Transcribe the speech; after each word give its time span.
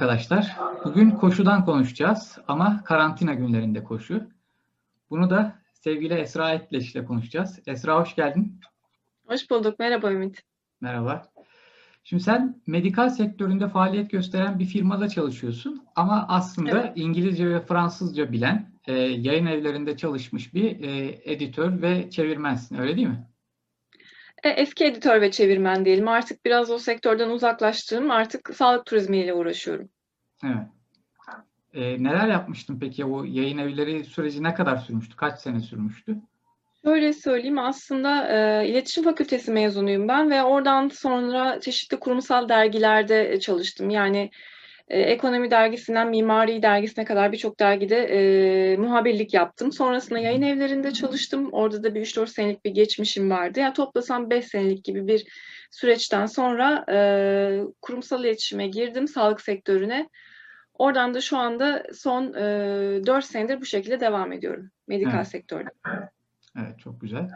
Arkadaşlar. 0.00 0.56
Bugün 0.84 1.10
koşudan 1.10 1.64
konuşacağız 1.64 2.38
ama 2.48 2.84
karantina 2.84 3.34
günlerinde 3.34 3.84
koşu. 3.84 4.22
Bunu 5.10 5.30
da 5.30 5.58
sevgili 5.72 6.14
Esra 6.14 6.50
Etleş 6.50 6.94
ile 6.94 7.04
konuşacağız. 7.04 7.58
Esra 7.66 8.00
hoş 8.00 8.14
geldin. 8.14 8.60
Hoş 9.26 9.50
bulduk. 9.50 9.78
Merhaba 9.78 10.12
Ümit. 10.12 10.42
Merhaba. 10.80 11.22
Şimdi 12.04 12.22
sen 12.22 12.62
medikal 12.66 13.10
sektöründe 13.10 13.68
faaliyet 13.68 14.10
gösteren 14.10 14.58
bir 14.58 14.64
firmada 14.64 15.08
çalışıyorsun 15.08 15.84
ama 15.96 16.26
aslında 16.28 16.70
Evet. 16.70 16.92
İngilizce 16.94 17.50
ve 17.50 17.60
Fransızca 17.60 18.32
bilen 18.32 18.72
e, 18.86 18.92
yayın 18.92 19.46
evlerinde 19.46 19.96
çalışmış 19.96 20.54
bir 20.54 20.80
e, 20.80 21.20
editör 21.24 21.82
ve 21.82 22.10
çevirmensin 22.10 22.78
öyle 22.78 22.96
değil 22.96 23.08
mi? 23.08 23.29
E, 24.42 24.48
Eski 24.48 24.84
editör 24.84 25.20
ve 25.20 25.30
çevirmen 25.30 25.84
diyelim. 25.84 26.08
Artık 26.08 26.44
biraz 26.44 26.70
o 26.70 26.78
sektörden 26.78 27.30
uzaklaştım. 27.30 28.10
Artık 28.10 28.54
sağlık 28.54 28.86
turizmiyle 28.86 29.34
uğraşıyorum. 29.34 29.88
Evet. 30.44 30.66
E, 31.74 32.02
neler 32.02 32.28
yapmıştın 32.28 32.78
peki? 32.80 33.04
O 33.04 33.24
yayın 33.24 33.58
evleri 33.58 34.04
süreci 34.04 34.42
ne 34.42 34.54
kadar 34.54 34.76
sürmüştü? 34.76 35.16
Kaç 35.16 35.38
sene 35.38 35.60
sürmüştü? 35.60 36.16
Şöyle 36.84 37.12
söyleyeyim 37.12 37.58
aslında 37.58 38.28
e, 38.28 38.68
iletişim 38.68 39.04
fakültesi 39.04 39.50
mezunuyum 39.50 40.08
ben 40.08 40.30
ve 40.30 40.42
oradan 40.42 40.88
sonra 40.88 41.60
çeşitli 41.60 42.00
kurumsal 42.00 42.48
dergilerde 42.48 43.32
e, 43.32 43.40
çalıştım. 43.40 43.90
Yani 43.90 44.30
e, 44.90 45.00
ekonomi 45.00 45.50
dergisinden 45.50 46.08
mimari 46.08 46.62
dergisine 46.62 47.04
kadar 47.04 47.32
birçok 47.32 47.60
dergide 47.60 47.96
e, 47.96 48.76
muhabirlik 48.76 49.34
yaptım. 49.34 49.72
Sonrasında 49.72 50.18
yayın 50.18 50.42
evlerinde 50.42 50.92
çalıştım. 50.92 51.48
Orada 51.52 51.82
da 51.82 51.94
bir 51.94 52.00
3-4 52.00 52.26
senelik 52.26 52.64
bir 52.64 52.70
geçmişim 52.70 53.30
vardı. 53.30 53.60
Yani 53.60 53.74
toplasam 53.74 54.30
5 54.30 54.44
senelik 54.44 54.84
gibi 54.84 55.06
bir 55.06 55.26
süreçten 55.70 56.26
sonra 56.26 56.84
e, 56.92 56.98
kurumsal 57.82 58.24
iletişime 58.24 58.68
girdim 58.68 59.08
sağlık 59.08 59.40
sektörüne. 59.40 60.08
Oradan 60.74 61.14
da 61.14 61.20
şu 61.20 61.36
anda 61.36 61.82
son 61.94 62.32
e, 62.34 63.06
4 63.06 63.24
senedir 63.24 63.60
bu 63.60 63.64
şekilde 63.64 64.00
devam 64.00 64.32
ediyorum 64.32 64.70
medikal 64.88 65.16
Evet. 65.16 65.28
sektörde. 65.28 65.68
Evet, 66.58 66.78
çok 66.78 67.00
güzel. 67.00 67.30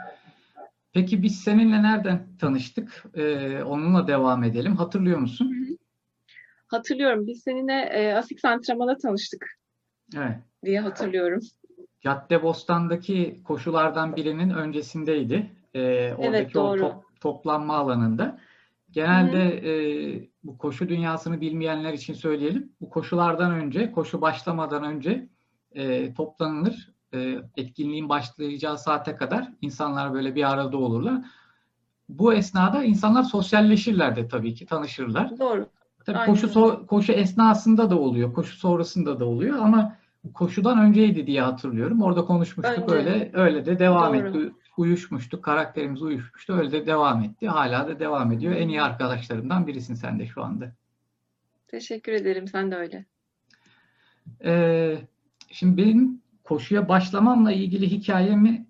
Peki 0.92 1.22
biz 1.22 1.40
seninle 1.40 1.82
nereden 1.82 2.26
tanıştık? 2.40 3.04
Ee, 3.14 3.62
onunla 3.62 4.06
devam 4.06 4.44
edelim. 4.44 4.76
Hatırlıyor 4.76 5.18
musun? 5.18 5.78
Hatırlıyorum 6.74 7.26
biz 7.26 7.42
seninle 7.42 7.82
e, 7.82 8.14
Asik 8.14 8.44
Antrenman'da 8.44 8.98
tanıştık 8.98 9.46
Evet. 10.16 10.36
diye 10.64 10.80
hatırlıyorum. 10.80 11.40
Caddebostan'daki 12.00 13.40
koşulardan 13.44 14.16
birinin 14.16 14.50
öncesindeydi. 14.50 15.50
Ee, 15.74 16.14
oradaki 16.18 16.58
o 16.58 16.64
doğru. 16.64 16.80
top- 16.80 17.20
toplanma 17.20 17.76
alanında. 17.76 18.38
Genelde 18.90 19.42
e, 19.42 19.72
bu 20.44 20.58
koşu 20.58 20.88
dünyasını 20.88 21.40
bilmeyenler 21.40 21.92
için 21.92 22.14
söyleyelim. 22.14 22.72
Bu 22.80 22.90
koşulardan 22.90 23.52
önce, 23.52 23.92
koşu 23.92 24.20
başlamadan 24.20 24.84
önce 24.84 25.28
e, 25.72 26.14
toplanılır. 26.14 26.94
E, 27.14 27.36
etkinliğin 27.56 28.08
başlayacağı 28.08 28.78
saate 28.78 29.16
kadar 29.16 29.52
insanlar 29.60 30.14
böyle 30.14 30.34
bir 30.34 30.52
arada 30.52 30.76
olurlar. 30.76 31.24
Bu 32.08 32.34
esnada 32.34 32.84
insanlar 32.84 33.22
sosyalleşirler 33.22 34.16
de 34.16 34.28
tabii 34.28 34.54
ki, 34.54 34.66
tanışırlar. 34.66 35.38
Doğru. 35.38 35.66
Tabii 36.06 36.18
Aynen 36.18 36.32
koşu 36.34 36.46
so- 36.46 36.86
koşu 36.86 37.12
esnasında 37.12 37.90
da 37.90 37.98
oluyor, 37.98 38.32
koşu 38.32 38.56
sonrasında 38.56 39.20
da 39.20 39.24
oluyor 39.24 39.58
ama 39.58 39.96
koşudan 40.34 40.78
önceydi 40.78 41.26
diye 41.26 41.42
hatırlıyorum. 41.42 42.02
Orada 42.02 42.24
konuşmuştuk 42.24 42.88
Önce. 42.90 42.94
öyle 42.94 43.30
öyle 43.32 43.66
de 43.66 43.78
devam 43.78 44.14
Doğru. 44.14 44.28
etti. 44.28 44.52
Uyuşmuştuk, 44.76 45.44
karakterimiz 45.44 46.02
uyuşmuştu. 46.02 46.52
Öyle 46.52 46.72
de 46.72 46.86
devam 46.86 47.22
etti. 47.22 47.48
Hala 47.48 47.88
da 47.88 47.98
devam 47.98 48.32
ediyor. 48.32 48.54
En 48.54 48.68
iyi 48.68 48.82
arkadaşlarımdan 48.82 49.66
birisin 49.66 49.94
sen 49.94 50.18
de 50.18 50.26
şu 50.26 50.42
anda. 50.44 50.72
Teşekkür 51.68 52.12
ederim. 52.12 52.48
Sen 52.48 52.70
de 52.70 52.76
öyle. 52.76 53.04
Ee, 54.44 54.98
şimdi 55.50 55.82
benim 55.82 56.20
koşuya 56.44 56.88
başlamamla 56.88 57.52
ilgili 57.52 57.90
hikayemi 57.90 58.66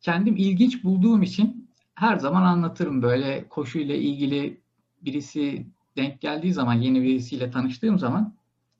kendim 0.00 0.36
ilginç 0.36 0.84
bulduğum 0.84 1.22
için 1.22 1.70
her 1.94 2.16
zaman 2.16 2.42
anlatırım. 2.42 3.02
Böyle 3.02 3.48
koşuyla 3.48 3.94
ilgili 3.94 4.60
birisi 5.02 5.66
denk 5.96 6.20
geldiği 6.20 6.52
zaman, 6.52 6.74
yeni 6.74 7.02
birisiyle 7.02 7.50
tanıştığım 7.50 7.98
zaman 7.98 8.34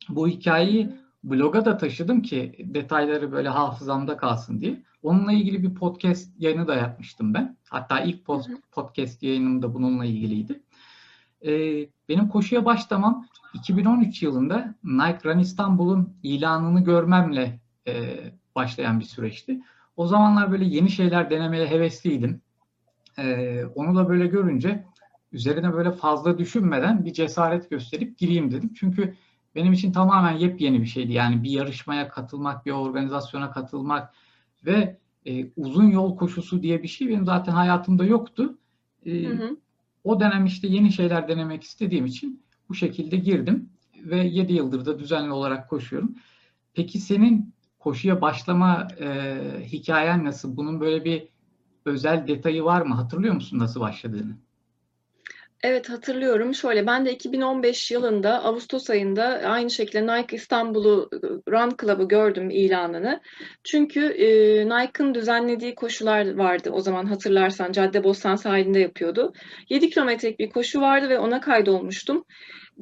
bu 0.09 0.29
hikayeyi 0.29 0.91
bloga 1.25 1.65
da 1.65 1.77
taşıdım 1.79 2.23
ki 2.23 2.53
detayları 2.59 3.33
böyle 3.33 3.49
hafızamda 3.49 4.17
kalsın 4.17 4.61
diye. 4.61 4.83
Onunla 5.03 5.33
ilgili 5.33 5.63
bir 5.63 5.75
podcast 5.75 6.31
yayını 6.39 6.69
da 6.69 6.75
yapmıştım 6.75 7.35
ben. 7.35 7.57
Hatta 7.69 8.01
ilk 8.01 8.25
post- 8.25 8.63
podcast 8.73 9.23
yayınım 9.23 9.63
da 9.63 9.75
bununla 9.75 10.05
ilgiliydi. 10.05 10.61
Ee, 11.47 11.87
benim 12.09 12.29
koşuya 12.29 12.65
başlamam 12.65 13.27
2013 13.55 14.23
yılında 14.23 14.75
Nike 14.85 15.19
Run 15.25 15.39
İstanbul'un 15.39 16.15
ilanını 16.23 16.85
görmemle 16.85 17.61
e, 17.87 18.17
başlayan 18.55 19.01
bir 19.01 19.05
süreçti. 19.05 19.61
O 19.97 20.07
zamanlar 20.07 20.53
böyle 20.53 20.65
yeni 20.65 20.91
şeyler 20.91 21.31
denemeye 21.31 21.67
hevesliydim. 21.67 22.41
E, 23.19 23.65
onu 23.75 23.97
da 23.97 24.09
böyle 24.09 24.27
görünce 24.27 24.85
üzerine 25.33 25.73
böyle 25.73 25.93
fazla 25.93 26.39
düşünmeden 26.39 27.05
bir 27.05 27.13
cesaret 27.13 27.71
gösterip 27.71 28.19
gireyim 28.19 28.51
dedim. 28.51 28.73
Çünkü 28.75 29.15
benim 29.55 29.73
için 29.73 29.93
tamamen 29.93 30.33
yepyeni 30.33 30.81
bir 30.81 30.87
şeydi. 30.87 31.13
Yani 31.13 31.43
bir 31.43 31.51
yarışmaya 31.51 32.09
katılmak, 32.09 32.67
bir 32.67 32.71
organizasyona 32.73 33.51
katılmak 33.51 34.15
ve 34.67 34.99
e, 35.27 35.51
uzun 35.57 35.85
yol 35.85 36.17
koşusu 36.17 36.63
diye 36.63 36.83
bir 36.83 36.89
şey 36.89 37.09
benim 37.09 37.25
zaten 37.25 37.53
hayatımda 37.53 38.05
yoktu. 38.05 38.59
E, 39.07 39.25
Hı 39.25 39.33
hı. 39.33 39.57
o 40.05 40.21
dönem 40.21 40.47
işte 40.47 40.69
yeni 40.69 40.93
şeyler 40.93 41.29
denemek 41.29 41.63
istediğim 41.63 42.07
için 42.07 42.43
bu 42.69 42.75
şekilde 42.75 43.17
girdim 43.17 43.69
ve 44.05 44.17
7 44.17 44.53
yıldır 44.53 44.87
da 44.87 44.99
düzenli 44.99 45.33
olarak 45.33 45.71
koşuyorum. 45.71 46.15
Peki 46.75 46.99
senin 46.99 47.55
koşuya 47.79 48.21
başlama 48.21 48.89
e, 49.01 49.39
hikayen 49.65 50.25
nasıl? 50.25 50.57
Bunun 50.57 50.81
böyle 50.81 51.05
bir 51.05 51.29
özel 51.85 52.29
detayı 52.29 52.65
var 52.65 52.83
mı? 52.83 52.95
Hatırlıyor 52.95 53.35
musun 53.35 53.59
nasıl 53.59 53.81
başladığını? 53.81 54.37
Evet 55.69 55.91
hatırlıyorum. 55.91 56.55
Şöyle 56.55 56.87
ben 56.87 57.07
de 57.07 57.13
2015 57.13 57.91
yılında 57.91 58.45
Ağustos 58.45 58.91
ayında 58.91 59.25
aynı 59.25 59.71
şekilde 59.71 60.07
Nike 60.07 60.37
İstanbul'u 60.37 61.11
Run 61.49 61.77
Club'ı 61.81 62.09
gördüm 62.09 62.51
ilanını. 62.51 63.21
Çünkü 63.65 64.01
e, 64.01 64.29
Nike'ın 64.69 65.15
düzenlediği 65.15 65.75
koşular 65.75 66.37
vardı. 66.37 66.71
O 66.73 66.81
zaman 66.81 67.07
hatırlarsan 67.07 67.73
Caddebostan 67.73 68.37
sahilinde 68.37 68.79
yapıyordu. 68.79 69.33
7 69.69 69.91
kilometrelik 69.91 70.39
bir 70.39 70.51
koşu 70.51 70.81
vardı 70.81 71.09
ve 71.09 71.19
ona 71.19 71.41
kaydolmuştum. 71.41 72.25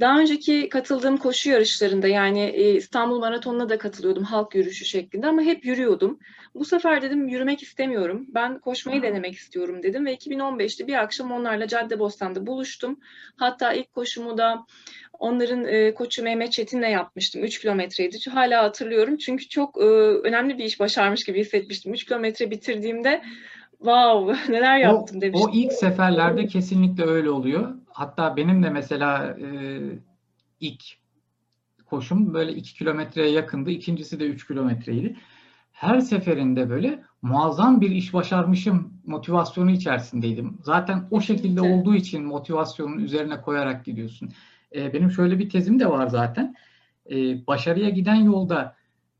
Daha 0.00 0.20
önceki 0.20 0.68
katıldığım 0.68 1.16
koşu 1.16 1.50
yarışlarında 1.50 2.08
yani 2.08 2.50
İstanbul 2.52 3.18
Maratonu'na 3.18 3.68
da 3.68 3.78
katılıyordum 3.78 4.24
halk 4.24 4.54
yürüyüşü 4.54 4.84
şeklinde 4.84 5.26
ama 5.26 5.42
hep 5.42 5.64
yürüyordum. 5.64 6.18
Bu 6.54 6.64
sefer 6.64 7.02
dedim 7.02 7.28
yürümek 7.28 7.62
istemiyorum. 7.62 8.26
Ben 8.28 8.58
koşmayı 8.58 9.02
denemek 9.02 9.34
istiyorum 9.34 9.82
dedim 9.82 10.06
ve 10.06 10.14
2015'te 10.14 10.86
bir 10.86 10.94
akşam 11.02 11.32
onlarla 11.32 11.68
Caddebostan'da 11.68 12.46
buluştum. 12.46 13.00
Hatta 13.36 13.72
ilk 13.72 13.92
koşumu 13.92 14.38
da 14.38 14.66
onların 15.18 15.64
e, 15.64 15.94
koçu 15.94 16.22
Mehmet 16.22 16.52
Çetin'le 16.52 16.90
yapmıştım. 16.90 17.44
3 17.44 17.60
kilometreydi. 17.60 18.16
Hala 18.30 18.62
hatırlıyorum 18.64 19.16
çünkü 19.16 19.48
çok 19.48 19.76
e, 19.82 19.84
önemli 20.24 20.58
bir 20.58 20.64
iş 20.64 20.80
başarmış 20.80 21.24
gibi 21.24 21.40
hissetmiştim. 21.40 21.94
3 21.94 22.04
kilometre 22.04 22.50
bitirdiğimde 22.50 23.22
wow 23.78 24.52
neler 24.52 24.76
O, 24.76 24.80
yaptım 24.80 25.18
o 25.18 25.20
demiştim. 25.20 25.50
ilk 25.52 25.72
seferlerde 25.72 26.46
kesinlikle 26.46 27.04
öyle 27.04 27.30
oluyor. 27.30 27.74
Hatta 27.88 28.36
benim 28.36 28.62
de 28.62 28.70
mesela 28.70 29.36
e, 29.40 29.46
ilk 30.60 30.82
koşum 31.86 32.34
böyle 32.34 32.52
2 32.52 32.74
kilometreye 32.74 33.30
yakındı. 33.30 33.70
İkincisi 33.70 34.20
de 34.20 34.26
3 34.26 34.46
kilometreydi. 34.46 35.16
Her 35.74 36.00
seferinde 36.00 36.70
böyle 36.70 37.02
muazzam 37.22 37.80
bir 37.80 37.90
iş 37.90 38.14
başarmışım 38.14 38.92
motivasyonu 39.06 39.70
içerisindeydim. 39.70 40.58
Zaten 40.62 41.08
o 41.10 41.20
şekilde 41.20 41.48
Kesinlikle. 41.48 41.80
olduğu 41.80 41.94
için 41.94 42.24
motivasyonun 42.24 42.98
üzerine 42.98 43.40
koyarak 43.40 43.84
gidiyorsun. 43.84 44.28
E, 44.74 44.92
benim 44.92 45.10
şöyle 45.10 45.38
bir 45.38 45.50
tezim 45.50 45.80
de 45.80 45.90
var 45.90 46.06
zaten. 46.06 46.54
E, 47.10 47.46
başarıya 47.46 47.90
giden 47.90 48.14
yolda 48.14 48.76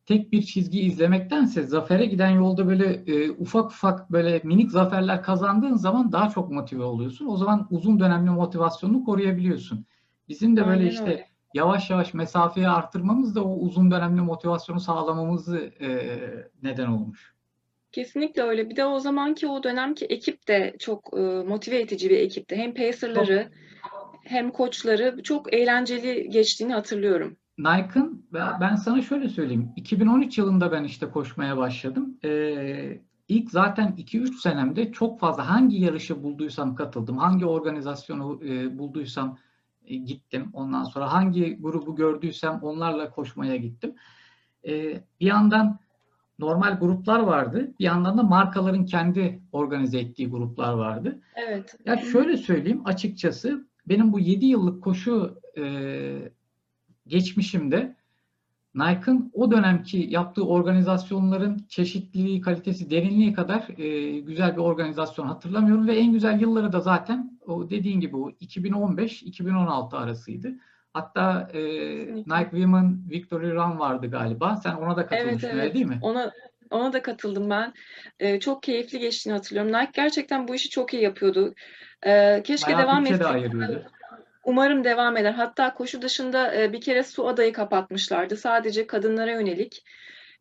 tek 0.07 0.33
bir 0.33 0.43
çizgi 0.43 0.81
izlemektense 0.81 1.63
zafere 1.63 2.07
giden 2.07 2.31
yolda 2.31 2.67
böyle 2.67 2.87
e, 3.07 3.31
ufak 3.31 3.71
ufak 3.71 4.13
böyle 4.13 4.41
minik 4.45 4.71
zaferler 4.71 5.23
kazandığın 5.23 5.77
zaman 5.77 6.13
daha 6.13 6.31
çok 6.31 6.51
motive 6.51 6.85
oluyorsun. 6.85 7.27
O 7.27 7.37
zaman 7.37 7.67
uzun 7.71 8.01
dönemli 8.01 8.31
motivasyonunu 8.31 9.05
koruyabiliyorsun. 9.05 9.87
Bizim 10.29 10.57
de 10.57 10.67
böyle 10.67 10.83
Aynen 10.83 10.91
işte 10.91 11.05
öyle. 11.05 11.34
Yavaş 11.55 11.91
yavaş 11.91 12.15
mesafeyi 12.15 12.69
arttırmamız 12.69 13.35
da 13.35 13.45
o 13.45 13.55
uzun 13.59 13.91
dönemli 13.91 14.21
motivasyonu 14.21 14.81
sağlamamızı 14.81 15.59
e, 15.81 15.89
neden 16.63 16.87
olmuş. 16.87 17.35
Kesinlikle 17.93 18.43
öyle. 18.43 18.71
Bir 18.71 18.77
de 18.77 18.85
o 18.85 19.01
zamanki 19.01 19.47
o 19.47 19.63
dönemki 19.63 20.05
ekip 20.07 20.49
de 20.49 20.77
çok 20.79 21.11
e, 21.19 21.21
motive 21.21 21.81
edici 21.81 22.11
bir 22.11 22.19
ekipti. 22.19 22.57
Hem 22.57 22.75
pacer'ları 22.75 23.49
hem 24.25 24.51
koçları 24.51 25.23
çok 25.23 25.55
eğlenceli 25.55 26.31
geçtiğini 26.31 26.73
hatırlıyorum. 26.73 27.37
Nike'ın 27.59 28.27
ben 28.33 28.61
ben 28.61 28.75
sana 28.75 29.03
şöyle 29.03 29.29
söyleyeyim. 29.29 29.73
2013 29.77 30.39
yılında 30.39 30.73
ben 30.73 30.85
işte 30.85 31.11
koşmaya 31.11 31.57
başladım. 31.57 32.19
Ee, 32.25 33.01
ilk 33.29 33.51
zaten 33.51 33.95
2-3 33.99 34.41
senemde 34.41 34.93
çok 34.93 35.21
fazla 35.21 35.49
hangi 35.51 35.81
yarışı 35.81 36.23
bulduysam 36.23 36.75
katıldım. 36.75 37.19
Hangi 37.19 37.47
organizasyonu 37.47 38.41
e, 38.45 38.79
bulduysam 38.79 39.39
e, 39.87 39.97
gittim. 39.97 40.51
Ondan 40.53 40.85
sonra 40.85 41.13
hangi 41.13 41.59
grubu 41.61 41.97
gördüysem 41.97 42.59
onlarla 42.63 43.11
koşmaya 43.11 43.57
gittim. 43.57 43.95
E, 44.67 45.01
bir 45.21 45.27
yandan 45.27 45.79
normal 46.39 46.79
gruplar 46.79 47.21
vardı. 47.21 47.75
Bir 47.79 47.85
yandan 47.85 48.19
da 48.19 48.23
markaların 48.23 48.85
kendi 48.85 49.41
organize 49.53 49.99
ettiği 49.99 50.31
gruplar 50.31 50.73
vardı. 50.73 51.21
Evet. 51.35 51.75
Ya 51.85 51.97
şöyle 51.97 52.37
söyleyeyim 52.37 52.83
açıkçası 52.85 53.69
benim 53.89 54.13
bu 54.13 54.21
7 54.21 54.47
yıllık 54.47 54.85
koşu 54.85 55.41
e, 55.59 56.33
geçmişimde 57.07 57.97
Nike'ın 58.75 59.31
o 59.35 59.51
dönemki 59.51 60.07
yaptığı 60.11 60.47
organizasyonların 60.47 61.67
çeşitliliği, 61.69 62.41
kalitesi, 62.41 62.91
derinliği 62.91 63.33
kadar 63.33 63.79
e, 63.79 64.21
güzel 64.21 64.53
bir 64.53 64.61
organizasyon 64.61 65.27
hatırlamıyorum 65.27 65.89
ve 65.89 65.97
en 65.97 66.13
güzel 66.13 66.41
yılları 66.41 66.73
da 66.73 66.81
zaten 66.81 67.39
o 67.47 67.71
dediğin 67.71 68.01
gibi 68.01 68.17
o 68.17 68.31
2015-2016 68.31 69.97
arasıydı. 69.97 70.53
Hatta 70.93 71.49
e, 71.53 71.61
Nike 72.15 72.51
Women 72.51 72.99
Victory 73.11 73.53
Run 73.53 73.79
vardı 73.79 74.11
galiba. 74.11 74.57
Sen 74.57 74.75
ona 74.75 74.97
da 74.97 75.07
katılmıştın 75.07 75.49
evet, 75.49 75.55
evet. 75.55 75.65
öyle 75.65 75.75
değil 75.75 75.87
mi? 75.87 75.99
Ona 76.03 76.33
ona 76.71 76.93
da 76.93 77.03
katıldım 77.03 77.51
ben. 77.51 77.73
Ee, 78.19 78.41
çok 78.41 78.63
keyifli 78.63 78.99
geçtiğini 78.99 79.35
hatırlıyorum. 79.35 79.73
Nike 79.73 79.91
gerçekten 79.95 80.49
bu 80.49 80.55
işi 80.55 80.71
çok 80.71 80.95
iyi 80.95 81.03
yapıyordu. 81.03 81.55
Ee, 82.07 82.43
keşke 82.45 82.67
Bayağı 82.67 82.83
devam 82.83 83.05
bütçe 83.05 83.15
de 83.15 83.17
etse. 83.17 83.27
ayırıyordu. 83.27 83.85
Umarım 84.45 84.85
devam 84.85 85.17
eder. 85.17 85.33
Hatta 85.33 85.75
koşu 85.75 86.03
dışında 86.03 86.55
e, 86.55 86.73
bir 86.73 86.81
kere 86.81 87.03
su 87.03 87.29
adayı 87.29 87.53
kapatmışlardı. 87.53 88.37
Sadece 88.37 88.87
kadınlara 88.87 89.31
yönelik. 89.31 89.85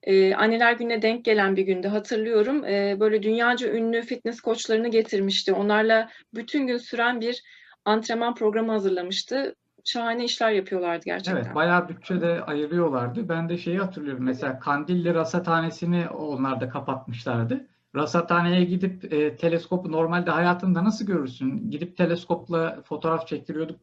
E, 0.03 0.35
Anneler 0.35 0.73
Günü'ne 0.73 1.01
denk 1.01 1.25
gelen 1.25 1.55
bir 1.55 1.63
günde 1.63 1.88
hatırlıyorum. 1.88 2.65
E, 2.65 2.97
böyle 3.00 3.23
dünyaca 3.23 3.73
ünlü 3.73 4.01
fitness 4.01 4.41
koçlarını 4.41 4.88
getirmişti. 4.88 5.53
Onlarla 5.53 6.09
bütün 6.33 6.67
gün 6.67 6.77
süren 6.77 7.21
bir 7.21 7.44
antrenman 7.85 8.35
programı 8.35 8.71
hazırlamıştı. 8.71 9.55
Şahane 9.85 10.25
işler 10.25 10.51
yapıyorlardı 10.51 11.05
gerçekten. 11.05 11.44
Evet, 11.44 11.55
bayağı 11.55 11.89
bütçe 11.89 12.21
de 12.21 12.44
ayırıyorlardı. 12.44 13.29
Ben 13.29 13.50
de 13.50 13.57
şeyi 13.57 13.79
hatırlıyorum. 13.79 14.23
Mesela 14.23 14.59
Kandilli 14.59 15.13
Rasathanesi'ni 15.13 16.09
onlar 16.09 16.61
da 16.61 16.69
kapatmışlardı. 16.69 17.67
Rasathaneye 17.95 18.63
gidip 18.63 19.13
e, 19.13 19.35
teleskopu 19.35 19.91
normalde 19.91 20.31
hayatında 20.31 20.83
nasıl 20.83 21.05
görürsün? 21.05 21.71
Gidip 21.71 21.97
teleskopla 21.97 22.81
fotoğraf 22.85 23.27
çektiriyorduk. 23.27 23.79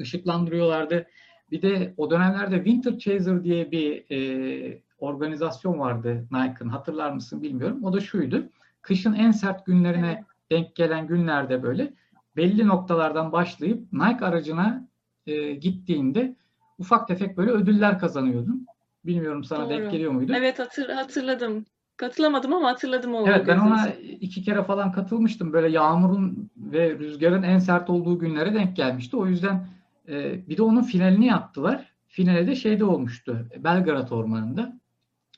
Işıklandırıyorlardı. 0.00 1.06
Bir 1.50 1.62
de 1.62 1.94
o 1.96 2.10
dönemlerde 2.10 2.56
Winter 2.56 2.98
Chaser 2.98 3.44
diye 3.44 3.70
bir 3.70 4.04
e, 4.10 4.80
organizasyon 4.98 5.78
vardı 5.78 6.26
Nike'ın. 6.32 6.68
Hatırlar 6.68 7.10
mısın 7.10 7.42
bilmiyorum. 7.42 7.84
O 7.84 7.92
da 7.92 8.00
şuydu. 8.00 8.44
Kışın 8.82 9.14
en 9.14 9.30
sert 9.30 9.66
günlerine 9.66 10.12
Evet. 10.16 10.24
denk 10.50 10.76
gelen 10.76 11.06
günlerde 11.06 11.62
böyle 11.62 11.92
belli 12.36 12.66
noktalardan 12.66 13.32
başlayıp 13.32 13.92
Nike 13.92 14.24
aracına 14.24 14.88
e, 15.26 15.52
gittiğinde 15.54 16.36
ufak 16.78 17.08
tefek 17.08 17.36
böyle 17.36 17.50
ödüller 17.50 17.98
kazanıyordun. 17.98 18.66
Bilmiyorum 19.04 19.44
sana 19.44 19.64
Doğru. 19.64 19.70
denk 19.70 19.90
geliyor 19.90 20.12
muydu? 20.12 20.32
Evet 20.36 20.58
hatır, 20.58 20.88
hatırladım. 20.88 21.64
Katılamadım 21.96 22.54
ama 22.54 22.68
hatırladım 22.68 23.14
o 23.14 23.26
Evet 23.28 23.46
ben 23.46 23.58
ona 23.58 23.88
iki 24.20 24.42
kere 24.42 24.62
falan 24.64 24.92
katılmıştım. 24.92 25.52
Böyle 25.52 25.68
yağmurun 25.68 26.50
ve 26.56 26.98
rüzgarın 26.98 27.42
en 27.42 27.58
sert 27.58 27.90
olduğu 27.90 28.18
günlere 28.18 28.54
denk 28.54 28.76
gelmişti. 28.76 29.16
O 29.16 29.26
yüzden 29.26 29.66
e, 30.10 30.48
bir 30.48 30.56
de 30.56 30.62
onun 30.62 30.82
finalini 30.82 31.26
yaptılar. 31.26 31.92
Finale 32.06 32.46
de 32.46 32.56
şeyde 32.56 32.84
olmuştu. 32.84 33.48
Belgrad 33.58 34.10
Ormanı'nda. 34.10 34.80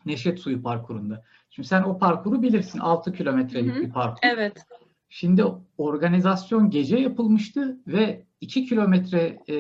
Neşet 0.07 0.39
Suyu 0.41 0.63
parkurunda. 0.63 1.25
Şimdi 1.51 1.69
sen 1.69 1.83
o 1.83 1.99
parkuru 1.99 2.43
bilirsin. 2.43 2.79
6 2.79 3.13
kilometrelik 3.13 3.77
bir 3.77 3.91
parkur. 3.91 4.19
Evet. 4.23 4.67
Şimdi 5.09 5.45
organizasyon 5.79 6.71
gece 6.71 6.97
yapılmıştı 6.97 7.79
ve 7.87 8.25
2 8.41 8.67
kilometre 8.67 9.39
e, 9.47 9.57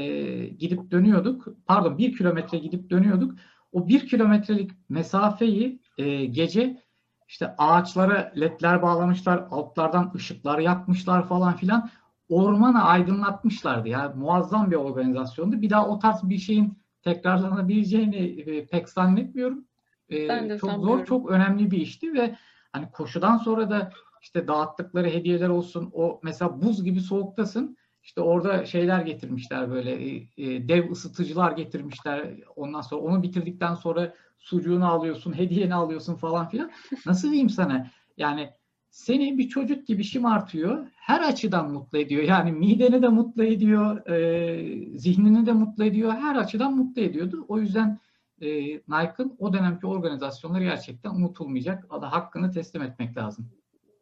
gidip 0.47 0.91
dönüyorduk. 0.91 1.49
Pardon 1.67 1.99
1 1.99 2.17
kilometre 2.17 2.59
gidip 2.59 2.91
dönüyorduk. 2.91 3.35
O 3.73 3.89
1 3.89 4.09
kilometrelik 4.09 4.71
mesafeyi 4.89 5.81
e, 5.99 6.25
gece 6.25 6.83
işte 7.29 7.55
ağaçlara 7.59 8.33
ledler 8.41 8.83
bağlamışlar, 8.83 9.45
altlardan 9.51 10.13
ışıklar 10.15 10.59
yakmışlar 10.59 11.29
falan 11.29 11.57
filan. 11.57 11.91
Ormanı 12.33 12.85
aydınlatmışlardı. 12.85 13.89
Yani 13.89 14.15
muazzam 14.15 14.71
bir 14.71 14.77
organizasyondu. 14.77 15.63
Bir 15.63 15.71
daha 15.71 15.89
o 15.89 15.99
tarz 15.99 16.29
bir 16.29 16.39
şeyin 16.39 16.79
tekrarlanabileceğini 17.03 18.17
e, 18.17 18.67
pek 18.67 18.89
zannetmiyorum. 18.89 19.65
E, 20.11 20.29
Ben 20.29 20.51
de 20.51 20.59
çok 20.59 20.71
zor, 20.71 21.05
çok 21.05 21.31
önemli 21.31 21.71
bir 21.71 21.79
işti 21.79 22.15
ve 22.15 22.37
hani 22.73 22.91
koşudan 22.91 23.37
sonra 23.37 23.71
da 23.71 23.93
işte 24.23 24.49
dağıttıkları 24.49 25.09
hediyeler 25.09 25.49
olsun. 25.49 25.91
O 25.93 26.21
mesela 26.23 26.63
buz 26.63 26.85
gibi 26.85 27.01
soğuktasın. 27.01 27.77
İşte 28.03 28.21
orada 28.21 28.67
şeyler 28.67 29.01
getirmişler 29.01 29.71
böyle 29.71 29.91
e, 29.91 30.29
e, 30.37 30.69
dev 30.69 30.91
ısıtıcılar 30.91 31.53
getirmişler. 31.53 32.35
Ondan 32.57 32.81
sonra 32.81 33.01
onu 33.01 33.23
bitirdikten 33.23 33.75
sonra 33.75 34.15
sucuğunu 34.39 34.89
alıyorsun, 34.89 35.39
hediyeni 35.39 35.75
alıyorsun 35.75 36.15
falan 36.15 36.49
filan. 36.49 36.71
Nasıl 37.07 37.29
diyeyim 37.29 37.51
sana? 37.51 37.91
Yani 38.17 38.51
seni 38.93 39.39
bir 39.39 39.49
çocuk 39.49 39.87
gibi 39.87 40.05
şımartıyor. 40.05 40.87
Her 40.97 41.21
açıdan 41.21 41.73
mutlu 41.73 41.99
ediyor. 41.99 42.23
Yani 42.23 42.53
mideni 42.53 43.03
de 43.03 43.09
mutlu 43.09 43.45
ediyor, 43.45 44.07
e, 44.07 44.99
zihnini 44.99 45.47
de 45.47 45.53
mutlu 45.53 45.85
ediyor. 45.85 46.13
Her 46.13 46.37
açıdan 46.37 46.77
mutlu 46.77 47.03
ediyordu. 47.03 47.45
O 47.49 47.59
yüzden 47.59 47.99
e, 48.41 48.49
Nike'ın 48.75 49.37
o 49.39 49.53
dönemki 49.53 49.87
organizasyonları 49.87 50.65
gerçekten 50.65 51.11
unutulmayacak. 51.11 51.85
Hakkını 51.91 52.53
teslim 52.53 52.83
etmek 52.83 53.17
lazım. 53.17 53.51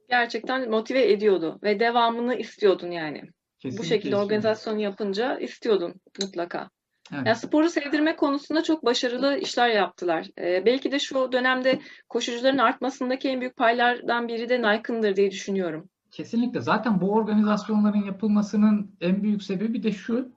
Gerçekten 0.08 0.70
motive 0.70 1.12
ediyordu 1.12 1.58
ve 1.62 1.80
devamını 1.80 2.34
istiyordun 2.34 2.90
yani. 2.90 3.22
Bu 3.22 3.28
Kesinlikle 3.58 3.84
şekilde 3.84 3.96
istiyorum. 3.96 4.24
organizasyonu 4.24 4.80
yapınca 4.80 5.38
istiyordun 5.38 5.94
mutlaka. 6.22 6.70
Evet. 7.12 7.26
Yani 7.26 7.36
sporu 7.36 7.70
sevdirme 7.70 8.16
konusunda 8.16 8.62
çok 8.62 8.84
başarılı 8.84 9.38
işler 9.38 9.68
yaptılar. 9.68 10.26
Ee, 10.38 10.62
belki 10.66 10.92
de 10.92 10.98
şu 10.98 11.32
dönemde 11.32 11.80
koşucuların 12.08 12.58
artmasındaki 12.58 13.28
en 13.28 13.40
büyük 13.40 13.56
paylardan 13.56 14.28
biri 14.28 14.48
de 14.48 14.62
Nike'ındır 14.62 15.16
diye 15.16 15.30
düşünüyorum. 15.30 15.88
Kesinlikle. 16.10 16.60
Zaten 16.60 17.00
bu 17.00 17.12
organizasyonların 17.12 18.04
yapılmasının 18.04 18.90
en 19.00 19.22
büyük 19.22 19.42
sebebi 19.42 19.82
de 19.82 19.92
şu. 19.92 20.32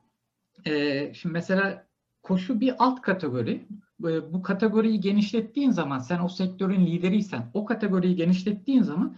Ee, 0.65 1.13
şimdi 1.13 1.33
mesela 1.33 1.87
koşu 2.23 2.59
bir 2.59 2.75
alt 2.79 3.01
kategori. 3.01 3.67
Ee, 4.03 4.33
Bu 4.33 4.41
kategoriyi 4.41 4.99
genişlettiğin 4.99 5.71
zaman 5.71 5.99
sen 5.99 6.19
o 6.19 6.27
sektörün 6.27 6.85
lideriysen 6.85 7.51
o 7.53 7.65
kategoriyi 7.65 8.15
genişlettiğin 8.15 8.81
zaman 8.81 9.17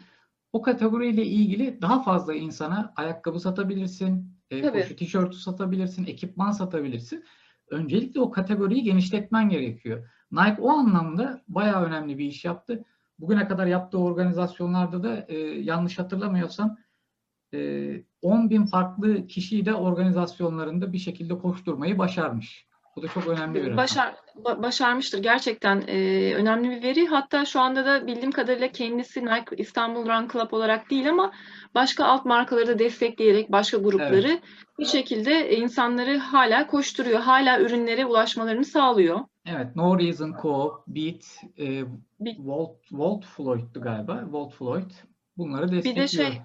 o 0.54 0.62
kategoriyle 0.62 1.26
ilgili 1.26 1.82
daha 1.82 2.04
fazla 2.04 2.34
insana 2.34 2.94
ayakkabı 2.96 3.40
satabilirsin, 3.40 4.36
e, 4.52 4.62
koşu 4.62 4.96
tişörtü 4.96 5.38
satabilirsin, 5.38 6.06
ekipman 6.06 6.52
satabilirsin. 6.52 7.24
Öncelikle 7.70 8.20
o 8.20 8.32
kategoriyi 8.32 8.84
genişletmen 8.84 9.50
gerekiyor. 9.50 10.10
Nike 10.32 10.62
o 10.62 10.70
anlamda 10.70 11.42
bayağı 11.48 11.84
önemli 11.86 12.18
bir 12.18 12.26
iş 12.26 12.46
yaptı. 12.46 12.84
Bugüne 13.20 13.48
kadar 13.48 13.68
yaptığı 13.68 14.00
organizasyonlarda 14.00 15.04
da 15.04 15.26
e, 15.28 15.38
yanlış 15.40 16.00
hatırlamıyorsam 16.00 16.78
e, 17.54 18.04
10 18.22 18.50
bin 18.50 18.66
farklı 18.66 19.28
kişiyi 19.28 19.66
de 19.66 19.74
organizasyonlarında 19.74 20.94
bir 20.94 20.98
şekilde 20.98 21.38
koşturmayı 21.38 21.98
başarmış. 21.98 22.68
Bu 22.96 23.02
da 23.02 23.08
çok 23.08 23.28
önemli 23.28 23.66
bir. 23.66 23.78
Başar, 23.78 24.16
ba- 24.44 24.64
başarmıştır 24.64 25.20
gerçekten 25.24 25.84
e, 25.88 26.34
önemli 26.36 26.70
bir 26.70 26.84
veri. 26.84 27.08
Hatta 27.08 27.46
şu 27.46 27.60
anda 27.60 27.86
da 27.86 28.08
bildiğim 28.08 28.32
kadarıyla 28.32 28.68
kendisi 28.68 29.26
Nike 29.26 29.56
İstanbul 29.58 30.06
Run 30.06 30.28
Club 30.28 30.52
olarak 30.52 30.90
değil 30.90 31.10
ama 31.10 31.32
başka 31.76 32.06
alt 32.06 32.26
markaları 32.26 32.68
da 32.68 32.80
destekleyerek 32.80 33.52
başka 33.52 33.78
grupları 33.78 34.40
bir 34.80 34.86
şekilde 34.86 35.58
insanları 35.58 36.18
hala 36.18 36.68
koşturuyor. 36.68 37.20
Hala 37.20 37.60
ürünlere 37.62 38.06
ulaşmalarını 38.06 38.66
sağlıyor. 38.66 39.20
Evet, 39.46 39.76
No 39.76 40.00
Reason 40.00 40.36
Co, 40.42 40.84
Beat, 40.88 41.38
e, 41.60 41.84
Bir- 42.20 42.40
Volt, 42.40 42.78
Volt 42.92 43.26
Floyd'du 43.26 43.82
galiba. 43.82 44.24
Volt 44.32 44.54
Floyd. 44.54 44.92
Bunları 45.38 45.68
Bir 45.68 45.72
destekliyor. 45.72 46.04
de 46.04 46.08
şey 46.08 46.42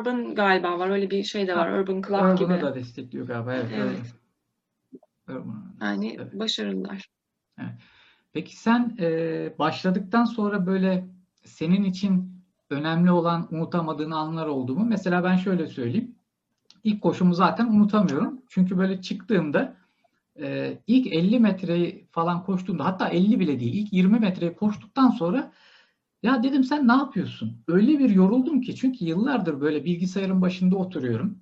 Urban 0.00 0.34
galiba 0.34 0.78
var. 0.78 0.90
Öyle 0.90 1.10
bir 1.10 1.22
şey 1.24 1.46
de 1.48 1.56
var. 1.56 1.70
Ha, 1.70 1.78
Urban 1.78 2.02
Club 2.02 2.14
Urban'ı 2.14 2.36
gibi. 2.36 2.60
da 2.60 2.74
destekliyor 2.74 3.26
galiba. 3.26 3.54
Evet, 3.54 3.66
Evet. 3.76 4.14
Urban. 5.28 5.64
Yani 5.80 6.16
Evet. 6.20 6.34
başarılılar. 6.38 7.08
Peki 8.32 8.56
sen 8.56 8.96
e, 9.00 9.08
başladıktan 9.58 10.24
sonra 10.24 10.66
böyle 10.66 11.06
senin 11.44 11.84
için 11.84 12.32
önemli 12.70 13.10
olan 13.10 13.48
unutamadığın 13.50 14.10
anlar 14.10 14.46
oldu 14.46 14.74
mu? 14.76 14.84
Mesela 14.84 15.24
ben 15.24 15.36
şöyle 15.36 15.66
söyleyeyim. 15.66 16.14
İlk 16.84 17.02
koşumu 17.02 17.34
zaten 17.34 17.66
unutamıyorum. 17.66 18.40
Çünkü 18.48 18.78
böyle 18.78 19.02
çıktığımda 19.02 19.76
e, 20.40 20.78
ilk 20.86 21.06
50 21.06 21.40
metreyi 21.40 22.06
falan 22.10 22.44
koştuğumda 22.44 22.84
hatta 22.84 23.08
50 23.08 23.40
bile 23.40 23.60
değil 23.60 23.74
ilk 23.74 23.92
20 23.92 24.18
metreyi 24.18 24.54
koştuktan 24.56 25.10
sonra 25.10 25.52
ya 26.22 26.42
dedim 26.42 26.64
sen 26.64 26.88
ne 26.88 26.92
yapıyorsun? 26.92 27.64
Öyle 27.68 27.98
bir 27.98 28.10
yoruldum 28.10 28.60
ki 28.60 28.76
çünkü 28.76 29.04
yıllardır 29.04 29.60
böyle 29.60 29.84
bilgisayarın 29.84 30.42
başında 30.42 30.76
oturuyorum. 30.76 31.38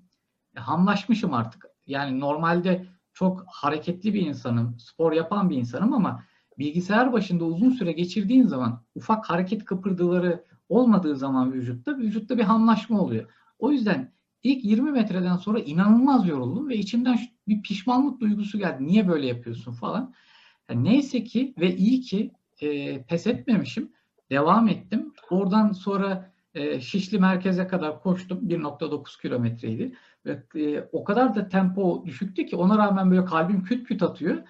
E, 0.57 0.61
hamlaşmışım 0.61 1.35
artık. 1.35 1.66
Yani 1.87 2.21
normalde 2.21 2.87
çok 3.12 3.45
hareketli 3.47 4.14
bir 4.14 4.26
insanım, 4.26 4.78
spor 4.78 5.12
yapan 5.12 5.50
bir 5.50 5.57
insanım 5.57 5.93
ama 5.93 6.23
bilgisayar 6.59 7.12
başında 7.12 7.45
uzun 7.45 7.71
süre 7.71 7.93
geçirdiğin 7.93 8.47
zaman 8.47 8.83
ufak 8.95 9.31
hareket 9.31 9.64
kıpırdıları 9.64 10.45
olmadığı 10.69 11.16
zaman 11.16 11.52
vücutta 11.52 11.99
vücutta 11.99 12.38
bir 12.38 12.43
hamlaşma 12.43 13.00
oluyor. 13.00 13.31
O 13.59 13.73
yüzden 13.73 14.12
ilk 14.43 14.64
20 14.64 14.93
metreden 14.93 15.37
sonra 15.37 15.59
inanılmaz 15.59 16.28
yoruldum 16.28 16.69
ve 16.69 16.76
içimden 16.76 17.19
bir 17.49 17.62
pişmanlık 17.62 18.21
duygusu 18.21 18.59
geldi. 18.59 18.87
Niye 18.87 19.09
böyle 19.09 19.26
yapıyorsun 19.26 19.73
falan. 19.73 20.14
Yani 20.71 20.85
neyse 20.85 21.25
ki 21.25 21.55
ve 21.61 21.76
iyi 21.76 22.00
ki 22.00 22.31
e, 22.61 23.02
pes 23.02 23.26
etmemişim. 23.26 23.93
Devam 24.31 24.69
ettim. 24.69 25.12
Oradan 25.31 25.73
sonra 25.73 26.33
e, 26.55 26.81
Şişli 26.81 27.19
merkeze 27.19 27.66
kadar 27.66 28.02
koştum. 28.02 28.49
1.9 28.49 29.23
kilometreydi. 29.23 29.95
Ve 30.26 30.43
e, 30.57 30.88
o 30.93 31.05
kadar 31.05 31.35
da 31.35 31.49
tempo 31.49 32.02
düşüktü 32.07 32.47
ki 32.47 32.57
ona 32.57 32.78
rağmen 32.78 33.11
böyle 33.11 33.25
kalbim 33.25 33.64
küt 33.64 33.88
küt 33.88 34.02
atıyor. 34.02 34.43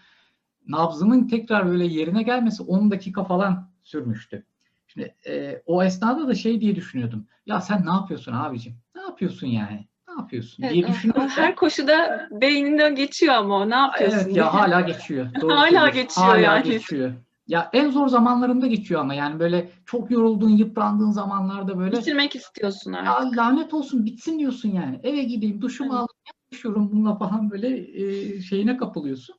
Nabzımın 0.69 1.29
tekrar 1.29 1.67
böyle 1.67 1.87
yerine 1.87 2.23
gelmesi 2.23 2.63
10 2.63 2.91
dakika 2.91 3.25
falan 3.25 3.71
sürmüştü. 3.83 4.47
Şimdi 4.87 5.15
e, 5.27 5.63
o 5.67 5.83
esnada 5.83 6.29
da 6.29 6.35
şey 6.35 6.61
diye 6.61 6.77
düşünüyordum. 6.77 7.27
Ya 7.47 7.61
sen 7.61 7.87
ne 7.87 7.91
yapıyorsun 7.91 8.33
abicim? 8.33 8.75
Ne 9.17 9.19
yapıyorsun 9.19 9.47
yani? 9.47 9.87
Ne 10.09 10.15
yapıyorsun 10.21 10.63
Evet, 10.63 10.73
diye 10.75 10.87
düşünüyorum. 10.89 11.29
Her 11.29 11.57
koşuda 11.57 12.29
beyninden 12.31 12.95
geçiyor 12.95 13.35
ama 13.35 13.57
o 13.57 13.71
ne 13.71 13.75
yapıyorsun? 13.75 14.17
Evet 14.19 14.27
diye. 14.27 14.37
ya 14.37 14.55
hala 14.55 14.81
geçiyor. 14.81 15.27
Doğru 15.41 15.53
Hala 15.53 15.89
geçiyor 15.89 16.27
Hala 16.27 16.39
yani. 16.41 16.65
geçiyor. 16.65 17.13
Ya 17.47 17.71
en 17.73 17.91
zor 17.91 18.09
zamanlarında 18.09 18.67
geçiyor 18.67 19.01
ama 19.01 19.15
yani 19.15 19.41
böyle 19.41 19.71
çok 19.87 20.11
yorulduğun, 20.11 20.51
yıprandığın 20.51 21.11
zamanlarda 21.11 21.79
böyle 21.79 21.97
Bitirmek 21.97 22.37
istiyorsun 22.37 22.93
artık. 22.93 23.37
ya 23.37 23.45
lanet 23.45 23.75
olsun 23.75 24.05
bitsin 24.07 24.39
diyorsun 24.39 24.69
yani. 24.69 25.01
Eve 25.03 25.23
gideyim, 25.23 25.63
duşumu 25.63 25.91
Evet. 25.91 25.97
alayım, 25.97 26.09
yaşıyorum 26.53 26.91
bununla 26.93 27.19
falan 27.19 27.51
böyle 27.51 27.99
e, 28.03 28.41
şeyine 28.41 28.77
kapılıyorsun. 28.77 29.37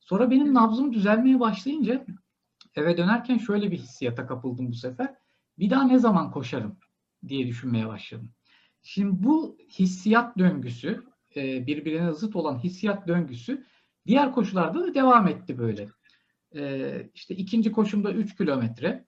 Sonra 0.00 0.30
benim 0.30 0.54
nabzım 0.54 0.92
düzelmeye 0.92 1.40
başlayınca 1.40 2.06
eve 2.74 2.96
dönerken 2.96 3.38
şöyle 3.38 3.70
bir 3.70 3.78
hissiyata 3.78 4.26
kapıldım 4.26 4.68
bu 4.70 4.74
sefer. 4.74 5.14
Bir 5.58 5.70
daha 5.70 5.82
ne 5.82 5.98
zaman 5.98 6.30
koşarım 6.30 6.78
diye 7.28 7.46
düşünmeye 7.46 7.88
başladım. 7.88 8.32
Şimdi 8.88 9.22
bu 9.22 9.56
hissiyat 9.68 10.38
döngüsü, 10.38 11.02
e, 11.36 11.66
birbirine 11.66 12.12
zıt 12.12 12.36
olan 12.36 12.58
hissiyat 12.58 13.08
döngüsü 13.08 13.64
diğer 14.06 14.32
koşularda 14.32 14.80
da 14.80 14.94
devam 14.94 15.28
etti 15.28 15.58
böyle. 15.58 15.88
E, 16.56 16.92
işte 17.14 17.34
ikinci 17.34 17.72
koşumda 17.72 18.12
3 18.12 18.36
kilometre. 18.36 19.04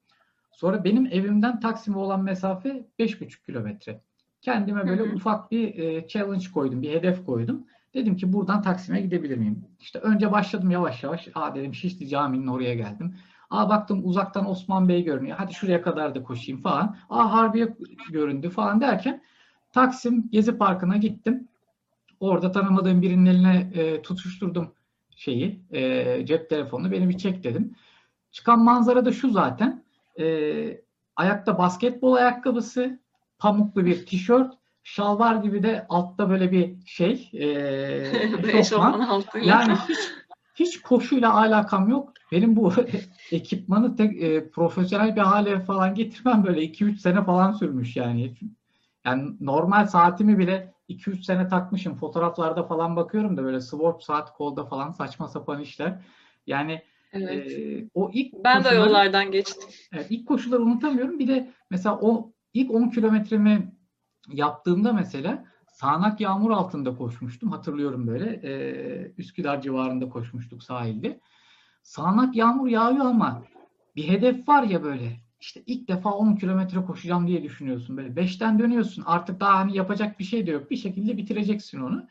Sonra 0.52 0.84
benim 0.84 1.06
evimden 1.06 1.60
Taksim'e 1.60 1.96
olan 1.96 2.22
mesafe 2.22 2.88
5,5 2.98 3.44
kilometre. 3.46 4.00
Kendime 4.40 4.88
böyle 4.88 5.02
Hı 5.02 5.10
hı. 5.10 5.14
ufak 5.14 5.50
bir 5.50 5.78
e, 5.78 6.08
challenge 6.08 6.46
koydum, 6.54 6.82
bir 6.82 6.90
hedef 6.90 7.26
koydum. 7.26 7.66
Dedim 7.94 8.16
ki 8.16 8.32
buradan 8.32 8.62
Taksim'e 8.62 9.00
gidebilir 9.00 9.36
miyim? 9.36 9.64
İşte 9.80 9.98
önce 9.98 10.32
başladım 10.32 10.70
yavaş 10.70 11.02
yavaş. 11.02 11.28
Aa 11.34 11.54
dedim 11.54 11.74
Şişli 11.74 12.08
Camii'nin 12.08 12.46
oraya 12.46 12.74
geldim. 12.74 13.14
Aa 13.50 13.68
baktım 13.68 14.00
uzaktan 14.04 14.50
Osman 14.50 14.88
Bey 14.88 15.04
görünüyor. 15.04 15.36
Hadi 15.36 15.54
şuraya 15.54 15.82
kadar 15.82 16.14
da 16.14 16.22
koşayım 16.22 16.60
falan. 16.60 16.96
Aa 17.10 17.32
Harbiye 17.32 17.76
göründü 18.10 18.50
falan 18.50 18.80
derken 18.80 19.22
Taksim 19.72 20.30
Gezi 20.30 20.58
Parkı'na 20.58 20.96
gittim. 20.96 21.48
Orada 22.20 22.52
tanımadığım 22.52 23.02
birinin 23.02 23.26
eline 23.26 23.70
e, 23.74 24.02
tutuşturdum 24.02 24.74
şeyi, 25.16 25.60
e, 25.70 26.26
cep 26.26 26.50
telefonunu. 26.50 26.92
Beni 26.92 27.08
bir 27.08 27.18
çek 27.18 27.44
dedim. 27.44 27.74
Çıkan 28.30 28.64
manzara 28.64 29.04
da 29.04 29.12
şu 29.12 29.30
zaten. 29.30 29.84
E, 30.20 30.24
ayakta 31.16 31.58
basketbol 31.58 32.12
ayakkabısı, 32.12 32.98
pamuklu 33.38 33.84
bir 33.84 34.06
tişört, 34.06 34.54
şalvar 34.84 35.34
gibi 35.34 35.62
de 35.62 35.86
altta 35.88 36.30
böyle 36.30 36.52
bir 36.52 36.86
şey, 36.86 37.30
e, 37.32 37.46
Eşofman. 38.58 39.22
Yani 39.42 39.74
hiç 39.88 39.98
hiç 40.54 40.82
koşuyla 40.82 41.34
alakam 41.34 41.88
yok. 41.88 42.12
Benim 42.32 42.56
bu 42.56 42.72
ekipmanı 43.32 43.96
tek 43.96 44.22
e, 44.22 44.50
profesyonel 44.50 45.16
bir 45.16 45.20
hale 45.20 45.60
falan 45.60 45.94
getirmem 45.94 46.44
böyle 46.44 46.60
2-3 46.64 46.96
sene 46.98 47.24
falan 47.24 47.52
sürmüş 47.52 47.96
yani. 47.96 48.34
Yani 49.08 49.32
normal 49.40 49.86
saatimi 49.86 50.38
bile 50.38 50.74
2-3 50.88 51.22
sene 51.24 51.48
takmışım. 51.48 51.94
Fotoğraflarda 51.94 52.62
falan 52.62 52.96
bakıyorum 52.96 53.36
da 53.36 53.44
böyle 53.44 53.60
swatch 53.60 54.04
saat 54.04 54.32
kolda 54.36 54.64
falan 54.66 54.90
saçma 54.90 55.28
sapan 55.28 55.60
işler. 55.60 56.00
Yani 56.46 56.82
Evet. 57.12 57.52
e, 57.58 57.84
o 57.94 58.10
ilk 58.12 58.34
Ben 58.44 58.54
de 58.64 58.68
o 58.68 58.70
koşuları- 58.70 58.86
yollardan 58.88 59.30
geçtim. 59.30 59.68
Evet, 59.92 60.06
ilk 60.10 60.28
koşuları 60.28 60.62
unutamıyorum. 60.62 61.18
Bir 61.18 61.28
de 61.28 61.50
mesela 61.70 61.98
o 62.02 62.32
ilk 62.54 62.70
10 62.70 62.88
kilometremi 62.88 63.72
yaptığımda 64.32 64.92
mesela 64.92 65.44
sağanak 65.72 66.20
yağmur 66.20 66.50
altında 66.50 66.96
koşmuştum. 66.96 67.50
Hatırlıyorum 67.50 68.06
böyle. 68.06 68.30
Ee, 68.44 69.12
Üsküdar 69.18 69.62
civarında 69.62 70.08
koşmuştuk 70.08 70.62
sahilde. 70.62 71.20
Sağanak 71.82 72.36
yağmur 72.36 72.68
yağıyor 72.68 73.04
ama 73.04 73.42
bir 73.96 74.08
hedef 74.08 74.48
var 74.48 74.62
ya 74.62 74.82
böyle. 74.82 75.16
İşte 75.40 75.62
ilk 75.66 75.88
defa 75.88 76.10
10 76.12 76.36
kilometre 76.36 76.82
koşacağım 76.82 77.26
diye 77.26 77.42
düşünüyorsun. 77.42 77.96
Böyle 77.96 78.08
5'ten 78.08 78.58
dönüyorsun. 78.58 79.02
Artık 79.06 79.40
daha 79.40 79.58
hani 79.58 79.76
yapacak 79.76 80.18
bir 80.18 80.24
şey 80.24 80.46
de 80.46 80.50
yok. 80.50 80.70
Bir 80.70 80.76
şekilde 80.76 81.16
bitireceksin 81.16 81.80
onu. 81.80 82.08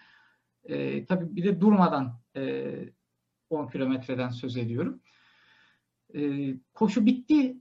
Ee, 0.63 1.05
tabii 1.05 1.35
bir 1.35 1.43
de 1.43 1.61
durmadan 1.61 2.19
e, 2.35 2.73
10 3.49 3.67
kilometreden 3.67 4.29
söz 4.29 4.57
ediyorum. 4.57 5.01
Ee, 6.15 6.53
koşu 6.73 7.05
bitti. 7.05 7.57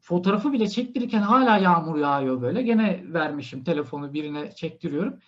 Fotoğrafı 0.00 0.52
bile 0.52 0.68
çektirirken 0.68 1.20
hala 1.20 1.58
yağmur 1.58 1.98
yağıyor 1.98 2.42
böyle. 2.42 2.62
Gene 2.62 3.04
vermişim 3.12 3.64
telefonu 3.64 4.12
birine 4.12 4.52
çektiriyorum. 4.52 5.18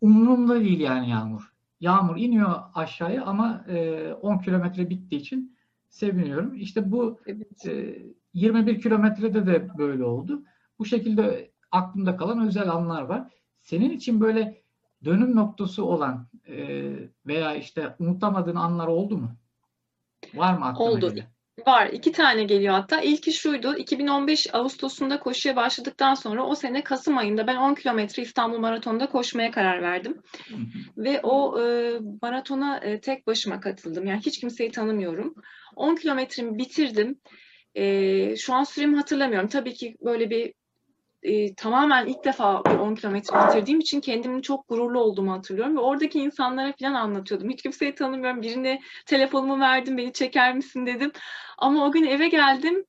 Umurumda 0.00 0.60
değil 0.60 0.80
yani 0.80 1.10
yağmur. 1.10 1.52
Yağmur 1.80 2.16
iniyor 2.16 2.56
aşağıya 2.74 3.24
ama 3.24 3.64
e, 3.68 4.12
10 4.12 4.38
kilometre 4.38 4.90
bittiği 4.90 5.20
için 5.20 5.56
seviniyorum. 5.88 6.54
İşte 6.54 6.92
bu 6.92 7.20
Evet. 7.26 7.66
e, 7.66 7.98
21 8.38 8.80
kilometrede 8.80 9.46
de 9.46 9.78
böyle 9.78 10.04
oldu. 10.04 10.42
Bu 10.78 10.84
şekilde 10.84 11.50
aklımda 11.70 12.16
kalan 12.16 12.46
özel 12.46 12.68
anlar 12.70 13.02
var. 13.02 13.24
Senin 13.62 13.90
için 13.90 14.20
böyle 14.20 14.62
dönüm 15.04 15.36
noktası 15.36 15.84
olan 15.84 16.26
e, 16.48 16.86
veya 17.26 17.54
işte 17.54 17.94
unutamadığın 17.98 18.56
anlar 18.56 18.86
oldu 18.86 19.18
mu? 19.18 19.30
Var 20.34 20.58
mı 20.58 20.64
aklına 20.64 20.90
Oldu. 20.90 21.14
gelen? 21.14 21.26
Var. 21.66 21.86
iki 21.86 22.12
tane 22.12 22.44
geliyor 22.44 22.74
hatta. 22.74 23.00
İlki 23.00 23.32
şuydu. 23.32 23.76
2015 23.76 24.54
Ağustos'unda 24.54 25.20
koşuya 25.20 25.56
başladıktan 25.56 26.14
sonra 26.14 26.46
o 26.46 26.54
sene 26.54 26.84
Kasım 26.84 27.18
ayında 27.18 27.46
ben 27.46 27.56
10 27.56 27.74
kilometre 27.74 28.22
İstanbul 28.22 28.58
Maratonu'nda 28.58 29.06
koşmaya 29.08 29.50
karar 29.50 29.82
verdim. 29.82 30.22
Ve 30.96 31.20
o 31.22 31.62
e, 31.62 31.92
maratona 32.22 32.78
e, 32.78 33.00
tek 33.00 33.26
başıma 33.26 33.60
katıldım. 33.60 34.06
Yani 34.06 34.20
hiç 34.20 34.40
kimseyi 34.40 34.70
tanımıyorum. 34.70 35.34
10 35.76 35.96
kilometremi 35.96 36.58
bitirdim. 36.58 37.20
E, 37.78 38.36
şu 38.36 38.54
an 38.54 38.64
süremi 38.64 38.96
hatırlamıyorum. 38.96 39.48
Tabii 39.48 39.74
ki 39.74 39.96
böyle 40.04 40.30
bir 40.30 40.54
e, 41.22 41.54
tamamen 41.54 42.06
ilk 42.06 42.24
defa 42.24 42.64
bir 42.64 42.70
10 42.70 42.94
kilometre 42.94 43.46
bitirdiğim 43.46 43.80
için 43.80 44.00
kendimin 44.00 44.40
çok 44.40 44.68
gururlu 44.68 45.00
olduğumu 45.00 45.32
hatırlıyorum. 45.32 45.76
Ve 45.76 45.80
oradaki 45.80 46.18
insanlara 46.18 46.74
falan 46.80 46.94
anlatıyordum. 46.94 47.50
Hiç 47.50 47.62
kimseyi 47.62 47.94
tanımıyorum. 47.94 48.42
Birine 48.42 48.80
telefonumu 49.06 49.60
verdim, 49.60 49.96
beni 49.96 50.12
çeker 50.12 50.54
misin 50.54 50.86
dedim. 50.86 51.12
Ama 51.58 51.86
o 51.86 51.92
gün 51.92 52.04
eve 52.04 52.28
geldim. 52.28 52.84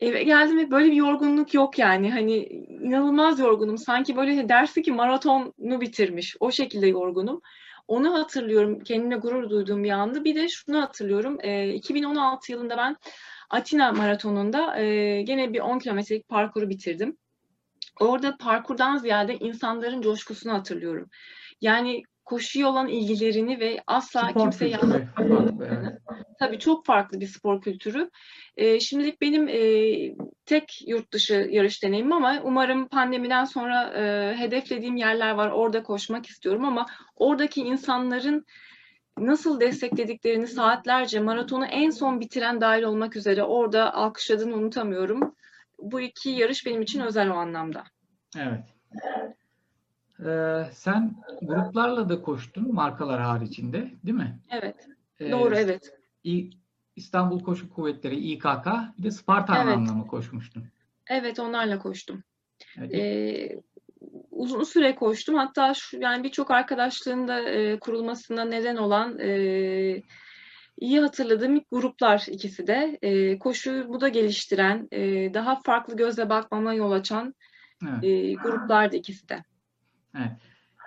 Eve 0.00 0.22
geldim 0.22 0.58
ve 0.58 0.70
böyle 0.70 0.86
bir 0.86 0.96
yorgunluk 0.96 1.54
yok 1.54 1.78
yani. 1.78 2.10
Hani 2.10 2.36
inanılmaz 2.82 3.38
yorgunum. 3.38 3.78
Sanki 3.78 4.16
böyle 4.16 4.48
dersi 4.48 4.82
ki 4.82 4.92
maratonu 4.92 5.80
bitirmiş. 5.80 6.36
O 6.40 6.50
şekilde 6.50 6.86
yorgunum. 6.86 7.40
Onu 7.88 8.14
hatırlıyorum. 8.14 8.80
Kendime 8.80 9.16
gurur 9.16 9.50
duyduğum 9.50 9.84
bir 9.84 9.90
andı. 9.90 10.24
Bir 10.24 10.34
de 10.34 10.48
şunu 10.48 10.80
hatırlıyorum. 10.80 11.38
E, 11.40 11.74
2016 11.74 12.52
yılında 12.52 12.76
ben 12.76 12.96
Atina 13.50 13.92
Maratonu'nda 13.92 14.80
e, 14.80 15.22
gene 15.22 15.52
bir 15.52 15.60
10 15.60 15.78
kilometrelik 15.78 16.28
parkuru 16.28 16.68
bitirdim. 16.68 17.16
Orada 18.00 18.36
parkurdan 18.36 18.96
ziyade 18.96 19.36
insanların 19.36 20.02
coşkusunu 20.02 20.52
hatırlıyorum. 20.52 21.10
Yani 21.60 22.02
koşuya 22.24 22.68
olan 22.68 22.88
ilgilerini 22.88 23.60
ve 23.60 23.82
asla 23.86 24.28
Spor 24.30 24.52
farklı, 24.52 24.66
evet. 24.66 25.08
Tabii 26.38 26.58
çok 26.58 26.86
farklı 26.86 27.20
bir 27.20 27.26
spor 27.26 27.60
kültürü. 27.60 28.10
Ee, 28.56 28.80
şimdilik 28.80 29.20
benim 29.20 29.48
e, 29.48 29.60
tek 30.46 30.88
yurt 30.88 31.12
dışı 31.12 31.48
yarış 31.50 31.82
deneyimim 31.82 32.12
ama 32.12 32.40
umarım 32.42 32.88
pandemiden 32.88 33.44
sonra 33.44 33.92
e, 33.94 34.34
hedeflediğim 34.36 34.96
yerler 34.96 35.30
var. 35.30 35.50
Orada 35.50 35.82
koşmak 35.82 36.26
istiyorum 36.26 36.64
ama 36.64 36.86
oradaki 37.16 37.60
insanların 37.60 38.46
nasıl 39.18 39.60
desteklediklerini 39.60 40.46
saatlerce 40.46 41.20
maratonu 41.20 41.66
en 41.66 41.90
son 41.90 42.20
bitiren 42.20 42.60
dahil 42.60 42.82
olmak 42.82 43.16
üzere 43.16 43.42
orada 43.42 43.94
alkışladığını 43.94 44.54
unutamıyorum. 44.54 45.34
Bu 45.78 46.00
iki 46.00 46.30
yarış 46.30 46.66
benim 46.66 46.82
için 46.82 47.00
özel 47.00 47.30
o 47.30 47.34
anlamda. 47.34 47.84
Evet. 48.38 48.64
Ee, 50.26 50.70
sen 50.72 51.14
gruplarla 51.42 52.08
da 52.08 52.22
koştun 52.22 52.74
markalar 52.74 53.20
haricinde, 53.20 53.90
değil 54.04 54.16
mi? 54.16 54.38
Evet, 54.50 54.88
Ee, 55.20 55.32
doğru 55.32 55.56
evet. 55.56 55.92
İstanbul 56.96 57.44
Koşu 57.44 57.70
Kuvvetleri 57.70 58.16
İKK, 58.16 58.66
bir 58.98 59.02
de 59.02 59.10
Spartan 59.10 59.66
Evet. 59.66 59.76
anlamı 59.76 60.06
koşmuştun. 60.06 60.64
Evet 61.06 61.40
onlarla 61.40 61.78
koştum. 61.78 62.22
Evet. 62.76 62.94
Ee, 62.94 63.60
uzun 64.36 64.62
süre 64.62 64.94
koştum. 64.94 65.34
Hatta 65.34 65.74
şu, 65.74 66.00
yani 66.00 66.24
birçok 66.24 66.50
arkadaşlığın 66.50 67.28
da 67.28 67.40
e, 67.40 67.78
kurulmasına 67.78 68.44
neden 68.44 68.76
olan 68.76 69.18
e, 69.18 69.28
iyi 70.78 71.00
hatırladığım 71.00 71.60
gruplar 71.70 72.24
ikisi 72.28 72.66
de. 72.66 72.98
E, 73.02 73.38
koşuyu 73.38 73.88
bu 73.88 74.00
da 74.00 74.08
geliştiren, 74.08 74.88
e, 74.92 75.34
daha 75.34 75.56
farklı 75.56 75.96
gözle 75.96 76.30
bakmama 76.30 76.74
yol 76.74 76.92
açan 76.92 77.34
Evet. 77.82 78.04
e, 78.04 78.34
gruplardı 78.34 78.96
ikisi 78.96 79.28
de. 79.28 79.44
Evet. 80.16 80.32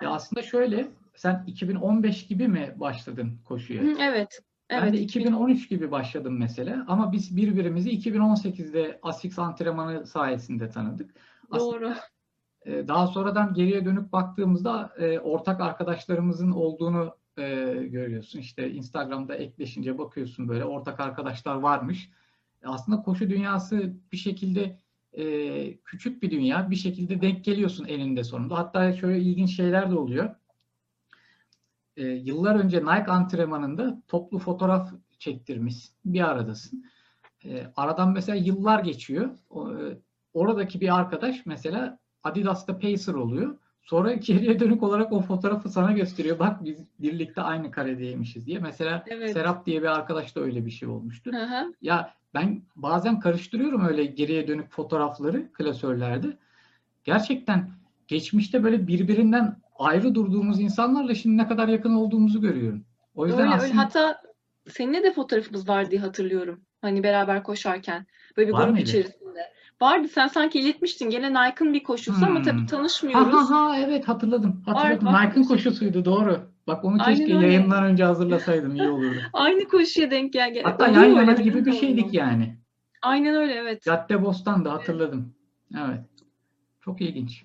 Ya 0.02 0.10
aslında 0.10 0.42
şöyle, 0.42 0.88
sen 1.14 1.44
2015 1.46 2.26
gibi 2.26 2.48
mi 2.48 2.74
başladın 2.76 3.38
koşuya? 3.44 3.82
Hı, 3.82 3.94
Evet. 4.00 4.40
Ben 4.70 4.82
Evet. 4.82 4.92
de 4.92 4.98
2013 4.98 5.68
gibi 5.68 5.90
başladım 5.90 6.38
mesela 6.38 6.84
ama 6.88 7.12
biz 7.12 7.36
birbirimizi 7.36 7.90
2018'de 7.90 8.98
Asix 9.02 9.38
antrenmanı 9.38 10.06
sayesinde 10.06 10.70
tanıdık. 10.70 11.10
Aslında 11.50 11.80
Doğru. 11.80 11.88
e, 11.88 11.94
daha 12.66 13.06
sonradan 13.06 13.54
geriye 13.54 13.84
dönüp 13.84 14.12
baktığımızda 14.12 14.92
e, 14.98 15.18
ortak 15.18 15.60
arkadaşlarımızın 15.60 16.50
olduğunu 16.50 17.16
e, 17.38 17.42
görüyorsun. 17.90 18.38
İşte 18.38 18.70
Instagram'da 18.70 19.34
ekleşince 19.34 19.98
bakıyorsun 19.98 20.48
böyle 20.48 20.64
ortak 20.64 21.00
arkadaşlar 21.00 21.54
varmış. 21.54 22.10
E, 22.62 22.68
Aslında 22.68 23.02
koşu 23.02 23.30
dünyası 23.30 23.94
bir 24.12 24.16
şekilde 24.16 24.78
küçük 25.84 26.22
bir 26.22 26.30
dünya. 26.30 26.70
Bir 26.70 26.76
şekilde 26.76 27.20
denk 27.20 27.44
geliyorsun 27.44 27.84
eninde 27.84 28.24
sonunda. 28.24 28.58
Hatta 28.58 28.92
şöyle 28.92 29.20
ilginç 29.20 29.56
şeyler 29.56 29.90
de 29.90 29.94
oluyor. 29.98 30.34
Yıllar 31.96 32.54
önce 32.54 32.80
Nike 32.80 33.10
antrenmanında 33.10 34.02
toplu 34.08 34.38
fotoğraf 34.38 34.92
çektirmiş. 35.18 35.88
Bir 36.04 36.30
aradasın. 36.30 36.84
Aradan 37.76 38.12
mesela 38.12 38.36
yıllar 38.36 38.84
geçiyor. 38.84 39.30
Oradaki 40.34 40.80
bir 40.80 40.98
arkadaş 40.98 41.46
mesela 41.46 41.99
Adidas'ta 42.24 42.78
Pacer 42.78 43.14
oluyor. 43.14 43.56
Sonra 43.82 44.12
geriye 44.12 44.60
dönük 44.60 44.82
olarak 44.82 45.12
o 45.12 45.20
fotoğrafı 45.20 45.68
sana 45.68 45.92
gösteriyor. 45.92 46.38
Bak 46.38 46.64
biz 46.64 46.76
birlikte 46.98 47.42
aynı 47.42 47.70
karedeymişiz 47.70 48.46
diye. 48.46 48.58
Mesela 48.58 49.04
Evet. 49.06 49.32
Serap 49.32 49.66
diye 49.66 49.82
bir 49.82 49.86
arkadaş 49.86 50.36
da 50.36 50.40
öyle 50.40 50.66
bir 50.66 50.70
şey 50.70 50.88
olmuştu. 50.88 51.32
Hı. 51.32 51.72
Ya 51.82 52.14
ben 52.34 52.62
bazen 52.76 53.20
karıştırıyorum 53.20 53.84
öyle 53.84 54.04
geriye 54.04 54.48
dönük 54.48 54.70
fotoğrafları 54.70 55.52
klasörlerde. 55.52 56.36
Gerçekten 57.04 57.70
geçmişte 58.08 58.64
böyle 58.64 58.86
birbirinden 58.86 59.56
ayrı 59.78 60.14
durduğumuz 60.14 60.60
insanlarla 60.60 61.14
şimdi 61.14 61.36
ne 61.36 61.48
kadar 61.48 61.68
yakın 61.68 61.94
olduğumuzu 61.94 62.40
görüyorum. 62.40 62.84
O 63.14 63.26
yüzden 63.26 63.42
Öyle 63.42 63.52
öyle. 63.54 63.64
aslında 63.64 63.82
Hatta 63.82 64.22
seninle 64.68 65.02
de 65.02 65.12
fotoğrafımız 65.12 65.68
var 65.68 65.90
diye 65.90 66.00
hatırlıyorum. 66.00 66.60
Hani 66.80 67.02
beraber 67.02 67.42
koşarken. 67.42 68.06
Böyle 68.36 68.48
bir 68.48 68.52
Var 68.52 68.62
grup 68.64 68.72
mıydı? 68.72 68.88
içerisinde. 68.88 69.19
Vardı. 69.82 70.08
Sen 70.08 70.28
sanki 70.28 70.60
iletmiştin. 70.60 71.10
Gene 71.10 71.30
Nike'ın 71.30 71.72
bir 71.74 71.82
koşusu 71.82 72.26
ama 72.26 72.36
Hmm. 72.36 72.42
tabii 72.42 72.60
ha 72.60 72.66
tanışmıyoruz. 72.66 73.34
ha 73.34 73.50
ha 73.50 73.78
evet 73.78 74.08
hatırladım. 74.08 74.62
Hatırladım. 74.66 75.06
Var. 75.06 75.26
Nike'ın 75.26 75.44
koşusuydu 75.44 76.04
doğru. 76.04 76.40
Bak 76.66 76.84
onu 76.84 77.02
Aynen 77.02 77.16
keşke 77.18 77.34
öyle. 77.36 77.46
yayından 77.46 77.84
önce 77.84 78.04
hazırlasaydım 78.04 78.76
iyi 78.76 78.88
olurdu. 78.88 79.18
Aynı 79.32 79.68
koşuya 79.68 80.10
denk 80.10 80.32
gel. 80.32 80.52
gel- 80.54 80.62
Hatta 80.62 80.86
yan 80.88 81.04
yana 81.04 81.32
gibi 81.32 81.66
bir 81.66 81.72
şeydik 81.72 82.14
yani. 82.14 82.56
Aynen 83.02 83.34
öyle 83.34 83.52
evet. 83.54 83.82
Cadde 83.82 84.22
Bostan'da 84.24 84.72
hatırladım. 84.72 85.34
Evet. 85.78 86.00
Çok 86.80 87.00
ilginç. 87.00 87.44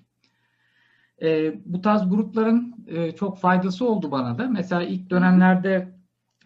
Ee, 1.22 1.54
bu 1.64 1.80
tarz 1.80 2.10
grupların 2.10 2.74
e, 2.86 3.12
çok 3.12 3.38
faydası 3.38 3.88
oldu 3.88 4.10
bana 4.10 4.38
da. 4.38 4.48
Mesela 4.48 4.82
ilk 4.82 5.10
dönemlerde 5.10 5.96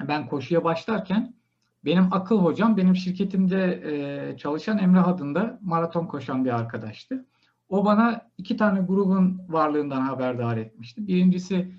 ben 0.08 0.26
koşuya 0.26 0.64
başlarken 0.64 1.34
benim 1.84 2.12
akıl 2.12 2.38
hocam 2.38 2.76
benim 2.76 2.96
şirketimde 2.96 3.80
e, 3.84 4.36
çalışan 4.36 4.78
Emrah 4.78 5.08
adında 5.08 5.58
maraton 5.62 6.06
koşan 6.06 6.44
bir 6.44 6.50
arkadaştı. 6.50 7.26
O 7.68 7.84
bana 7.84 8.30
iki 8.38 8.56
tane 8.56 8.80
grubun 8.80 9.42
varlığından 9.48 10.00
haberdar 10.00 10.56
etmişti. 10.56 11.06
Birincisi 11.06 11.72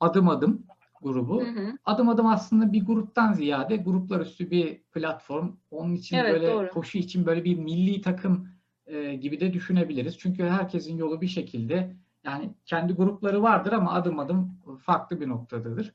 Adım 0.00 0.28
Adım 0.28 0.66
grubu. 1.02 1.40
Hı 1.40 1.50
hı. 1.50 1.72
Adım 1.84 2.08
adım 2.08 2.26
aslında 2.26 2.72
bir 2.72 2.86
gruptan 2.86 3.32
ziyade 3.32 3.76
gruplar 3.76 4.20
üstü 4.20 4.50
bir 4.50 4.82
platform. 4.82 5.56
Onun 5.70 5.94
için 5.94 6.16
Evet, 6.16 6.32
böyle 6.32 6.52
doğru. 6.52 6.70
koşu 6.70 6.98
için 6.98 7.26
böyle 7.26 7.44
bir 7.44 7.58
milli 7.58 8.00
takım 8.00 8.48
e, 8.86 9.14
gibi 9.14 9.40
de 9.40 9.52
düşünebiliriz. 9.52 10.18
Çünkü 10.18 10.44
herkesin 10.44 10.96
yolu 10.96 11.20
bir 11.20 11.28
şekilde 11.28 11.96
yani 12.24 12.54
kendi 12.64 12.92
grupları 12.92 13.42
vardır 13.42 13.72
ama 13.72 13.92
adım 13.92 14.18
adım 14.18 14.58
farklı 14.80 15.20
bir 15.20 15.28
noktadadır. 15.28 15.94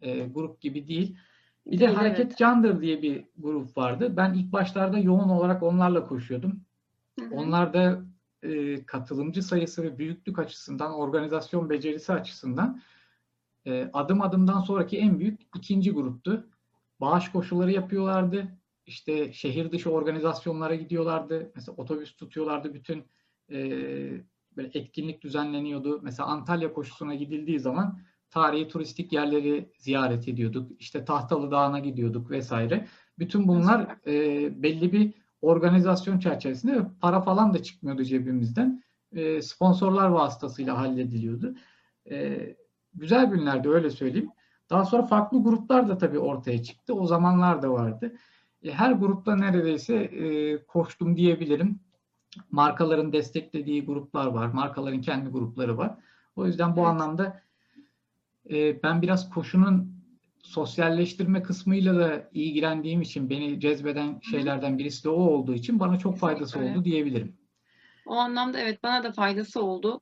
E, 0.00 0.26
grup 0.26 0.60
gibi 0.60 0.88
değil. 0.88 1.16
Bir 1.70 1.76
de 1.76 1.80
Değil, 1.80 1.94
Hareket 1.94 2.26
evet. 2.26 2.38
Candır 2.38 2.82
diye 2.82 3.02
bir 3.02 3.24
grup 3.38 3.76
vardı. 3.76 4.16
Ben 4.16 4.34
ilk 4.34 4.52
başlarda 4.52 4.98
yoğun 4.98 5.28
olarak 5.28 5.62
onlarla 5.62 6.06
koşuyordum. 6.06 6.60
Hı 7.20 7.26
hı. 7.26 7.34
Onlar 7.34 7.74
da 7.74 8.04
e, 8.42 8.84
katılımcı 8.86 9.42
sayısı 9.42 9.82
ve 9.82 9.98
büyüklük 9.98 10.38
açısından, 10.38 10.94
organizasyon 10.94 11.70
becerisi 11.70 12.12
açısından 12.12 12.82
e, 13.66 13.90
adım 13.92 14.22
adımdan 14.22 14.60
sonraki 14.60 14.98
en 14.98 15.18
büyük 15.18 15.40
ikinci 15.56 15.90
gruptu. 15.90 16.50
Bağış 17.00 17.28
koşuları 17.28 17.72
yapıyorlardı. 17.72 18.48
İşte 18.86 19.32
şehir 19.32 19.72
dışı 19.72 19.90
organizasyonlara 19.90 20.74
gidiyorlardı. 20.74 21.52
Mesela 21.54 21.76
otobüs 21.76 22.16
tutuyorlardı. 22.16 22.74
Bütün 22.74 23.04
e, 23.50 23.58
böyle 24.56 24.70
etkinlik 24.74 25.22
düzenleniyordu. 25.22 26.00
Mesela 26.02 26.28
Antalya 26.28 26.72
koşusuna 26.72 27.14
gidildiği 27.14 27.60
zaman 27.60 28.00
tarihi 28.30 28.68
turistik 28.68 29.12
yerleri 29.12 29.72
ziyaret 29.78 30.28
ediyorduk. 30.28 30.72
İşte 30.78 31.04
Tahtalı 31.04 31.50
Dağı'na 31.50 31.78
gidiyorduk 31.78 32.30
vesaire. 32.30 32.86
Bütün 33.18 33.48
bunlar 33.48 33.96
e, 34.06 34.62
belli 34.62 34.92
bir 34.92 35.14
organizasyon 35.42 36.18
çerçevesinde 36.18 36.76
ve 36.76 36.82
para 37.00 37.20
falan 37.20 37.54
da 37.54 37.62
çıkmıyordu 37.62 38.04
cebimizden. 38.04 38.82
E, 39.12 39.42
sponsorlar 39.42 40.08
vasıtasıyla 40.08 40.78
hallediliyordu. 40.78 41.54
E, 42.10 42.38
güzel 42.94 43.26
günlerdi 43.26 43.68
öyle 43.68 43.90
söyleyeyim. 43.90 44.30
Daha 44.70 44.84
sonra 44.84 45.02
farklı 45.06 45.42
gruplar 45.42 45.88
da 45.88 45.98
tabii 45.98 46.18
ortaya 46.18 46.62
çıktı. 46.62 46.94
O 46.94 47.06
zamanlar 47.06 47.62
da 47.62 47.72
vardı. 47.72 48.12
E, 48.62 48.70
her 48.72 48.92
grupta 48.92 49.36
neredeyse 49.36 49.94
e, 49.94 50.56
koştum 50.66 51.16
diyebilirim. 51.16 51.80
Markaların 52.50 53.12
desteklediği 53.12 53.84
gruplar 53.84 54.26
var. 54.26 54.46
Markaların 54.46 55.00
kendi 55.00 55.30
grupları 55.30 55.78
var. 55.78 55.96
O 56.36 56.46
yüzden 56.46 56.76
bu 56.76 56.80
Evet. 56.80 56.88
anlamda 56.88 57.40
e, 58.50 58.82
ben 58.82 59.02
biraz 59.02 59.30
koşunun 59.30 60.00
sosyalleştirme 60.42 61.42
kısmıyla 61.42 61.96
da 61.96 62.30
ilgilendiğim 62.32 63.02
için 63.02 63.30
beni 63.30 63.60
cezbeden 63.60 64.20
şeylerden 64.30 64.78
birisi 64.78 65.04
de 65.04 65.08
o 65.08 65.12
olduğu 65.12 65.54
için 65.54 65.80
bana 65.80 65.98
çok 65.98 66.18
faydası 66.18 66.52
Kesinlikle. 66.52 66.78
oldu 66.78 66.84
diyebilirim. 66.84 67.36
O 68.06 68.14
anlamda 68.14 68.60
evet 68.60 68.82
bana 68.82 69.02
da 69.02 69.12
faydası 69.12 69.62
oldu. 69.62 70.00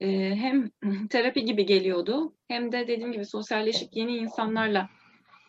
Ee, 0.00 0.34
hem 0.36 0.70
terapi 1.10 1.44
gibi 1.44 1.66
geliyordu 1.66 2.34
hem 2.48 2.72
de 2.72 2.88
dediğim 2.88 3.12
gibi 3.12 3.24
sosyalleşip 3.24 3.88
yeni 3.92 4.16
insanlarla 4.16 4.88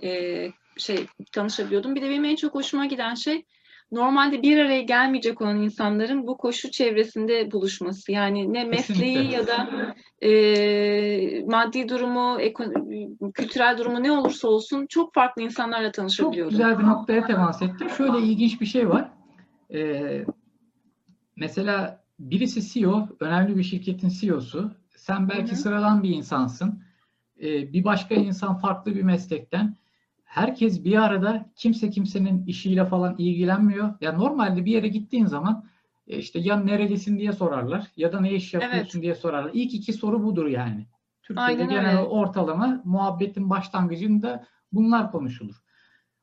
e, 0.04 0.48
şey 0.78 1.06
tanışabiliyordum. 1.32 1.96
Bir 1.96 2.02
de 2.02 2.10
benim 2.10 2.26
en 2.26 2.36
çok 2.36 2.56
hoşuma 2.56 2.86
giden 2.86 3.16
şey 3.16 3.46
normalde 3.96 4.42
bir 4.42 4.58
araya 4.58 4.82
gelmeyecek 4.82 5.42
olan 5.42 5.62
insanların 5.62 6.28
bu 6.28 6.38
koşu 6.38 6.72
çevresinde 6.72 7.52
buluşması. 7.52 8.12
Yani 8.12 8.54
ne 8.54 8.64
mesleği 8.64 9.32
ya 9.32 9.48
da 9.48 9.68
e, 10.22 10.32
maddi 11.46 11.90
durumu, 11.90 12.38
kültürel 13.34 13.78
durumu 13.78 14.04
ne 14.04 14.12
olursa 14.12 14.48
olsun 14.48 14.86
çok 14.90 15.14
farklı 15.14 15.42
insanlarla 15.42 15.88
Çok 15.88 15.94
tanışabiliyordum. 15.96 16.52
güzel 16.52 16.80
bir 16.80 16.84
noktaya 16.84 17.26
temas 17.26 17.62
ettin. 17.62 17.88
Şöyle 17.88 18.20
ilginç 18.20 18.62
bir 18.62 18.66
şey 18.66 18.90
var. 18.90 19.10
Ee, 19.74 20.26
mesela 21.36 22.04
birisi 22.20 22.62
CEO, 22.62 23.08
önemli 23.20 23.58
bir 23.58 23.64
şirketin 23.64 24.10
CEO'su. 24.10 24.72
Sen 24.96 25.30
belki 25.30 25.52
Hı 25.52 25.56
hı. 25.56 25.60
sıradan 25.60 26.04
bir 26.04 26.10
insansın. 26.10 26.84
Ee, 27.40 27.74
bir 27.74 27.84
başka 27.84 28.16
insan 28.16 28.58
farklı 28.58 28.96
bir 28.96 29.02
meslekten. 29.02 29.76
Herkes 30.36 30.84
bir 30.84 31.04
arada 31.04 31.50
kimse 31.56 31.90
kimsenin 31.90 32.46
işiyle 32.46 32.86
falan 32.86 33.16
ilgilenmiyor. 33.18 33.94
Ya 34.02 34.12
normalde 34.12 34.66
bir 34.66 34.72
yere 34.72 34.88
gittiğin 34.88 35.26
zaman 35.26 35.66
e, 36.08 36.18
işte 36.18 36.40
ya 36.40 36.60
nerelisin 36.60 37.20
diye 37.20 37.34
sorarlar 37.34 37.92
ya 37.98 38.14
da 38.14 38.20
ne 38.20 38.34
iş 38.34 38.54
yapıyorsun 38.54 39.02
diye 39.02 39.16
sorarlar. 39.16 39.52
İlk 39.54 39.74
iki 39.74 39.94
soru 39.94 40.24
budur 40.24 40.48
yani. 40.48 40.88
Türkiye'de 41.24 41.62
Aynen 41.62 41.70
genel 41.70 41.98
öyle. 41.98 42.08
ortalama 42.08 42.82
muhabbetin 42.86 43.50
başlangıcında 43.50 44.48
bunlar 44.72 45.12
konuşulur. 45.12 45.56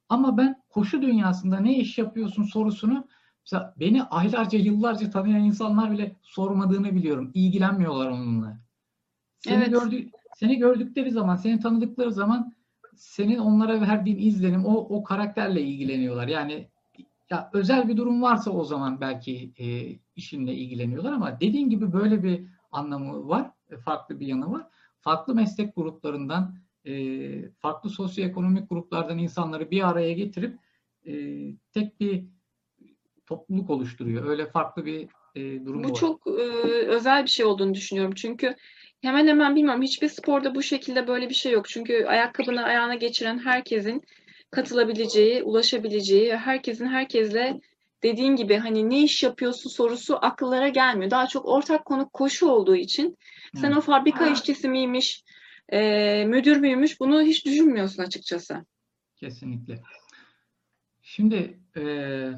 Ama 0.08 0.36
ben 0.36 0.62
koşu 0.68 1.02
dünyasında 1.02 1.60
ne 1.60 1.78
iş 1.78 1.98
yapıyorsun 1.98 2.42
sorusunu 2.42 3.08
mesela 3.46 3.74
beni 3.76 4.02
aylarca 4.02 4.58
yıllarca 4.58 5.10
tanıyan 5.10 5.44
insanlar 5.44 5.92
bile 5.92 6.16
sormadığını 6.22 6.94
biliyorum. 6.94 7.30
İlgilenmiyorlar 7.34 8.08
onunla. 8.10 8.60
Seni 9.38 9.56
Evet. 9.56 9.70
gördü, 9.70 10.10
seni 10.34 10.58
gördükleri 10.58 11.10
zaman, 11.10 11.36
seni 11.36 11.60
tanıdıkları 11.60 12.12
zaman 12.12 12.54
senin 12.96 13.38
onlara 13.38 13.80
verdiğin 13.80 14.18
izlenim 14.18 14.64
o 14.64 14.74
o 14.74 15.04
karakterle 15.04 15.62
ilgileniyorlar. 15.62 16.28
Yani 16.28 16.68
ya 17.30 17.50
özel 17.52 17.88
bir 17.88 17.96
durum 17.96 18.22
varsa 18.22 18.50
o 18.50 18.64
zaman 18.64 19.00
belki 19.00 19.52
e, 19.58 19.96
işinle 20.16 20.54
ilgileniyorlar 20.54 21.12
ama 21.12 21.40
dediğin 21.40 21.70
gibi 21.70 21.92
böyle 21.92 22.22
bir 22.22 22.44
anlamı 22.72 23.28
var, 23.28 23.50
e, 23.70 23.76
farklı 23.76 24.20
bir 24.20 24.26
yanı 24.26 24.52
var. 24.52 24.66
Farklı 25.00 25.34
meslek 25.34 25.76
gruplarından, 25.76 26.56
e, 26.84 27.50
farklı 27.50 27.90
sosyoekonomik 27.90 28.70
gruplardan 28.70 29.18
insanları 29.18 29.70
bir 29.70 29.88
araya 29.88 30.12
getirip 30.12 30.58
e, 31.06 31.12
tek 31.72 32.00
bir 32.00 32.24
topluluk 33.26 33.70
oluşturuyor. 33.70 34.24
Öyle 34.24 34.46
farklı 34.46 34.86
bir 34.86 35.08
e, 35.34 35.64
durum 35.66 35.84
Bu 35.84 35.88
var. 35.88 35.94
çok 35.94 36.26
e, 36.26 36.30
özel 36.86 37.22
bir 37.22 37.30
şey 37.30 37.46
olduğunu 37.46 37.74
düşünüyorum. 37.74 38.14
Çünkü 38.16 38.56
hemen 39.02 39.26
hemen 39.26 39.56
bilmiyorum 39.56 39.82
hiçbir 39.82 40.08
sporda 40.08 40.54
bu 40.54 40.62
şekilde 40.62 41.06
böyle 41.06 41.28
bir 41.28 41.34
şey 41.34 41.52
yok. 41.52 41.68
Çünkü 41.68 42.04
ayakkabını 42.04 42.64
ayağına 42.64 42.94
geçiren 42.94 43.38
herkesin 43.38 44.02
katılabileceği, 44.50 45.42
ulaşabileceği, 45.42 46.36
herkesin 46.36 46.86
herkesle 46.86 47.60
dediğin 48.02 48.36
gibi 48.36 48.56
hani 48.56 48.90
ne 48.90 49.02
iş 49.02 49.22
yapıyorsun 49.22 49.70
sorusu 49.70 50.18
akıllara 50.24 50.68
gelmiyor. 50.68 51.10
Daha 51.10 51.26
çok 51.26 51.46
ortak 51.48 51.84
konu 51.84 52.08
koşu 52.08 52.46
olduğu 52.46 52.76
için 52.76 53.18
sen 53.54 53.68
Evet. 53.68 53.76
o 53.78 53.80
fabrika 53.80 54.26
işçisi 54.26 54.68
miymiş, 54.68 55.22
e, 55.72 56.24
müdür 56.24 56.56
müymüş 56.56 57.00
bunu 57.00 57.22
hiç 57.22 57.46
düşünmüyorsun 57.46 58.02
açıkçası. 58.02 58.64
Kesinlikle. 59.16 59.82
Şimdi 61.02 61.60
eee, 61.76 62.32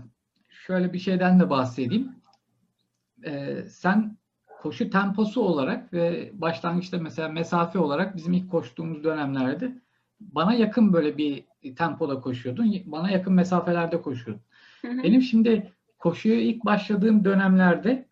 şöyle 0.50 0.92
bir 0.92 0.98
şeyden 0.98 1.40
de 1.40 1.50
bahsedeyim. 1.50 2.12
Eee, 3.24 3.68
sen 3.68 4.16
koşu 4.64 4.90
temposu 4.90 5.40
olarak 5.40 5.92
ve 5.92 6.31
başlangıçta 6.35 6.98
mesela 6.98 7.29
mesafe 7.29 7.79
olarak 7.79 8.16
bizim 8.16 8.33
ilk 8.33 8.50
koştuğumuz 8.50 9.05
dönemlerde 9.05 9.79
bana 10.20 10.55
yakın 10.55 10.92
böyle 10.92 11.18
bir 11.18 11.44
tempoda 11.77 12.20
koşuyordun. 12.20 12.83
Bana 12.87 13.11
yakın 13.11 13.33
mesafelerde 13.33 14.03
koşuyordun. 14.03 14.42
Benim 14.85 15.22
şimdi 15.22 15.72
koşuya 15.98 16.40
ilk 16.40 16.64
başladığım 16.64 17.24
dönemlerde 17.24 18.09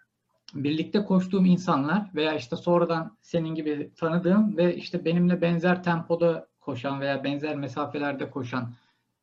birlikte 0.54 1.04
koştuğum 1.04 1.44
insanlar 1.44 2.10
veya 2.14 2.34
işte 2.34 2.56
sonradan 2.56 3.16
senin 3.20 3.54
gibi 3.54 3.90
tanıdığım 3.96 4.56
ve 4.56 4.76
işte 4.76 5.04
benimle 5.04 5.40
benzer 5.40 5.82
tempoda 5.82 6.48
koşan 6.60 7.00
veya 7.00 7.24
benzer 7.24 7.56
mesafelerde 7.56 8.30
koşan 8.30 8.72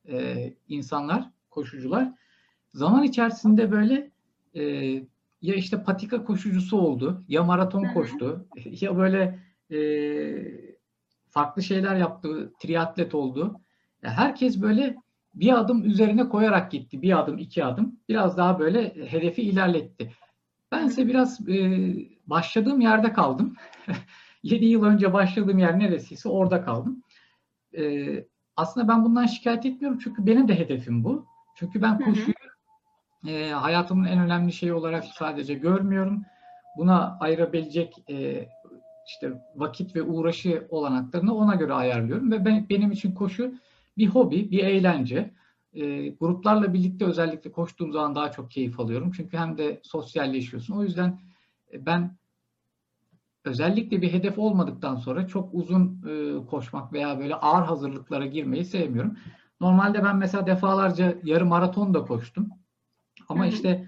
e, 0.07 0.53
insanlar, 0.67 1.29
koşucular 1.49 2.13
zaman 2.73 3.03
içerisinde 3.03 3.71
böyle 3.71 4.11
e, 4.55 4.93
ya 5.41 5.55
işte 5.55 5.83
patika 5.83 6.23
koşucusu 6.23 6.77
oldu, 6.77 7.23
ya 7.27 7.43
maraton 7.43 7.83
koştu, 7.93 8.47
ya 8.81 8.97
böyle 8.97 9.39
e, 9.71 9.79
farklı 11.29 11.63
şeyler 11.63 11.95
yaptı, 11.95 12.53
triatlet 12.59 13.15
oldu. 13.15 13.61
Ya 14.03 14.11
herkes 14.11 14.61
böyle 14.61 14.95
bir 15.33 15.59
adım 15.59 15.85
üzerine 15.85 16.29
koyarak 16.29 16.71
gitti. 16.71 17.01
Bir 17.01 17.19
adım, 17.19 17.37
iki 17.37 17.65
adım. 17.65 17.99
Biraz 18.09 18.37
daha 18.37 18.59
böyle 18.59 19.11
hedefi 19.11 19.41
ilerletti. 19.41 20.11
Bense 20.71 21.07
biraz 21.07 21.49
e, 21.49 21.81
başladığım 22.27 22.81
yerde 22.81 23.13
kaldım. 23.13 23.55
7 24.43 24.65
yıl 24.65 24.83
önce 24.83 25.13
başladığım 25.13 25.59
yer 25.59 25.79
neresiyse 25.79 26.29
orada 26.29 26.65
kaldım. 26.65 27.03
E, 27.77 28.05
aslında 28.55 28.87
ben 28.87 29.05
bundan 29.05 29.25
şikayet 29.25 29.65
etmiyorum 29.65 29.99
çünkü 30.03 30.25
benim 30.25 30.47
de 30.47 30.59
hedefim 30.59 31.03
bu. 31.03 31.25
Çünkü 31.55 31.81
ben 31.81 31.99
koşuyu 31.99 32.33
e, 33.27 33.49
hayatımın 33.49 34.05
en 34.05 34.19
önemli 34.19 34.53
şeyi 34.53 34.73
olarak 34.73 35.05
sadece 35.05 35.53
görmüyorum. 35.53 36.25
Buna 36.77 37.17
ayırabilecek 37.19 38.09
e, 38.09 38.49
işte 39.07 39.41
vakit 39.55 39.95
ve 39.95 40.01
uğraşı 40.01 40.67
olanaklarını 40.69 41.35
ona 41.35 41.55
göre 41.55 41.73
ayarlıyorum 41.73 42.31
ve 42.31 42.45
ben, 42.45 42.69
benim 42.69 42.91
için 42.91 43.11
koşu 43.11 43.53
bir 43.97 44.07
hobi, 44.07 44.51
bir 44.51 44.63
eğlence. 44.63 45.33
E, 45.73 46.09
gruplarla 46.09 46.73
birlikte 46.73 47.05
özellikle 47.05 47.51
koştuğum 47.51 47.91
zaman 47.91 48.15
daha 48.15 48.31
çok 48.31 48.51
keyif 48.51 48.79
alıyorum. 48.79 49.11
Çünkü 49.15 49.37
hem 49.37 49.57
de 49.57 49.79
sosyalleşiyorsun. 49.83 50.77
O 50.77 50.83
yüzden 50.83 51.19
e, 51.73 51.85
ben 51.85 52.17
özellikle 53.45 54.01
bir 54.01 54.13
hedef 54.13 54.39
olmadıktan 54.39 54.95
sonra 54.95 55.27
çok 55.27 55.53
uzun 55.53 56.03
e, 56.07 56.45
koşmak 56.45 56.93
veya 56.93 57.19
böyle 57.19 57.35
ağır 57.35 57.65
hazırlıklara 57.65 58.25
girmeyi 58.25 58.65
sevmiyorum. 58.65 59.17
Normalde 59.61 60.03
ben 60.03 60.17
mesela 60.17 60.47
defalarca 60.47 61.15
yarım 61.23 61.47
maraton 61.47 61.93
da 61.93 62.05
koştum. 62.05 62.49
Ama 63.29 63.43
Hı 63.43 63.47
hı. 63.49 63.53
işte 63.53 63.87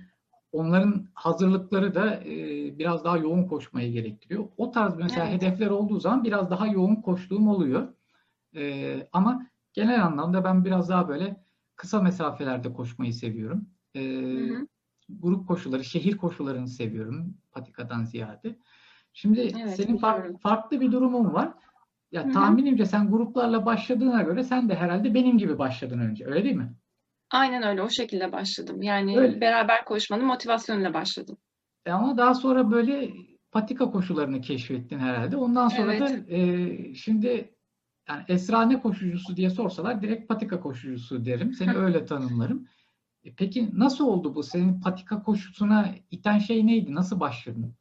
onların 0.51 1.08
hazırlıkları 1.13 1.95
da 1.95 2.15
e, 2.15 2.30
biraz 2.80 3.04
daha 3.04 3.17
yoğun 3.17 3.43
koşmayı 3.43 3.91
gerektiriyor. 3.91 4.47
O 4.58 4.71
tarz 4.71 4.95
mesela 4.95 5.27
Evet. 5.27 5.41
hedefler 5.41 5.67
olduğu 5.69 5.99
zaman 5.99 6.23
biraz 6.23 6.49
daha 6.51 6.67
yoğun 6.67 6.95
koştuğum 6.95 7.49
oluyor. 7.49 7.88
E, 8.56 9.08
ama 9.13 9.47
genel 9.73 10.06
anlamda 10.06 10.43
ben 10.43 10.65
biraz 10.65 10.89
daha 10.89 11.08
böyle 11.10 11.45
kısa 11.75 12.01
mesafelerde 12.01 12.73
koşmayı 12.73 13.13
seviyorum. 13.13 13.69
E, 13.95 14.01
grup 15.10 15.47
koşuları, 15.47 15.84
şehir 15.84 16.17
koşularını 16.17 16.67
seviyorum 16.67 17.38
patikadan 17.51 18.04
ziyade. 18.04 18.58
Şimdi 19.13 19.39
Evet, 19.60 19.75
senin 19.75 19.97
far- 19.97 20.39
farklı 20.39 20.82
bir 20.82 20.91
durumun 20.91 21.34
var. 21.34 21.54
Ya 22.12 22.23
Hı 22.23 22.27
hı. 22.27 22.34
tahminimce 22.34 22.86
sen 22.86 23.12
gruplarla 23.12 23.65
başladığına 23.65 24.21
göre 24.21 24.43
sen 24.43 24.69
de 24.69 24.75
herhalde 24.75 25.13
benim 25.13 25.38
gibi 25.38 25.58
başladın 25.58 25.99
önce. 25.99 26.25
Öyle 26.25 26.43
değil 26.43 26.56
mi? 26.56 26.73
Aynen 27.31 27.63
öyle 27.63 27.81
o 27.81 27.89
şekilde 27.89 28.31
başladım. 28.31 28.81
Yani 28.81 29.19
Öyle. 29.19 29.41
beraber 29.41 29.85
koşmanın 29.85 30.25
motivasyonuyla 30.25 30.93
başladım. 30.93 31.37
E 31.85 31.91
ama 31.91 32.17
daha 32.17 32.33
sonra 32.33 32.71
böyle 32.71 33.11
patika 33.51 33.91
koşularını 33.91 34.41
keşfettin 34.41 34.99
herhalde. 34.99 35.37
Ondan 35.37 35.67
sonra 35.67 35.99
da 35.99 36.09
Evet. 36.09 36.31
e, 36.31 36.95
şimdi 36.95 37.55
yani 38.09 38.23
Esra 38.27 38.61
ne 38.61 38.81
koşucusu 38.81 39.37
diye 39.37 39.49
sorsalar 39.49 40.01
direkt 40.01 40.27
patika 40.27 40.59
koşucusu 40.59 41.25
derim. 41.25 41.53
Seni 41.53 41.71
öyle 41.77 42.05
tanımlarım. 42.05 42.67
E 43.23 43.33
peki 43.33 43.69
nasıl 43.73 44.07
oldu 44.07 44.35
bu? 44.35 44.43
Senin 44.43 44.81
patika 44.81 45.23
koşusuna 45.23 45.95
iten 46.11 46.39
şey 46.39 46.67
neydi? 46.67 46.95
Nasıl 46.95 47.19
başladın? 47.19 47.75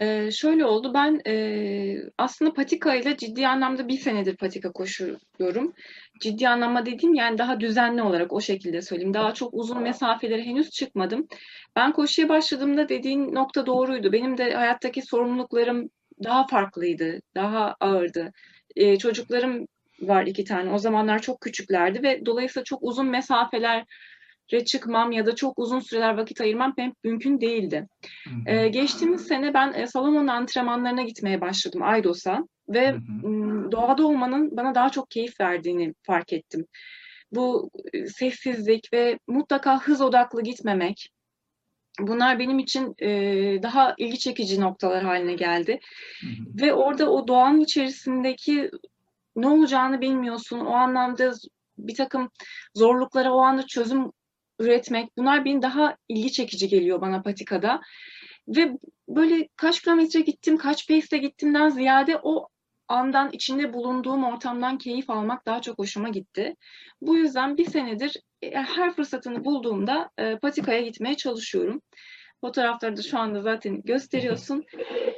Ee, 0.00 0.30
şöyle 0.30 0.64
oldu. 0.64 0.94
Ben 0.94 1.20
e, 1.26 1.96
aslında 2.18 2.52
patika 2.52 2.94
ile 2.94 3.16
ciddi 3.16 3.46
anlamda 3.48 3.88
bir 3.88 3.98
senedir 3.98 4.36
patika 4.36 4.72
koşuyorum. 4.72 5.72
Ciddi 6.20 6.48
anlamda 6.48 6.86
dediğim 6.86 7.14
yani 7.14 7.38
daha 7.38 7.60
düzenli 7.60 8.02
olarak 8.02 8.32
o 8.32 8.40
şekilde 8.40 8.82
söyleyeyim. 8.82 9.14
Daha 9.14 9.34
çok 9.34 9.54
uzun 9.54 9.82
mesafelere 9.82 10.42
henüz 10.42 10.70
çıkmadım. 10.70 11.28
Ben 11.76 11.92
koşuya 11.92 12.28
başladığımda 12.28 12.88
dediğin 12.88 13.34
nokta 13.34 13.66
doğruydu. 13.66 14.12
Benim 14.12 14.38
de 14.38 14.54
hayattaki 14.54 15.02
sorumluluklarım 15.02 15.90
daha 16.24 16.46
farklıydı, 16.46 17.20
daha 17.34 17.76
ağırdı. 17.80 18.32
Ee, 18.76 18.98
çocuklarım 18.98 19.66
var 20.00 20.26
iki 20.26 20.44
tane. 20.44 20.72
O 20.72 20.78
zamanlar 20.78 21.22
çok 21.22 21.40
küçüklerdi 21.40 22.02
ve 22.02 22.26
dolayısıyla 22.26 22.64
çok 22.64 22.82
uzun 22.82 23.06
mesafelere 23.06 23.84
çıkmam 24.60 25.12
ya 25.12 25.26
da 25.26 25.34
çok 25.34 25.58
uzun 25.58 25.80
süreler 25.80 26.16
vakit 26.16 26.40
ayırmam 26.40 26.74
pek 26.74 27.04
mümkün 27.04 27.40
değildi. 27.40 27.88
Ee, 28.46 28.68
geçtiğimiz 28.68 29.26
sene 29.26 29.54
ben 29.54 29.72
e, 29.72 29.86
Salomon'un 29.86 30.26
antrenmanlarına 30.26 31.02
gitmeye 31.02 31.40
başladım 31.40 31.82
Aydos'a 31.82 32.46
ve 32.68 32.92
Hı 32.92 32.96
hı. 32.96 33.28
m, 33.28 33.72
doğada 33.72 34.06
olmanın 34.06 34.56
bana 34.56 34.74
daha 34.74 34.90
çok 34.90 35.10
keyif 35.10 35.40
verdiğini 35.40 35.94
fark 36.02 36.32
ettim. 36.32 36.66
Bu 37.32 37.70
e, 37.92 38.06
sessizlik 38.06 38.92
ve 38.92 39.18
mutlaka 39.26 39.80
hız 39.80 40.00
odaklı 40.00 40.42
gitmemek, 40.42 41.10
bunlar 42.00 42.38
benim 42.38 42.58
için 42.58 42.94
e, 42.98 43.08
daha 43.62 43.94
ilgi 43.98 44.18
çekici 44.18 44.60
noktalar 44.60 45.04
haline 45.04 45.34
geldi. 45.34 45.80
Hı 46.20 46.26
hı. 46.26 46.62
Ve 46.62 46.74
orada 46.74 47.10
o 47.10 47.28
doğanın 47.28 47.60
içerisindeki 47.60 48.70
ne 49.36 49.48
olacağını 49.48 50.00
bilmiyorsun. 50.00 50.60
O 50.60 50.72
anlamda 50.72 51.32
bir 51.78 51.94
takım 51.94 52.30
zorluklara 52.74 53.32
o 53.32 53.40
anda 53.40 53.66
çözüm 53.66 54.12
üretmek, 54.62 55.16
bunlar 55.18 55.44
benim 55.44 55.62
daha 55.62 55.96
ilgi 56.08 56.32
çekici 56.32 56.68
geliyor 56.68 57.00
bana 57.00 57.22
patikada. 57.22 57.80
Ve 58.48 58.70
böyle 59.08 59.48
kaç 59.56 59.80
kilometre 59.80 60.20
gittim, 60.20 60.56
kaç 60.56 60.88
pace'le 60.88 61.18
gittimden 61.20 61.68
ziyade 61.68 62.18
o 62.22 62.48
andan 62.88 63.30
içinde 63.32 63.72
bulunduğum 63.72 64.24
ortamdan 64.24 64.78
keyif 64.78 65.10
almak 65.10 65.46
daha 65.46 65.60
çok 65.60 65.78
hoşuma 65.78 66.08
gitti. 66.08 66.56
Bu 67.00 67.16
yüzden 67.16 67.56
bir 67.56 67.64
senedir 67.64 68.16
e, 68.42 68.50
her 68.50 68.94
fırsatını 68.94 69.44
bulduğumda 69.44 70.10
e, 70.18 70.38
patikaya 70.38 70.80
gitmeye 70.80 71.16
çalışıyorum. 71.16 71.82
Fotoğrafları 72.40 72.96
da 72.96 73.02
şu 73.02 73.18
anda 73.18 73.40
zaten 73.40 73.82
gösteriyorsun. 73.82 74.64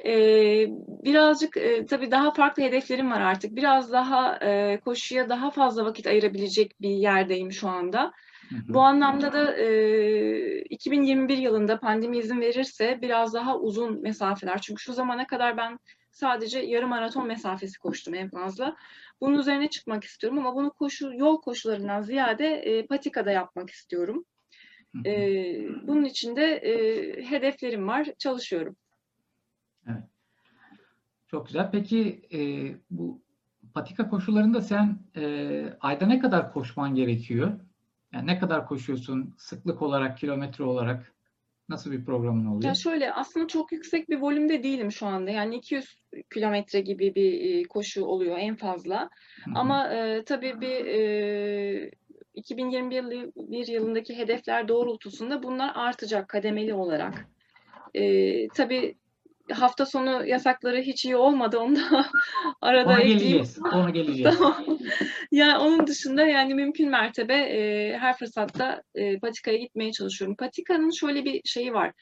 Ee, 0.07 0.67
birazcık 1.05 1.57
e, 1.57 1.87
tabii 1.87 2.11
daha 2.11 2.31
farklı 2.31 2.63
hedeflerim 2.63 3.11
var 3.11 3.21
artık. 3.21 3.57
Biraz 3.57 3.93
daha 3.93 4.37
e, 4.37 4.81
koşuya 4.81 5.29
daha 5.29 5.51
fazla 5.51 5.85
vakit 5.85 6.07
ayırabilecek 6.07 6.81
bir 6.81 6.91
yerdeyim 6.91 7.53
şu 7.53 7.69
anda. 7.69 8.13
Hı 8.49 8.55
hı. 8.55 8.75
Bu 8.75 8.81
anlamda 8.81 9.33
da 9.33 9.57
e, 9.57 10.59
2021 10.61 11.39
yılında 11.39 11.81
pandemi 11.81 12.19
izin 12.19 12.41
verirse 12.41 12.99
biraz 13.03 13.35
daha 13.35 13.59
uzun 13.59 14.03
mesafeler. 14.03 14.61
Çünkü 14.61 14.83
şu 14.83 14.93
zamana 14.93 15.27
kadar 15.27 15.57
ben 15.57 15.79
sadece 16.11 16.59
yarım 16.59 16.89
maraton 16.89 17.27
mesafesi 17.27 17.79
koştum 17.79 18.15
en 18.15 18.31
fazla. 18.31 18.77
Bunun 19.21 19.39
üzerine 19.39 19.71
çıkmak 19.71 20.05
istiyorum 20.05 20.39
ama 20.39 20.55
bunu 20.55 20.73
koşu 20.73 21.15
yol 21.15 21.41
koşularından 21.41 22.03
ziyade 22.03 22.47
e, 22.47 22.87
patikada 22.87 23.31
yapmak 23.31 23.71
istiyorum. 23.71 24.25
Hı 24.93 24.99
hı. 24.99 25.09
E, 25.09 25.87
bunun 25.87 26.05
için 26.05 26.37
de 26.37 26.45
e, 26.45 26.75
hedeflerim 27.31 27.89
var, 27.89 28.09
çalışıyorum. 28.19 28.77
Çok 31.27 31.47
güzel. 31.47 31.71
Peki 31.71 32.29
e, 32.33 32.39
bu 32.91 33.23
patika 33.75 34.09
koşularında 34.09 34.61
sen 34.61 34.99
e, 35.17 35.65
ayda 35.81 36.07
ne 36.07 36.19
kadar 36.19 36.53
koşman 36.53 36.95
gerekiyor? 36.95 37.61
Yani 38.15 38.27
ne 38.27 38.39
kadar 38.39 38.67
koşuyorsun 38.67 39.35
sıklık 39.39 39.83
olarak, 39.83 40.19
kilometre 40.19 40.65
olarak? 40.65 41.15
Nasıl 41.69 41.93
bir 41.93 42.05
programın 42.05 42.47
oluyor? 42.47 42.63
Ya 42.69 42.75
şöyle 42.75 43.13
aslında 43.13 43.47
çok 43.47 43.73
yüksek 43.73 44.09
bir 44.11 44.21
volümde 44.21 44.63
değilim 44.63 44.93
şu 44.93 45.07
anda. 45.07 45.31
Yani 45.31 45.57
200 45.57 45.97
kilometre 46.35 46.81
gibi 46.81 47.15
bir 47.15 47.41
e, 47.41 47.63
koşu 47.63 48.05
oluyor 48.05 48.37
en 48.39 48.57
fazla. 48.57 49.01
Hı 49.01 49.51
hı. 49.51 49.55
Ama 49.55 49.89
e, 49.89 50.25
tabii 50.25 50.61
bir 50.61 50.87
e, 50.87 51.91
2021 52.35 52.97
yılı- 52.97 53.33
bir 53.37 53.67
yılındaki 53.67 54.19
hedefler 54.19 54.69
doğrultusunda 54.69 55.43
bunlar 55.43 55.73
artacak 55.75 56.29
kademeli 56.29 56.75
olarak. 56.75 57.29
E, 57.95 58.49
tabii 58.49 58.97
hafta 59.53 59.87
sonu 59.87 60.27
yasakları 60.27 60.81
hiç 60.81 61.05
iyi 61.05 61.17
olmadı. 61.17 61.59
Onu 61.59 61.77
da 61.77 62.07
arada 62.61 62.89
Ona 62.89 62.99
ekleyeyim. 63.01 63.19
geleceğiz. 63.21 63.59
Ona 63.73 63.91
geleceğiz. 63.91 64.37
Tamam. 64.39 64.65
Yani 65.33 65.59
onun 65.59 65.87
dışında 65.87 66.23
yani 66.27 66.55
mümkün 66.55 66.91
mertebe 66.91 67.35
e, 67.37 67.99
her 67.99 68.17
fırsatta 68.17 68.83
e, 68.95 69.19
patikaya 69.19 69.57
gitmeye 69.59 69.93
çalışıyorum. 69.93 70.37
Patikanın 70.37 70.91
şöyle 70.91 71.25
bir 71.25 71.41
şeyi 71.45 71.73
var. 71.75 71.93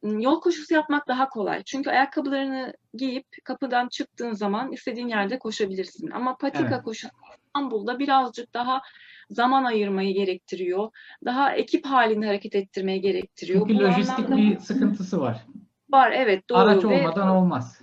Hmm, 0.00 0.18
Yol 0.20 0.40
koşusu 0.40 0.74
yapmak 0.74 1.08
daha 1.08 1.28
kolay. 1.28 1.62
Çünkü 1.64 1.90
ayakkabılarını 1.90 2.72
giyip 2.94 3.26
kapıdan 3.44 3.88
çıktığın 3.88 4.32
zaman 4.32 4.72
istediğin 4.72 5.08
yerde 5.08 5.38
koşabilirsin. 5.38 6.10
Ama 6.10 6.36
patika 6.36 6.74
Evet. 6.74 6.82
koşusu 6.84 7.08
İstanbul'da 7.46 7.98
birazcık 7.98 8.54
daha 8.54 8.82
zaman 9.30 9.64
ayırmayı 9.64 10.14
gerektiriyor. 10.14 10.90
Daha 11.24 11.52
ekip 11.52 11.86
halinde 11.86 12.26
hareket 12.26 12.54
ettirmeyi 12.54 13.00
gerektiriyor. 13.00 13.60
Çünkü 13.68 13.74
Bu 13.80 13.84
lojistik 13.84 14.18
anlamda 14.18 14.36
bir 14.36 14.58
sıkıntısı 14.58 15.20
var. 15.20 15.46
Var 15.90 16.12
evet 16.12 16.48
doğru 16.48 16.58
Araç 16.58 16.84
ve 16.84 16.88
olmadan 16.88 17.28
olmaz. 17.28 17.80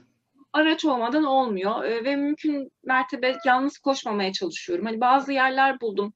araç 0.54 0.86
olmadan 0.86 1.24
olmuyor 1.24 1.84
Ee, 1.84 2.04
ve 2.04 2.16
mümkün 2.16 2.72
mertebe 2.84 3.36
yalnız 3.46 3.78
koşmamaya 3.78 4.32
çalışıyorum. 4.32 4.86
Hani 4.86 5.02
bazı 5.02 5.34
yerler 5.34 5.82
buldum 5.82 6.14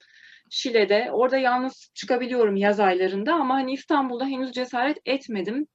Şile'de. 0.49 1.09
Orada 1.11 1.37
yalnız 1.37 1.91
çıkabiliyorum 1.93 2.55
yaz 2.55 2.79
aylarında 2.79 3.33
ama 3.33 3.55
hani 3.55 3.73
İstanbul'da 3.73 4.25
henüz 4.25 4.51
cesaret 4.51 4.97
etmedim. 5.05 5.67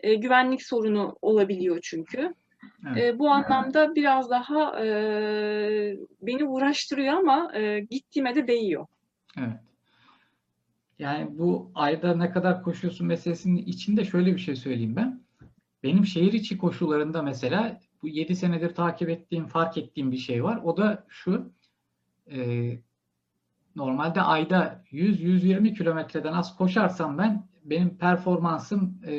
Ee, 0.00 0.14
güvenlik 0.14 0.62
sorunu 0.62 1.16
olabiliyor 1.22 1.78
çünkü. 1.82 2.34
Evet. 2.86 2.96
Ee, 2.96 3.18
bu 3.18 3.30
anlamda 3.30 3.94
biraz 3.94 4.30
daha 4.30 4.84
e, 4.84 4.86
beni 6.22 6.44
uğraştırıyor 6.44 7.14
ama 7.14 7.50
e, 7.54 7.80
gittiğime 7.80 8.34
de 8.34 8.46
değiyor. 8.46 8.86
Evet. 9.38 9.60
Yani 10.98 11.38
bu 11.38 11.70
ayda 11.74 12.16
ne 12.16 12.30
kadar 12.30 12.62
koşuyorsun 12.62 13.06
meselesinin 13.06 13.56
içinde 13.56 14.04
şöyle 14.04 14.34
bir 14.34 14.40
şey 14.40 14.56
söyleyeyim 14.56 14.96
ben. 14.96 15.19
Benim 15.82 16.06
şehir 16.06 16.32
içi 16.32 16.58
koşularında 16.58 17.22
mesela 17.22 17.80
bu 18.02 18.08
7 18.08 18.36
senedir 18.36 18.74
takip 18.74 19.08
ettiğim, 19.08 19.46
fark 19.46 19.78
ettiğim 19.78 20.12
bir 20.12 20.16
şey 20.16 20.44
var. 20.44 20.60
O 20.64 20.76
da 20.76 21.06
şu. 21.08 21.52
e, 22.30 22.78
normalde 23.76 24.20
ayda 24.20 24.84
100-120 24.92 25.74
kilometreden 25.74 26.32
az 26.32 26.56
koşarsam 26.56 27.18
ben 27.18 27.48
benim 27.64 27.98
performansım 27.98 29.00
e, 29.06 29.14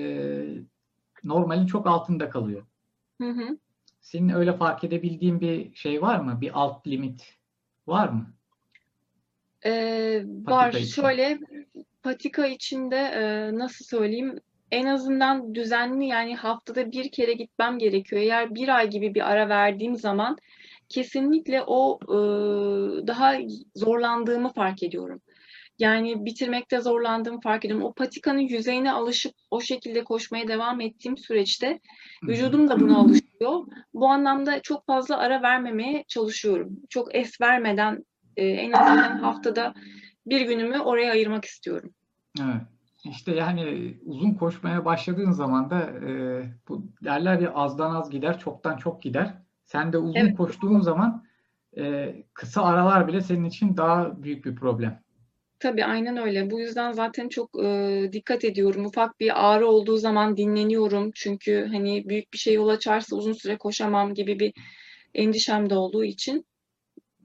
normalin 1.24 1.66
çok 1.66 1.88
altında 1.88 2.30
kalıyor. 2.30 2.66
Hı 3.22 3.30
hı. 3.30 3.58
Senin 4.02 4.30
öyle 4.30 4.58
fark 4.58 4.84
edebildiğin 4.84 5.42
bir 5.42 5.76
şey 5.76 6.02
var 6.02 6.20
mı? 6.20 6.42
Bir 6.42 6.52
alt 6.54 6.88
limit 6.88 7.38
var 7.88 8.10
mı? 8.10 8.34
Ee, 9.66 10.24
var 10.26 10.72
şöyle 10.72 11.40
patika 12.04 12.46
içinde 12.46 12.98
e, 12.98 13.52
nasıl 13.58 13.86
söyleyeyim 13.86 14.40
en 14.72 14.86
azından 14.86 15.56
düzenli 15.56 16.08
yani 16.08 16.36
haftada 16.36 16.92
bir 16.92 17.12
kere 17.12 17.34
gitmem 17.34 17.80
gerekiyor. 17.80 18.22
Eğer 18.22 18.56
bir 18.56 18.76
ay 18.78 18.90
gibi 18.90 19.16
bir 19.16 19.32
ara 19.32 19.50
verdiğim 19.50 19.96
zaman 19.96 20.38
kesinlikle 20.90 21.64
o 21.68 22.00
e, 22.04 22.18
daha 23.08 23.36
zorlandığımı 23.76 24.54
fark 24.54 24.84
ediyorum. 24.84 25.22
Yani 25.80 26.26
bitirmekte 26.26 26.82
zorlandığımı 26.82 27.42
fark 27.42 27.66
ediyorum. 27.66 27.86
O 27.86 27.94
patikanın 27.94 28.40
yüzeyine 28.40 28.92
alışıp 28.92 29.34
o 29.52 29.62
şekilde 29.62 30.04
koşmaya 30.04 30.48
devam 30.48 30.82
ettiğim 30.82 31.18
süreçte 31.18 31.80
vücudum 32.24 32.70
da 32.70 32.80
buna 32.80 32.98
alışıyor. 32.98 33.66
Bu 33.94 34.08
anlamda 34.08 34.62
çok 34.62 34.86
fazla 34.86 35.18
ara 35.18 35.42
vermemeye 35.42 36.04
çalışıyorum. 36.08 36.80
Çok 36.90 37.16
es 37.16 37.42
vermeden 37.42 38.06
e, 38.38 38.46
en 38.48 38.72
azından 38.72 39.18
haftada 39.18 39.74
bir 40.26 40.42
günümü 40.42 40.80
oraya 40.80 41.12
ayırmak 41.12 41.46
istiyorum. 41.46 41.94
Evet. 42.42 42.62
İşte 43.06 43.36
yani 43.36 43.94
uzun 44.06 44.34
koşmaya 44.34 44.86
başladığın 44.86 45.32
zaman 45.32 45.70
da 45.70 45.80
e, 45.82 46.44
bu 46.68 46.84
derler 47.04 47.40
ya 47.40 47.54
azdan 47.54 47.96
az 47.96 48.10
gider, 48.10 48.40
çoktan 48.40 48.78
çok 48.78 49.02
gider. 49.02 49.34
Sen 49.66 49.94
de 49.94 49.98
uzun 49.98 50.20
Evet. 50.20 50.38
koştuğun 50.38 50.80
zaman 50.80 51.26
e, 51.78 52.14
kısa 52.34 52.64
aralar 52.64 53.08
bile 53.08 53.22
senin 53.22 53.46
için 53.46 53.78
daha 53.78 54.24
büyük 54.24 54.46
bir 54.46 54.56
problem. 54.56 55.04
Tabii 55.60 55.86
aynen 55.86 56.18
öyle. 56.18 56.52
Bu 56.52 56.60
yüzden 56.60 56.92
zaten 56.92 57.30
çok 57.30 57.64
e, 57.64 58.10
dikkat 58.14 58.44
ediyorum. 58.44 58.86
Ufak 58.86 59.20
bir 59.20 59.52
ağrı 59.52 59.68
olduğu 59.68 59.98
zaman 59.98 60.38
dinleniyorum. 60.38 61.12
Çünkü 61.16 61.68
hani 61.72 62.10
büyük 62.10 62.34
bir 62.34 62.38
şey 62.38 62.54
yol 62.54 62.68
açarsa 62.68 63.16
uzun 63.16 63.34
süre 63.34 63.58
koşamam 63.58 64.14
gibi 64.14 64.40
bir 64.40 64.54
endişem 65.14 65.70
de 65.70 65.76
olduğu 65.76 66.04
için 66.04 66.46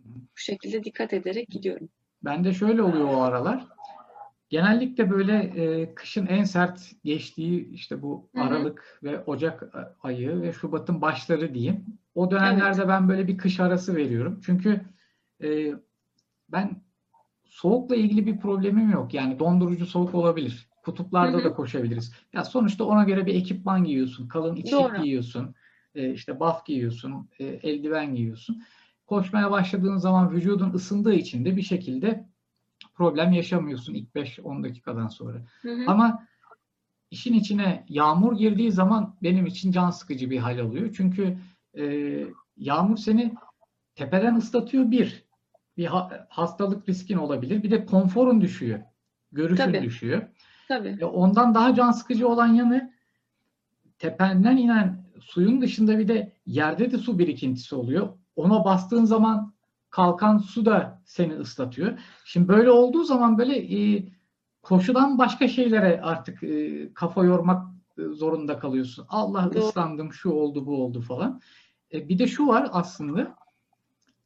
bu 0.05 0.41
şekilde 0.41 0.85
dikkat 0.85 1.12
ederek 1.12 1.49
gidiyorum. 1.49 1.89
Bende 2.25 2.53
şöyle 2.53 2.83
oluyor 2.83 3.09
o 3.09 3.23
aralar. 3.23 3.67
Genellikle 4.48 5.11
böyle 5.11 5.35
e, 5.38 5.94
kışın 5.94 6.26
en 6.26 6.44
sert 6.44 6.92
geçtiği 7.04 7.68
işte 7.70 8.02
bu 8.02 8.28
Hı 8.35 8.40
hı. 8.40 8.44
Aralık 8.44 8.98
ve 9.02 9.24
Ocak 9.24 9.62
ayı 10.02 10.42
ve 10.42 10.52
Şubat'ın 10.52 11.00
başları 11.00 11.54
diyeyim. 11.54 11.85
O 12.14 12.30
dönemlerde 12.30 12.88
ben 12.88 13.09
böyle 13.09 13.28
bir 13.28 13.38
kış 13.38 13.61
arası 13.61 13.96
veriyorum. 13.96 14.40
Çünkü 14.46 14.80
e, 15.42 15.74
ben 16.48 16.82
soğukla 17.44 17.96
ilgili 17.96 18.26
bir 18.26 18.38
problemim 18.38 18.90
yok. 18.90 19.14
Yani 19.14 19.38
dondurucu 19.38 19.87
soğuk 19.87 20.14
olabilir. 20.14 20.68
Kutuplarda 20.85 21.37
Hı 21.37 21.40
hı. 21.40 21.44
da 21.44 21.52
koşabiliriz. 21.54 22.12
Ya 22.32 22.44
sonuçta 22.44 22.85
ona 22.85 23.04
göre 23.04 23.26
bir 23.26 23.35
ekipman 23.35 23.85
giyiyorsun. 23.85 24.28
Kalın 24.28 24.56
içlik 24.56 24.72
Doğru. 24.72 25.02
giyiyorsun. 25.02 25.54
e, 25.94 26.12
işte 26.12 26.40
buff 26.40 26.66
giyiyorsun. 26.66 27.28
e, 27.38 27.44
eldiven 27.44 28.14
giyiyorsun. 28.14 28.62
Koşmaya 29.06 29.50
başladığın 29.50 29.96
zaman 29.96 30.32
vücudun 30.32 30.72
ısındığı 30.72 31.14
için 31.14 31.44
de 31.44 31.56
bir 31.56 31.62
şekilde 31.62 32.28
problem 32.96 33.32
yaşamıyorsun 33.32 33.94
ilk 33.94 34.14
5-10 34.14 34.62
dakikadan 34.62 35.09
sonra. 35.09 35.38
Hı 35.62 35.70
hı. 35.70 35.85
Ama 35.87 36.26
işin 37.11 37.35
içine 37.35 37.85
yağmur 37.88 38.38
girdiği 38.38 38.72
zaman 38.72 39.16
benim 39.22 39.46
için 39.46 39.72
can 39.72 39.90
sıkıcı 39.90 40.30
bir 40.30 40.38
hal 40.38 40.59
alıyor. 40.59 40.94
Çünkü 40.96 41.38
e, 41.78 41.85
yağmur 42.56 42.96
seni 42.96 43.35
tepeden 43.94 44.35
ıslatıyor 44.35 44.90
bir. 44.90 45.26
Bir 45.76 45.87
ha- 45.87 46.26
hastalık 46.30 46.88
riskin 46.88 47.16
olabilir. 47.16 47.62
Bir 47.62 47.70
de 47.70 47.87
konforun 47.87 48.40
düşüyor. 48.40 48.80
Görüşün 49.32 49.64
Tabii. 49.64 49.82
düşüyor. 49.82 50.22
Tabii. 50.68 50.98
E, 51.00 51.04
ondan 51.04 51.54
daha 51.54 51.74
can 51.74 51.90
sıkıcı 51.90 52.28
olan 52.28 52.46
yanı 52.46 52.92
tependen 53.98 54.56
inen 54.56 55.06
suyun 55.20 55.61
dışında 55.61 55.98
bir 55.98 56.09
de 56.09 56.32
yerde 56.46 56.90
de 56.90 56.98
su 56.98 57.18
birikintisi 57.18 57.74
oluyor. 57.74 58.09
Ona 58.37 58.64
bastığın 58.64 59.04
zaman 59.04 59.56
kalkan 59.96 60.38
su 60.38 60.66
da 60.66 61.02
seni 61.04 61.35
ıslatıyor. 61.35 61.98
Şimdi 62.24 62.48
böyle 62.48 62.70
olduğu 62.70 63.04
zaman 63.04 63.38
böyle 63.38 63.56
e, 63.56 64.04
koşudan 64.62 65.18
başka 65.18 65.48
şeylere 65.48 66.00
artık 66.00 66.42
e, 66.42 66.88
kafa 66.94 67.24
yormak 67.24 67.66
e, 67.98 68.02
zorunda 68.02 68.59
kalıyorsun. 68.59 69.06
Allah 69.09 69.46
ıslandım, 69.46 70.12
şu 70.12 70.30
oldu, 70.30 70.66
bu 70.66 70.85
oldu 70.85 71.00
falan. 71.00 71.40
E, 71.92 72.09
bir 72.09 72.18
de 72.18 72.26
şu 72.26 72.46
var 72.46 72.68
aslında. 72.72 73.37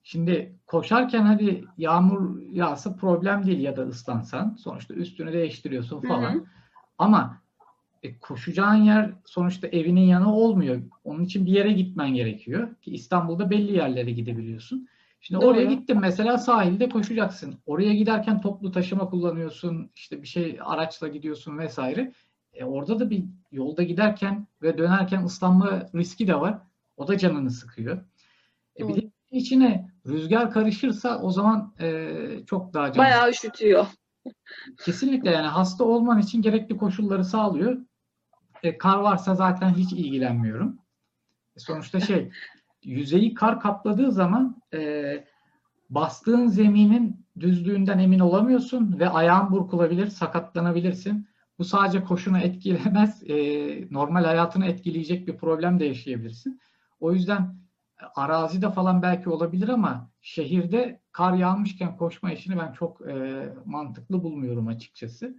Şimdi 0.03 0.59
koşarken 0.67 1.23
hadi 1.23 1.65
yağmur 1.79 2.41
yağsa 2.41 2.97
problem 2.97 3.47
değil 3.47 3.61
ya 3.61 3.77
da 3.77 3.83
ıslansan. 3.83 4.57
Sonuçta 4.61 4.95
üstünü 4.95 5.33
değiştiriyorsun 5.33 6.03
Hı 6.03 6.07
falan. 6.07 6.35
hı. 6.35 6.45
Ama 6.99 7.39
e, 8.03 8.19
koşacağın 8.19 8.83
yer 8.83 9.11
sonuçta 9.25 9.67
evinin 9.67 10.01
yanı 10.07 10.35
olmuyor. 10.35 10.83
Onun 11.05 11.25
için 11.25 11.47
bir 11.47 11.53
yere 11.53 11.73
gitmen 11.73 12.15
gerekiyor. 12.15 12.75
Ki 12.83 12.91
İstanbul'da 12.91 13.51
belli 13.51 13.73
yerlere 13.73 14.11
gidebiliyorsun. 14.11 14.89
Şimdi 15.21 15.41
Doğru. 15.41 15.51
oraya 15.51 15.65
gittin 15.65 16.01
mesela 16.01 16.39
sahilde 16.39 16.89
koşacaksın. 16.89 17.55
Oraya 17.67 17.95
giderken 17.95 18.41
toplu 18.41 18.73
taşıma 18.73 19.11
kullanıyorsun. 19.11 19.91
işte 19.95 20.23
bir 20.23 20.27
şey 20.27 20.59
araçla 20.65 21.09
gidiyorsun 21.09 21.59
vesaire. 21.59 22.13
E, 22.53 22.65
orada 22.65 23.01
da 23.01 23.11
bir 23.11 23.25
yolda 23.53 23.83
giderken 23.83 24.47
ve 24.63 24.79
dönerken 24.79 25.25
ıslanma 25.25 25.89
riski 25.95 26.29
de 26.29 26.41
var. 26.41 26.59
O 26.97 27.09
da 27.09 27.19
canını 27.19 27.51
sıkıyor. 27.51 28.05
E, 28.79 28.89
bir 28.89 28.95
de 28.95 29.11
içine 29.31 29.91
rüzgar 30.07 30.51
karışırsa 30.51 31.19
o 31.19 31.31
zaman 31.31 31.75
e, 31.81 32.17
çok 32.47 32.75
daha 32.75 32.93
can 32.93 33.05
Bayağı 33.05 33.31
üşütüyor. 33.31 33.87
Kesinlikle 34.85 35.31
yani 35.31 35.47
hasta 35.47 35.85
olman 35.85 36.19
için 36.19 36.43
gerekli 36.43 36.77
koşulları 36.77 37.25
sağlıyor. 37.25 37.79
E, 38.63 38.79
kar 38.79 38.99
varsa 38.99 39.35
zaten 39.35 39.75
hiç 39.75 39.93
ilgilenmiyorum. 39.93 40.79
E, 41.57 41.61
sonuçta 41.61 42.01
şey 42.01 42.31
yüzeyi 42.85 43.35
kar 43.35 43.61
kapladığı 43.61 44.13
zaman 44.13 44.63
e, 44.75 45.25
bastığın 45.91 46.47
zeminin 46.47 47.27
düzlüğünden 47.41 47.99
emin 47.99 48.19
olamıyorsun 48.19 48.99
ve 48.99 49.09
ayağın 49.09 49.53
burkulabilir, 49.53 50.07
sakatlanabilirsin. 50.07 51.29
Bu 51.59 51.65
sadece 51.65 52.05
koşunu 52.05 52.39
etkilemez, 52.39 53.31
e, 53.31 53.35
normal 53.91 54.25
hayatını 54.25 54.67
etkileyecek 54.67 55.29
bir 55.29 55.37
problem 55.37 55.81
de 55.81 55.85
yaşayabilirsin. 55.85 56.61
O 57.01 57.13
yüzden 57.13 57.55
arazide 58.15 58.71
falan 58.71 59.03
belki 59.03 59.31
olabilir 59.31 59.69
ama 59.69 60.11
şehirde 60.21 61.01
kar 61.13 61.33
yağmışken 61.33 61.97
koşma 61.97 62.33
işini 62.33 62.59
ben 62.59 62.73
çok 62.73 63.09
e, 63.09 63.45
mantıklı 63.65 64.23
bulmuyorum 64.23 64.69
açıkçası. 64.69 65.35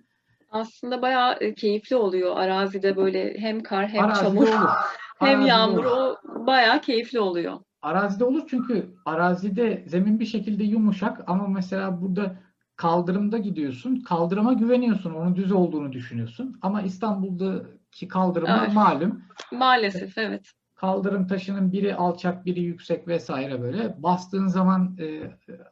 Aslında 0.51 1.01
bayağı 1.01 1.38
e, 1.41 1.54
keyifli 1.54 1.95
oluyor 1.95 2.38
arazide 2.38 2.95
böyle 2.95 3.38
hem 3.39 3.63
kar 3.63 3.88
hem 3.88 4.06
Arazide 4.06 4.25
çamur 4.25 4.47
olur. 4.47 4.69
hem 5.21 5.41
yağmur 5.45 5.84
o 5.86 6.17
bayağı 6.47 6.81
keyifli 6.81 7.19
oluyor. 7.19 7.60
Arazide 7.81 8.23
olur 8.23 8.43
çünkü 8.49 8.95
arazide 9.05 9.84
zemin 9.88 10.19
bir 10.19 10.25
şekilde 10.25 10.63
yumuşak 10.63 11.23
ama 11.27 11.47
mesela 11.47 12.01
burada 12.01 12.36
kaldırımda 12.75 13.38
gidiyorsun. 13.38 13.95
Kaldırıma 13.95 14.53
güveniyorsun. 14.53 15.13
Onun 15.13 15.36
düz 15.36 15.51
olduğunu 15.51 15.91
düşünüyorsun. 15.91 16.60
Ama 16.62 16.81
İstanbul'da 16.81 17.65
ki 17.91 18.07
kaldırımlar 18.07 18.63
Evet. 18.65 18.73
malum. 18.73 19.21
Maalesef 19.51 20.17
evet. 20.17 20.51
Kaldırım 20.75 21.27
taşının 21.27 21.71
biri 21.71 21.95
alçak, 21.95 22.45
biri 22.45 22.62
yüksek 22.62 23.07
vesaire 23.07 23.62
böyle. 23.62 24.03
Bastığın 24.03 24.47
zaman 24.47 24.97
e, 24.99 25.21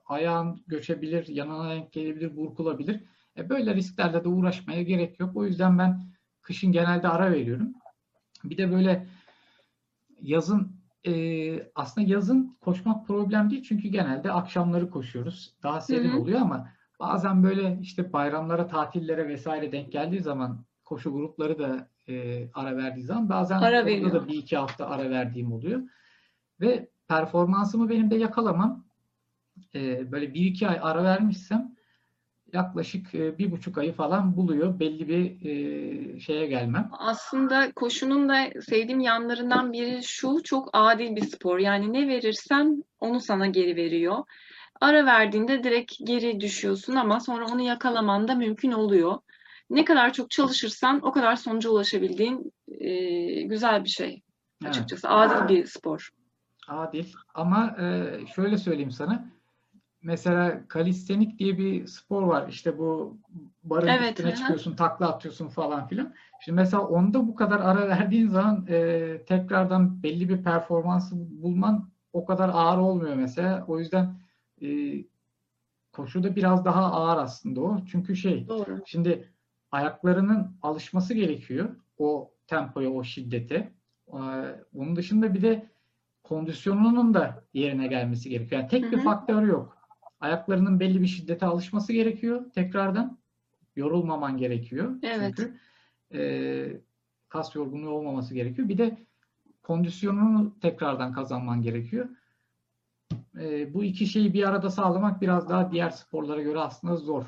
ayağın 0.05 0.63
göçebilir, 0.67 1.27
yanına 1.27 1.69
denk 1.69 1.91
gelebilir, 1.91 2.37
burkulabilir. 2.37 3.03
E, 3.37 3.49
böyle 3.49 3.75
risklerle 3.75 4.23
de 4.23 4.27
uğraşmaya 4.27 4.83
gerek 4.83 5.19
yok. 5.19 5.35
O 5.35 5.45
yüzden 5.45 5.77
ben 5.77 6.01
kışın 6.41 6.71
genelde 6.71 7.07
ara 7.07 7.31
veriyorum. 7.31 7.73
Bir 8.43 8.57
de 8.57 8.71
böyle 8.71 9.07
yazın 10.21 10.79
e, 11.07 11.71
aslında 11.75 12.07
yazın 12.07 12.57
koşmak 12.61 13.07
problem 13.07 13.49
değil 13.49 13.63
çünkü 13.63 13.87
genelde 13.87 14.31
akşamları 14.31 14.89
koşuyoruz. 14.89 15.53
Daha 15.63 15.81
serin 15.81 16.09
Hı 16.09 16.13
hı. 16.13 16.19
oluyor 16.19 16.41
ama 16.41 16.69
bazen 16.99 17.43
böyle 17.43 17.79
işte 17.81 18.13
bayramlara, 18.13 18.67
tatillere 18.67 19.27
vesaire 19.27 19.71
denk 19.71 19.91
geldiği 19.91 20.21
zaman 20.21 20.65
koşu 20.85 21.13
grupları 21.13 21.59
da 21.59 21.89
e, 22.07 22.47
ara 22.53 22.77
verdiği 22.77 23.03
zaman 23.03 23.29
bazen 23.29 23.59
Ara 23.59 23.81
orada 23.81 24.13
da 24.13 24.27
bir 24.27 24.33
iki 24.33 24.57
hafta 24.57 24.87
ara 24.87 25.09
verdiğim 25.09 25.51
oluyor. 25.51 25.81
Ve 26.61 26.89
performansımı 27.07 27.89
benim 27.89 28.11
de 28.11 28.15
yakalamam 28.15 28.85
e, 29.75 30.11
böyle 30.11 30.33
bir 30.33 30.45
iki 30.45 30.67
ay 30.67 30.79
ara 30.81 31.03
vermişsem 31.03 31.68
yaklaşık 32.53 33.15
e, 33.15 33.37
bir 33.37 33.51
buçuk 33.51 33.77
ayı 33.77 33.93
falan 33.93 34.37
buluyor. 34.37 34.79
Belli 34.79 35.07
bir 35.07 35.49
e, 35.49 36.19
şeye 36.19 36.45
gelmem. 36.47 36.89
Aslında 36.91 37.71
koşunun 37.71 38.29
da 38.29 38.61
sevdiğim 38.61 38.99
yanlarından 38.99 39.73
biri 39.73 40.03
şu, 40.03 40.43
çok 40.43 40.69
adil 40.73 41.15
bir 41.15 41.21
spor. 41.21 41.59
Yani 41.59 41.93
ne 41.93 42.07
verirsen 42.07 42.83
onu 42.99 43.19
sana 43.19 43.47
geri 43.47 43.75
veriyor. 43.75 44.17
Ara 44.81 45.05
verdiğinde 45.05 45.63
direkt 45.63 45.93
geri 46.03 46.39
düşüyorsun 46.39 46.95
ama 46.95 47.19
sonra 47.19 47.45
onu 47.45 47.61
yakalaman 47.61 48.27
da 48.27 48.35
mümkün 48.35 48.71
oluyor. 48.71 49.17
Ne 49.69 49.85
kadar 49.85 50.13
çok 50.13 50.31
çalışırsan 50.31 50.99
o 51.03 51.11
kadar 51.11 51.35
sonuca 51.35 51.69
ulaşabildiğin 51.69 52.53
e, 52.67 52.91
güzel 53.41 53.83
bir 53.83 53.89
şey 53.89 54.21
Evet. 54.63 54.69
açıkçası. 54.69 55.09
Adil 55.09 55.55
bir 55.55 55.65
spor. 55.65 56.09
Adil. 56.67 57.05
Ama 57.33 57.75
şöyle 58.35 58.57
söyleyeyim 58.57 58.91
sana. 58.91 59.25
Mesela 60.01 60.67
kalistenik 60.67 61.39
diye 61.39 61.57
bir 61.57 61.87
spor 61.87 62.23
var. 62.23 62.47
İşte 62.49 62.77
bu 62.77 63.17
barın 63.63 63.87
Evet, 63.87 64.11
üstüne 64.11 64.31
hı 64.31 64.35
çıkıyorsun, 64.35 64.75
takla 64.75 65.09
atıyorsun 65.09 65.47
falan 65.47 65.87
filan. 65.87 66.13
Şimdi 66.39 66.55
mesela 66.55 66.83
onda 66.87 67.27
bu 67.27 67.35
kadar 67.35 67.59
ara 67.59 67.87
verdiğin 67.87 68.27
zaman 68.27 68.65
e, 68.69 69.25
tekrardan 69.27 70.03
belli 70.03 70.29
bir 70.29 70.43
performansı 70.43 71.15
bulman 71.43 71.89
o 72.13 72.25
kadar 72.25 72.49
ağır 72.53 72.77
olmuyor 72.77 73.15
mesela. 73.15 73.65
O 73.67 73.79
yüzden 73.79 74.19
e, 74.61 74.67
koşuda 75.91 76.35
biraz 76.35 76.65
daha 76.65 76.91
ağır 76.91 77.17
aslında 77.17 77.61
o. 77.61 77.77
Çünkü 77.91 78.15
şey 78.15 78.47
Doğru. 78.47 78.81
Şimdi 78.85 79.33
ayaklarının 79.71 80.57
alışması 80.61 81.13
gerekiyor 81.13 81.75
o 81.97 82.31
tempoya, 82.47 82.89
o 82.89 83.03
şiddete. 83.03 83.73
Ee, 84.07 84.17
Bunun 84.73 84.95
dışında 84.95 85.33
bir 85.33 85.41
de 85.41 85.69
kondisyonunun 86.23 87.13
da 87.13 87.43
yerine 87.53 87.87
gelmesi 87.87 88.29
gerekiyor. 88.29 88.61
Yani 88.61 88.69
tek 88.69 88.83
Hı 88.83 88.91
bir 88.91 88.99
faktör 88.99 89.43
yok. 89.43 89.78
Ayaklarının 90.19 90.79
belli 90.79 91.01
bir 91.01 91.07
şiddete 91.07 91.45
alışması 91.45 91.93
gerekiyor 91.93 92.45
tekrardan. 92.55 93.17
Yorulmaman 93.75 94.37
gerekiyor. 94.37 94.95
Evet. 95.03 95.33
Çünkü 95.37 95.59
e, 96.13 96.81
kas 97.29 97.55
yorgunluğu 97.55 97.89
olmaması 97.89 98.33
gerekiyor. 98.33 98.69
Bir 98.69 98.77
de 98.77 98.97
kondisyonunu 99.63 100.59
tekrardan 100.61 101.13
kazanman 101.13 101.61
gerekiyor. 101.61 102.09
E, 103.39 103.73
bu 103.73 103.83
iki 103.83 104.07
şeyi 104.07 104.33
bir 104.33 104.49
arada 104.49 104.69
sağlamak 104.69 105.21
biraz 105.21 105.49
daha 105.49 105.71
diğer 105.71 105.89
sporlara 105.89 106.41
göre 106.41 106.59
aslında 106.59 106.95
zor. 106.95 107.23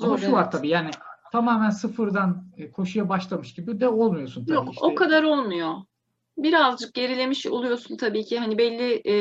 Ama 0.00 0.16
Zor, 0.16 0.18
şu 0.18 0.32
var 0.32 0.42
evet. 0.42 0.52
tabii 0.52 0.68
yani 0.68 0.90
tamamen 1.32 1.70
sıfırdan 1.70 2.44
e, 2.56 2.70
koşuya 2.70 3.08
başlamış 3.08 3.54
gibi 3.54 3.80
de 3.80 3.88
olmuyorsun 3.88 4.44
tabii. 4.44 4.54
Yok, 4.54 4.72
işte. 4.72 4.86
o 4.86 4.94
kadar 4.94 5.22
olmuyor. 5.22 5.74
Birazcık 6.38 6.94
gerilemiş 6.94 7.46
oluyorsun 7.46 7.96
tabii 7.96 8.24
ki. 8.24 8.38
Hani 8.38 8.58
belli 8.58 9.02
e, 9.04 9.14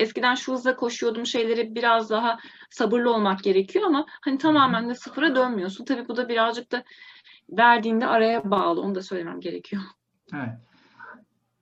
eskiden 0.00 0.34
şu 0.34 0.52
hızla 0.52 0.76
koşuyordum 0.76 1.26
şeyleri 1.26 1.74
biraz 1.74 2.10
daha 2.10 2.38
sabırlı 2.70 3.14
olmak 3.14 3.44
gerekiyor 3.44 3.84
ama 3.86 4.06
hani 4.24 4.38
tamamen 4.38 4.88
de 4.88 4.94
sıfıra 4.94 5.36
dönmüyorsun. 5.36 5.84
Tabii 5.84 6.08
bu 6.08 6.16
da 6.16 6.28
birazcık 6.28 6.72
da 6.72 6.84
verdiğinde 7.50 8.06
araya 8.06 8.50
bağlı. 8.50 8.80
Onu 8.80 8.94
da 8.94 9.02
söylemem 9.02 9.40
gerekiyor. 9.40 9.82
Evet. 10.34 10.58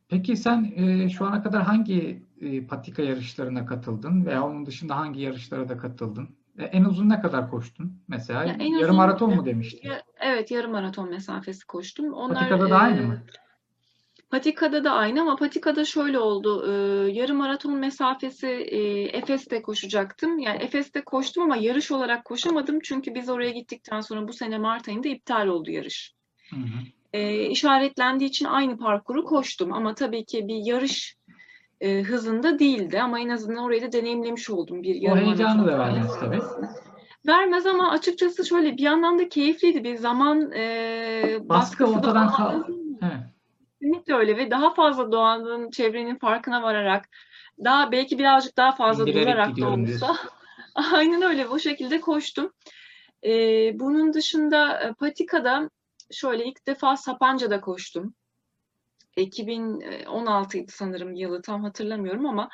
Peki 0.09 0.37
sen 0.37 0.73
e, 0.77 1.09
şu 1.09 1.27
ana 1.27 1.43
kadar 1.43 1.63
hangi 1.63 2.23
e, 2.41 2.67
patika 2.67 3.03
yarışlarına 3.03 3.67
katıldın 3.67 4.27
veya 4.27 4.47
onun 4.47 4.67
dışında 4.67 4.97
hangi 4.97 5.21
yarışlara 5.21 5.69
da 5.69 5.79
katıldın? 5.79 6.29
E, 6.59 6.65
en 6.65 6.85
uzun 6.85 7.09
ne 7.09 7.21
kadar 7.21 7.51
koştun? 7.51 7.93
Mesela 8.09 8.45
Ya 8.45 8.57
en 8.59 8.67
yarım 8.67 8.81
uzun- 8.83 8.97
maraton 8.97 9.35
mu 9.35 9.45
demiştin? 9.47 9.89
Ya, 9.89 10.03
evet 10.21 10.51
yarım 10.51 10.71
maraton 10.71 11.11
mesafesi 11.11 11.67
koştum. 11.67 12.13
Onlar, 12.13 12.39
Patikada 12.39 12.71
da 12.71 12.77
aynı 12.77 13.01
e, 13.01 13.07
mı? 13.07 13.23
Patikada 14.31 14.85
da 14.85 14.93
aynı 14.93 15.21
ama 15.21 15.37
patikada 15.37 15.85
şöyle 15.85 16.19
oldu. 16.19 16.65
Ee, 16.69 17.11
yarım 17.13 17.37
maraton 17.37 17.75
mesafesi 17.77 18.47
e, 18.47 19.03
Efes'te 19.03 19.63
koşacaktım. 19.63 20.39
Yani 20.39 20.63
Efes'te 20.63 21.05
koştum 21.05 21.43
ama 21.43 21.57
yarış 21.57 21.91
olarak 21.91 22.25
koşamadım. 22.25 22.81
Çünkü 22.81 23.15
biz 23.15 23.29
oraya 23.29 23.51
gittikten 23.51 24.01
sonra 24.01 24.29
bu 24.29 24.33
sene 24.33 24.59
Mart 24.59 24.89
ayında 24.89 25.09
iptal 25.09 25.47
oldu 25.47 25.71
yarış. 25.71 26.15
Hı 26.51 26.57
hı. 26.57 26.79
Ee, 27.13 27.47
işaretlendiği 27.47 28.31
için 28.31 28.47
aynı 28.47 28.79
parkuru 28.79 29.25
koştum. 29.25 29.73
Ama 29.73 29.95
tabii 29.95 30.25
ki 30.25 30.49
bir 30.49 30.57
yarış 30.65 31.17
e, 31.81 32.03
hızında 32.03 32.59
değildi. 32.59 33.01
Ama 33.01 33.21
en 33.21 33.29
azından 33.29 33.65
orayı 33.65 33.83
da 33.83 33.93
deneyimlemiş 33.93 34.51
oldum. 34.51 34.83
Bir 34.83 34.95
O 34.95 34.99
yarım 35.01 35.25
heyecanı 35.25 35.63
maraton 35.63 35.73
da 35.75 35.79
vermez 35.79 36.21
tabii. 36.21 36.41
Vermez 37.27 37.67
ama 37.67 37.91
açıkçası 37.91 38.47
şöyle 38.47 38.77
bir 38.77 38.83
yandan 38.83 39.19
da 39.19 39.29
keyifliydi. 39.29 39.85
Bir 39.85 39.97
zaman 39.97 40.53
e, 40.53 41.39
Baskı 41.41 41.49
baskısı 41.49 41.93
da 41.93 41.99
ortadan 41.99 42.27
az. 42.27 42.37
kal. 42.37 42.63
Evet. 43.03 43.36
Kesinlikle 43.87 44.15
öyle 44.15 44.37
ve 44.37 44.51
daha 44.51 44.75
fazla 44.75 45.13
doğanın, 45.13 45.71
çevrenin 45.71 46.19
farkına 46.19 46.63
vararak, 46.63 47.09
daha 47.65 47.93
belki 47.93 48.19
birazcık 48.19 48.57
daha 48.57 48.73
fazla 48.73 49.03
İndirerek 49.03 49.27
durarak 49.27 49.57
da 49.57 49.69
olsa. 49.69 50.17
Aynen 50.75 51.23
öyle, 51.23 51.51
bu 51.51 51.61
şekilde 51.61 52.01
koştum. 52.01 52.53
Ee, 53.25 53.79
bunun 53.79 54.13
dışında 54.15 54.81
e, 54.81 54.93
patikada 54.93 55.71
şöyle 56.11 56.45
ilk 56.45 56.67
defa 56.67 56.97
Sapanca'da 56.97 57.61
koştum. 57.61 58.15
2016 59.17 60.59
idi 60.59 60.73
sanırım 60.73 61.15
yılı 61.15 61.43
tam 61.43 61.63
hatırlamıyorum 61.65 62.27
ama 62.27 62.49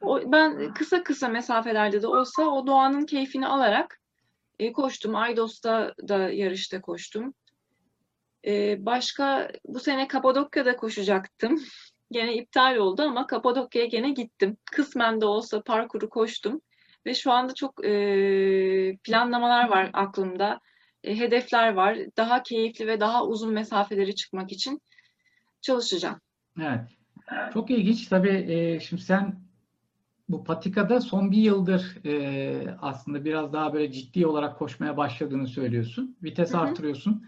o, 0.00 0.32
ben 0.32 0.74
kısa 0.74 1.02
kısa 1.02 1.28
mesafelerde 1.28 2.02
de 2.02 2.06
olsa 2.06 2.42
o 2.42 2.66
doğanın 2.66 3.06
keyfini 3.06 3.46
alarak 3.46 4.00
e, 4.58 4.72
koştum. 4.72 5.16
Aydos'ta 5.16 5.94
da 6.08 6.30
yarışta 6.30 6.80
koştum. 6.80 7.34
Ee, 8.46 8.86
başka 8.86 9.50
bu 9.64 9.80
sene 9.80 10.08
Kapadokya'da 10.08 10.76
koşacaktım. 10.76 11.60
Gene 12.10 12.34
iptal 12.34 12.76
oldu 12.76 13.02
ama 13.02 13.26
Kapadokya'ya 13.26 13.88
gene 13.88 14.10
gittim. 14.10 14.56
Kısmen 14.72 15.20
de 15.20 15.26
olsa 15.26 15.62
parkuru 15.62 16.08
koştum. 16.08 16.60
Ve 17.06 17.14
şu 17.14 17.32
anda 17.32 17.54
çok 17.54 17.84
e, 17.84 17.90
planlamalar 19.04 19.68
var 19.68 19.90
aklımda. 19.92 20.60
E, 21.04 21.18
hedefler 21.18 21.72
var. 21.72 21.98
Daha 22.16 22.42
keyifli 22.42 22.86
ve 22.86 23.00
daha 23.00 23.26
uzun 23.26 23.52
mesafeleri 23.52 24.14
çıkmak 24.14 24.52
için 24.52 24.82
çalışacağım. 25.60 26.20
Evet. 26.60 26.80
Çok 27.54 27.70
ilginç. 27.70 28.08
Tabii 28.08 28.52
e, 28.52 28.80
şimdi 28.80 29.02
sen 29.02 29.40
bu 30.28 30.44
patikada 30.44 31.00
son 31.00 31.30
bir 31.30 31.38
yıldır 31.38 32.04
e, 32.04 32.76
aslında 32.82 33.24
biraz 33.24 33.52
daha 33.52 33.72
böyle 33.72 33.92
ciddi 33.92 34.26
olarak 34.26 34.58
koşmaya 34.58 34.96
başladığını 34.96 35.46
söylüyorsun. 35.46 36.16
Vites 36.22 36.52
Hı 36.52 36.58
hı. 36.58 36.60
artırıyorsun. 36.60 37.26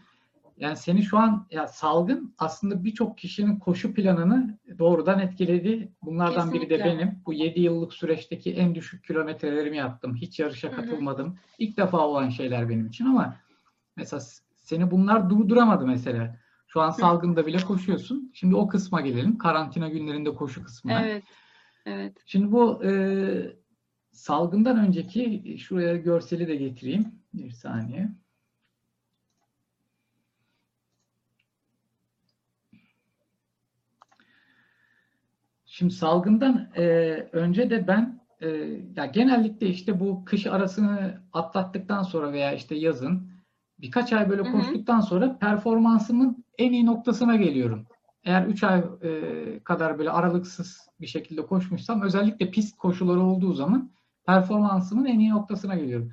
Yani 0.60 0.76
seni 0.76 1.02
şu 1.02 1.18
an 1.18 1.46
ya 1.50 1.68
salgın 1.68 2.34
aslında 2.38 2.84
birçok 2.84 3.18
kişinin 3.18 3.58
koşu 3.58 3.94
planını 3.94 4.58
doğrudan 4.78 5.18
etkiledi. 5.18 5.92
Bunlardan 6.02 6.52
biri 6.52 6.70
de 6.70 6.76
Kesinlikle. 6.76 6.98
benim. 6.98 7.22
Bu 7.26 7.32
7 7.32 7.60
yıllık 7.60 7.92
süreçteki 7.92 8.52
en 8.52 8.74
düşük 8.74 9.04
kilometrelerimi 9.04 9.76
yaptım. 9.76 10.16
Hiç 10.16 10.38
yarışa 10.40 10.68
Hı 10.68 10.72
hı. 10.72 10.76
katılmadım. 10.76 11.38
İlk 11.58 11.76
defa 11.76 12.06
olan 12.06 12.28
şeyler 12.28 12.68
benim 12.68 12.86
için 12.86 13.04
ama 13.06 13.36
mesela 13.96 14.20
seni 14.54 14.90
bunlar 14.90 15.30
durduramadı 15.30 15.86
mesela. 15.86 16.36
Şu 16.66 16.80
an 16.80 16.90
salgında 16.90 17.46
bile 17.46 17.58
koşuyorsun. 17.58 18.30
Şimdi 18.34 18.54
o 18.56 18.68
kısma 18.68 19.00
gelelim. 19.00 19.38
Karantina 19.38 19.88
günlerinde 19.88 20.34
koşu 20.34 20.64
kısmına. 20.64 21.02
Evet, 21.02 21.24
evet. 21.86 22.16
Şimdi 22.26 22.52
bu 22.52 22.84
e, 22.84 22.90
salgından 24.12 24.78
önceki 24.78 25.56
şuraya 25.58 25.96
görseli 25.96 26.48
de 26.48 26.56
getireyim. 26.56 27.06
Bir 27.34 27.50
saniye. 27.50 28.08
Şimdi 35.78 35.94
salgından 35.94 36.68
e, 36.76 36.82
önce 37.32 37.70
de 37.70 37.86
ben 37.88 38.20
e, 38.40 38.48
ya 38.96 39.06
genellikle 39.06 39.66
işte 39.66 40.00
bu 40.00 40.24
kış 40.24 40.46
arasını 40.46 41.20
atlattıktan 41.32 42.02
sonra 42.02 42.32
veya 42.32 42.52
işte 42.52 42.74
yazın 42.74 43.30
birkaç 43.78 44.12
ay 44.12 44.30
böyle 44.30 44.42
koştuktan 44.42 45.00
sonra 45.00 45.38
performansımın 45.38 46.44
en 46.58 46.72
iyi 46.72 46.86
noktasına 46.86 47.36
geliyorum. 47.36 47.86
Eğer 48.24 48.46
3 48.46 48.64
ay 48.64 48.84
e, 49.02 49.10
kadar 49.64 49.98
böyle 49.98 50.10
aralıksız 50.10 50.88
bir 51.00 51.06
şekilde 51.06 51.46
koşmuşsam 51.46 52.02
özellikle 52.02 52.50
pist 52.50 52.76
koşuları 52.76 53.20
olduğu 53.20 53.52
zaman 53.52 53.90
performansımın 54.26 55.04
en 55.04 55.18
iyi 55.18 55.30
noktasına 55.30 55.74
geliyorum. 55.74 56.12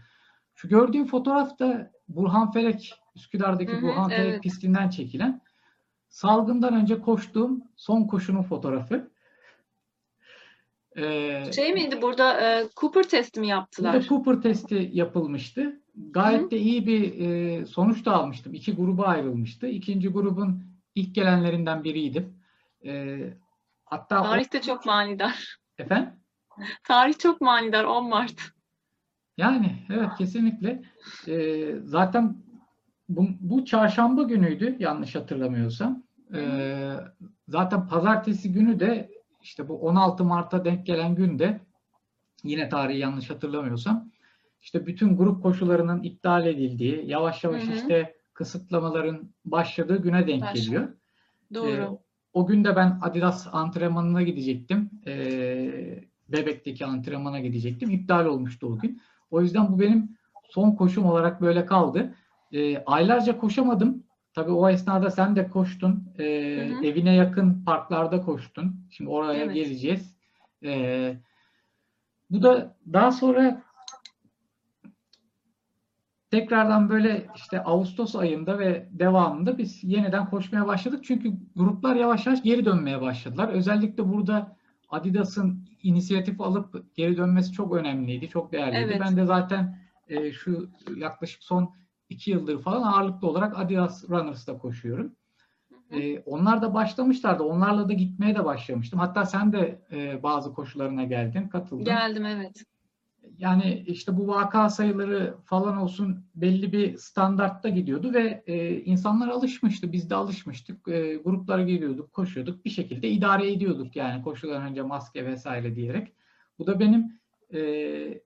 Şu 0.55 0.69
gördüğüm 0.69 1.05
fotoğraf 1.05 1.59
da 1.59 1.91
Burhan 2.07 2.51
Felek, 2.51 2.93
Üsküdar'daki 3.15 3.71
Hı 3.71 3.77
hı, 3.77 3.81
Burhan 3.81 4.09
Felek 4.09 4.29
evet. 4.29 4.43
pistinden 4.43 4.89
çekilen. 4.89 5.41
salgından 6.09 6.73
önce 6.73 7.01
koştuğum 7.01 7.61
son 7.75 8.03
koşunun 8.03 8.43
fotoğrafı. 8.43 9.14
Ee, 10.97 11.43
Şey 11.55 11.73
miydi 11.73 12.01
burada 12.01 12.41
e, 12.41 12.67
Cooper 12.75 13.03
testi 13.03 13.39
mi 13.39 13.47
yaptılar? 13.47 13.93
Burada 13.93 14.07
Cooper 14.07 14.41
testi 14.41 14.89
yapılmıştı. 14.93 15.81
Gayet 15.95 16.41
Hı 16.41 16.51
de 16.51 16.57
iyi 16.57 16.87
bir 16.87 17.19
e, 17.19 17.65
sonuç 17.65 18.05
da 18.05 18.13
almıştım. 18.13 18.53
İki 18.53 18.75
gruba 18.75 19.05
ayrılmıştı. 19.05 19.67
İkinci 19.67 20.07
grubun 20.09 20.63
ilk 20.95 21.15
gelenlerinden 21.15 21.83
biriydim. 21.83 22.33
E, 22.85 23.19
hatta 23.85 24.23
Tarih 24.23 24.53
de 24.53 24.61
çok 24.61 24.85
manidar. 24.85 25.57
efendim? 25.77 26.09
Tarih 26.83 27.17
çok 27.19 27.41
manidar 27.41 27.83
10 27.83 28.09
Mart. 28.09 28.41
Yani 29.37 29.75
evet 29.89 30.09
kesinlikle. 30.17 30.83
E, 31.27 31.65
zaten 31.83 32.37
bu, 33.09 33.27
bu 33.39 33.65
çarşamba 33.65 34.23
günüydü 34.23 34.75
yanlış 34.79 35.15
hatırlamıyorsam. 35.15 36.03
E, 36.35 36.41
zaten 37.47 37.87
pazartesi 37.87 38.51
günü 38.51 38.79
de 38.79 39.14
işte 39.45 39.69
bu 39.69 39.81
16 39.81 40.23
Mart'a 40.23 40.65
denk 40.65 40.85
gelen 40.85 41.15
günde 41.15 41.59
yine 42.43 42.69
tarihi 42.69 42.99
yanlış 42.99 43.29
hatırlamıyorsam 43.29 44.11
işte 44.61 44.85
bütün 44.85 45.17
grup 45.17 45.43
koşularının 45.43 46.03
iptal 46.03 46.47
edildiği, 46.47 47.03
yavaş 47.05 47.43
yavaş 47.43 47.63
Hı 47.63 47.71
hı. 47.71 47.75
işte 47.75 48.15
kısıtlamaların 48.33 49.29
başladığı 49.45 50.01
güne 50.01 50.27
denk 50.27 50.41
Başladı. 50.41 50.59
geliyor. 50.59 50.87
Doğru. 51.53 51.67
Ee, 51.69 51.87
o 52.33 52.47
gün 52.47 52.63
de 52.63 52.75
ben 52.75 52.99
Adidas 53.01 53.47
antrenmanına 53.51 54.21
gidecektim. 54.21 54.89
Ee, 55.07 56.03
Bebek'teki 56.29 56.85
antrenmana 56.85 57.39
gidecektim. 57.39 57.89
İptal 57.89 58.25
olmuştu 58.25 58.67
o 58.67 58.79
gün. 58.79 59.01
O 59.31 59.41
yüzden 59.41 59.73
bu 59.73 59.79
benim 59.79 60.17
son 60.49 60.71
koşum 60.71 61.05
olarak 61.05 61.41
böyle 61.41 61.65
kaldı. 61.65 62.15
Ee, 62.51 62.77
aylarca 62.85 63.37
koşamadım. 63.37 64.03
Tabii 64.35 64.51
o 64.51 64.69
esnada 64.69 65.11
sen 65.11 65.35
de 65.35 65.47
koştun. 65.49 66.13
Ee, 66.19 66.23
Hı 66.69 66.75
hı. 66.79 66.85
Evine 66.85 67.15
yakın 67.15 67.63
parklarda 67.65 68.21
koştun. 68.21 68.87
Şimdi 68.91 69.09
oraya 69.09 69.43
Evet. 69.43 69.55
geleceğiz. 69.55 70.17
Ee, 70.63 71.17
bu 72.29 72.41
da 72.43 72.75
daha 72.93 73.11
sonra 73.11 73.61
tekrardan 76.31 76.89
böyle 76.89 77.27
işte 77.35 77.63
Ağustos 77.63 78.15
ayında 78.15 78.59
ve 78.59 78.89
devamında 78.91 79.57
biz 79.57 79.83
yeniden 79.83 80.29
koşmaya 80.29 80.67
başladık. 80.67 81.03
Çünkü 81.03 81.33
gruplar 81.55 81.95
yavaş 81.95 82.25
yavaş 82.25 82.43
geri 82.43 82.65
dönmeye 82.65 83.01
başladılar. 83.01 83.49
Özellikle 83.49 84.09
burada 84.09 84.57
Adidas'ın 84.89 85.69
inisiyatif 85.83 86.41
alıp 86.41 86.95
geri 86.95 87.17
dönmesi 87.17 87.51
çok 87.51 87.75
önemliydi, 87.75 88.29
çok 88.29 88.51
değerliydi. 88.51 88.83
Evet. 88.85 88.99
Ben 88.99 89.17
de 89.17 89.25
zaten 89.25 89.79
e, 90.07 90.31
şu 90.31 90.69
yaklaşık 90.95 91.43
son 91.43 91.75
iki 92.09 92.31
yıldır 92.31 92.61
falan 92.61 92.83
ağırlıklı 92.83 93.27
olarak 93.27 93.59
Adidas 93.59 94.09
Runners'ta 94.09 94.57
koşuyorum. 94.57 95.15
E, 95.91 96.19
onlar 96.19 96.61
da 96.61 96.73
başlamışlardı. 96.73 97.43
Onlarla 97.43 97.89
da 97.89 97.93
gitmeye 97.93 98.35
de 98.35 98.45
başlamıştım. 98.45 98.99
Hatta 98.99 99.25
sen 99.25 99.53
de 99.53 99.81
e, 99.91 100.23
bazı 100.23 100.53
koşularına 100.53 101.03
geldin, 101.03 101.47
katıldın. 101.47 101.85
Geldim 101.85 102.25
evet. 102.25 102.63
Yani 103.37 103.83
işte 103.87 104.17
bu 104.17 104.27
vaka 104.27 104.69
sayıları 104.69 105.35
falan 105.45 105.77
olsun 105.77 106.25
belli 106.35 106.71
bir 106.71 106.97
standartta 106.97 107.69
gidiyordu 107.69 108.13
ve 108.13 108.43
e, 108.47 108.81
insanlar 108.81 109.27
alışmıştı. 109.27 109.91
Biz 109.91 110.09
de 110.09 110.15
alışmıştık. 110.15 110.87
E, 110.87 111.15
gruplara 111.15 111.63
giriyorduk, 111.63 112.13
koşuyorduk. 112.13 112.65
Bir 112.65 112.69
şekilde 112.69 113.09
idare 113.09 113.51
ediyorduk 113.51 113.95
yani 113.95 114.23
koşudan 114.23 114.63
önce 114.63 114.81
maske 114.81 115.25
vesaire 115.25 115.75
diyerek. 115.75 116.13
Bu 116.59 116.67
da 116.67 116.79
benim 116.79 117.19
e, 117.53 118.21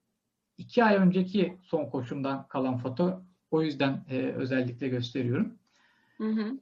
iki 0.58 0.84
ay 0.84 0.96
önceki 0.96 1.58
son 1.62 1.86
koşumdan 1.86 2.48
kalan 2.48 2.78
foto. 2.78 3.22
O 3.52 3.62
yüzden 3.62 4.06
e, 4.10 4.18
özellikle 4.18 4.88
gösteriyorum. 4.88 5.54
Hı 6.18 6.28
hı. 6.28 6.60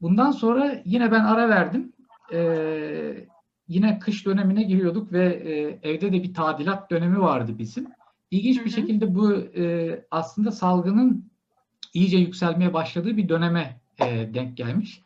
Bundan 0.00 0.30
sonra 0.30 0.82
yine 0.84 1.12
ben 1.12 1.24
ara 1.24 1.48
verdim. 1.48 1.92
Ee, 2.32 3.26
yine 3.68 3.98
kış 3.98 4.26
dönemine 4.26 4.62
giriyorduk 4.62 5.12
ve 5.12 5.24
e, 5.24 5.78
evde 5.90 6.12
de 6.12 6.22
bir 6.22 6.34
tadilat 6.34 6.90
dönemi 6.90 7.20
vardı 7.20 7.58
bizim. 7.58 7.86
İlginç 8.30 8.56
bir 8.56 8.62
Hı 8.62 8.66
hı. 8.66 8.70
şekilde 8.70 9.14
bu 9.14 9.32
e, 9.34 10.04
aslında 10.10 10.50
salgının 10.50 11.30
iyice 11.94 12.18
yükselmeye 12.18 12.74
başladığı 12.74 13.16
bir 13.16 13.28
döneme 13.28 13.80
e, 14.00 14.34
denk 14.34 14.56
gelmiş. 14.56 15.02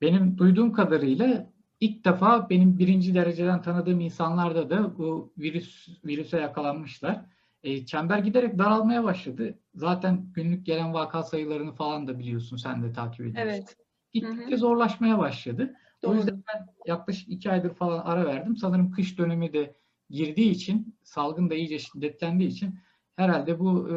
Benim 0.00 0.38
duyduğum 0.38 0.72
kadarıyla 0.72 1.50
ilk 1.80 2.04
defa 2.04 2.50
benim 2.50 2.78
birinci 2.78 3.14
dereceden 3.14 3.62
tanıdığım 3.62 4.00
insanlarda 4.00 4.70
da 4.70 4.98
bu 4.98 5.32
virüs 5.38 5.88
virüse 6.04 6.40
yakalanmışlar. 6.40 7.20
E, 7.62 7.86
çember 7.86 8.18
giderek 8.18 8.58
daralmaya 8.58 9.04
başladı. 9.04 9.58
Zaten 9.74 10.32
günlük 10.32 10.66
gelen 10.66 10.94
vaka 10.94 11.22
sayılarını 11.22 11.72
falan 11.72 12.06
da 12.08 12.18
biliyorsun, 12.18 12.56
sen 12.56 12.82
de 12.82 12.92
takip 12.92 13.20
ediyorsun. 13.20 13.50
Evet. 13.50 13.76
Gittikçe 14.12 14.50
Hı 14.50 14.54
hı. 14.54 14.58
zorlaşmaya 14.58 15.18
başladı. 15.18 15.74
O 16.04 16.08
Doğru. 16.08 16.16
yüzden 16.16 16.42
ben 16.54 16.66
yaklaşık 16.86 17.28
iki 17.28 17.50
aydır 17.50 17.74
falan 17.74 17.98
ara 18.04 18.26
verdim. 18.26 18.56
Sanırım 18.56 18.90
kış 18.90 19.18
dönemi 19.18 19.52
de 19.52 19.76
girdiği 20.10 20.50
için, 20.50 20.98
salgın 21.02 21.50
da 21.50 21.54
iyice 21.54 21.78
şiddetlendiği 21.78 22.48
için 22.50 22.78
herhalde 23.16 23.58
bu 23.58 23.88
e, 23.88 23.96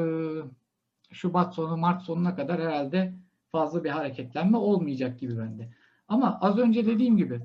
Şubat 1.13 1.55
sonu, 1.55 1.77
Mart 1.77 2.01
sonuna 2.03 2.35
kadar 2.35 2.61
herhalde 2.61 3.13
fazla 3.51 3.83
bir 3.83 3.89
hareketlenme 3.89 4.57
olmayacak 4.57 5.19
gibi 5.19 5.37
bende. 5.37 5.73
Ama 6.07 6.39
az 6.41 6.57
önce 6.57 6.85
dediğim 6.85 7.17
gibi 7.17 7.41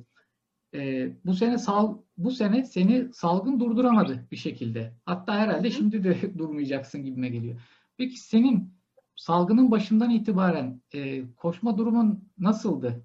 e, 0.75 1.11
bu 1.25 1.35
sene 1.35 1.59
sal 1.59 1.99
bu 2.17 2.31
sene 2.31 2.65
seni 2.65 3.13
salgın 3.13 3.61
durduramadı 3.61 4.27
bir 4.31 4.37
şekilde. 4.37 4.93
Hatta 5.05 5.35
herhalde 5.35 5.71
şimdi 5.71 6.05
de 6.05 6.39
durmayacaksın 6.39 7.03
gibime 7.03 7.29
geliyor. 7.29 7.61
Peki 7.97 8.17
senin 8.17 8.75
salgının 9.17 9.71
başından 9.71 10.11
itibaren 10.11 10.83
e, 10.95 11.23
koşma 11.37 11.79
durumun 11.79 12.29
nasıldı? 12.39 13.05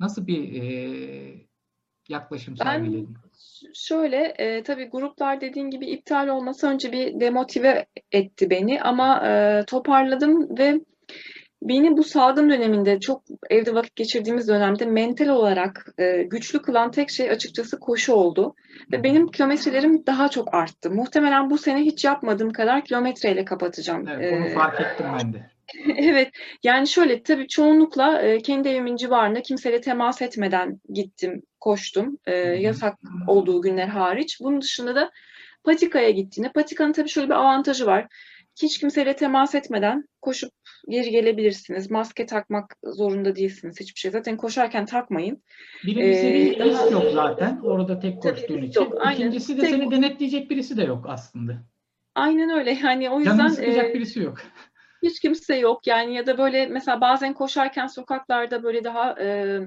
Nasıl 0.00 0.26
bir 0.26 0.62
e, 0.62 1.46
yaklaşım 2.08 2.56
sergiledin? 2.56 3.16
Şöyle, 3.74 4.16
e, 4.16 4.62
tabii 4.62 4.84
gruplar 4.84 5.40
dediğin 5.40 5.70
gibi 5.70 5.86
iptal 5.86 6.28
olması 6.28 6.66
önce 6.66 6.92
bir 6.92 7.20
demotive 7.20 7.86
etti 8.12 8.50
beni 8.50 8.82
ama 8.82 9.26
e, 9.26 9.64
toparladım 9.66 10.58
ve 10.58 10.80
beni 11.68 11.96
bu 11.96 12.04
salgın 12.04 12.50
döneminde 12.50 13.00
çok 13.00 13.22
evde 13.50 13.74
vakit 13.74 13.96
geçirdiğimiz 13.96 14.48
dönemde 14.48 14.86
mental 14.86 15.28
olarak 15.28 15.86
e, 15.98 16.22
güçlü 16.22 16.62
kılan 16.62 16.90
tek 16.90 17.10
şey 17.10 17.30
açıkçası 17.30 17.78
koşu 17.78 18.12
oldu. 18.12 18.54
Ve 18.92 19.04
benim 19.04 19.30
kilometrelerim 19.30 20.06
daha 20.06 20.28
çok 20.28 20.54
arttı. 20.54 20.90
Muhtemelen 20.90 21.50
bu 21.50 21.58
sene 21.58 21.80
hiç 21.80 22.04
yapmadığım 22.04 22.50
kadar 22.52 22.84
kilometreyle 22.84 23.44
kapatacağım. 23.44 24.08
Evet, 24.08 24.32
onu 24.32 24.46
E, 24.46 24.54
fark 24.54 24.80
ettim 24.80 25.06
ben 25.18 25.32
de. 25.32 25.52
Evet, 25.96 26.30
yani 26.62 26.88
şöyle 26.88 27.22
tabii 27.22 27.48
çoğunlukla 27.48 28.22
e, 28.22 28.38
kendi 28.38 28.68
evimin 28.68 28.96
civarına 28.96 29.42
kimseyle 29.42 29.80
temas 29.80 30.22
etmeden 30.22 30.80
gittim, 30.92 31.42
koştum. 31.60 32.18
E, 32.26 32.34
yasak 32.36 32.98
olduğu 33.28 33.62
günler 33.62 33.88
hariç. 33.88 34.38
Bunun 34.40 34.60
dışında 34.60 34.94
da 34.94 35.10
patikaya 35.64 36.10
gittiğinde, 36.10 36.52
patikanın 36.52 36.92
tabii 36.92 37.08
şöyle 37.08 37.28
bir 37.28 37.34
avantajı 37.34 37.86
var. 37.86 38.06
Hiç 38.62 38.78
kimseyle 38.78 39.16
temas 39.16 39.54
etmeden 39.54 40.04
koşup 40.22 40.52
geri 40.88 41.10
gelebilirsiniz. 41.10 41.90
Maske 41.90 42.26
takmak 42.26 42.76
zorunda 42.84 43.36
değilsiniz 43.36 43.80
hiçbir 43.80 44.00
şey. 44.00 44.10
Zaten 44.10 44.36
koşarken 44.36 44.86
takmayın. 44.86 45.42
Birincisi 45.86 46.26
Ee, 46.26 46.34
bir 46.34 46.58
daha- 46.58 46.86
yok 46.90 47.04
zaten. 47.14 47.60
Orada 47.64 47.98
tek 48.00 48.22
koştuğun 48.22 48.62
için. 48.62 48.80
yok, 48.80 48.94
aynen. 49.00 49.18
İkincisi 49.20 49.56
de 49.56 49.60
Tek- 49.60 49.70
seni 49.70 49.90
denetleyecek 49.90 50.50
birisi 50.50 50.76
de 50.76 50.82
yok 50.84 51.06
aslında. 51.08 51.62
Aynen 52.14 52.50
öyle. 52.50 52.78
Yani 52.82 53.10
o 53.10 53.22
Canını 53.24 53.42
yüzden 53.42 53.48
sıkacak 53.48 53.90
e, 53.90 53.94
birisi 53.94 54.20
yok. 54.20 54.38
Hiç 55.02 55.20
kimse 55.20 55.56
yok 55.56 55.86
yani 55.86 56.14
ya 56.14 56.26
da 56.26 56.38
böyle 56.38 56.66
mesela 56.66 57.00
bazen 57.00 57.34
koşarken 57.34 57.86
sokaklarda 57.86 58.62
böyle 58.62 58.84
daha 58.84 59.20
e, 59.20 59.58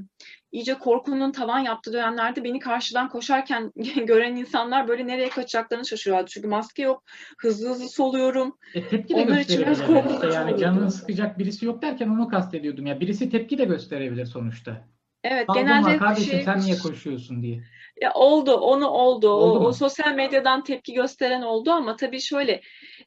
iyice 0.51 0.73
korkunun 0.73 1.31
tavan 1.31 1.59
yaptığı 1.59 1.93
dönemlerde 1.93 2.43
beni 2.43 2.59
karşıdan 2.59 3.09
koşarken 3.09 3.71
gören 4.05 4.35
insanlar 4.35 4.87
böyle 4.87 5.07
nereye 5.07 5.29
kaçacaklarını 5.29 5.85
şaşırıyorlardı. 5.85 6.31
Çünkü 6.31 6.47
maske 6.47 6.83
yok, 6.83 7.03
hızlı 7.37 7.69
hızlı 7.69 7.89
soluyorum. 7.89 8.57
E, 8.73 8.87
tepki 8.87 9.15
de 9.15 9.21
Onlar 9.21 9.39
için 9.39 9.61
biraz 9.61 9.79
İşte 10.11 10.27
yani 10.27 10.57
canını 10.57 10.91
sıkacak 10.91 11.39
birisi 11.39 11.65
yok 11.65 11.81
derken 11.81 12.09
onu 12.09 12.27
kastediyordum. 12.27 12.85
Ya 12.85 12.99
birisi 12.99 13.29
tepki 13.29 13.57
de 13.57 13.65
gösterebilir 13.65 14.25
sonuçta. 14.25 14.87
Evet, 15.23 15.45
Salgın 15.47 15.65
genelde 15.65 15.97
kardeşim 15.97 16.31
şey, 16.31 16.43
sen 16.43 16.59
niye 16.59 16.77
koşuyorsun 16.77 17.43
diye. 17.43 17.63
Ya 18.01 18.13
oldu, 18.13 18.53
onu 18.53 18.87
oldu. 18.87 19.29
O, 19.29 19.33
Oldu 19.33 19.59
mu? 19.61 19.67
o 19.67 19.73
sosyal 19.73 20.13
medyadan 20.13 20.63
tepki 20.63 20.93
gösteren 20.93 21.41
oldu 21.41 21.71
ama 21.71 21.95
tabii 21.95 22.21
şöyle 22.21 22.61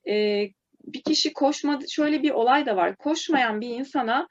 e, 0.08 0.44
bir 0.92 1.02
kişi 1.02 1.32
koşmadı. 1.32 1.84
Şöyle 1.90 2.22
bir 2.22 2.30
olay 2.30 2.66
da 2.66 2.76
var. 2.76 2.96
Koşmayan 2.96 3.60
bir 3.60 3.68
insana 3.68 4.28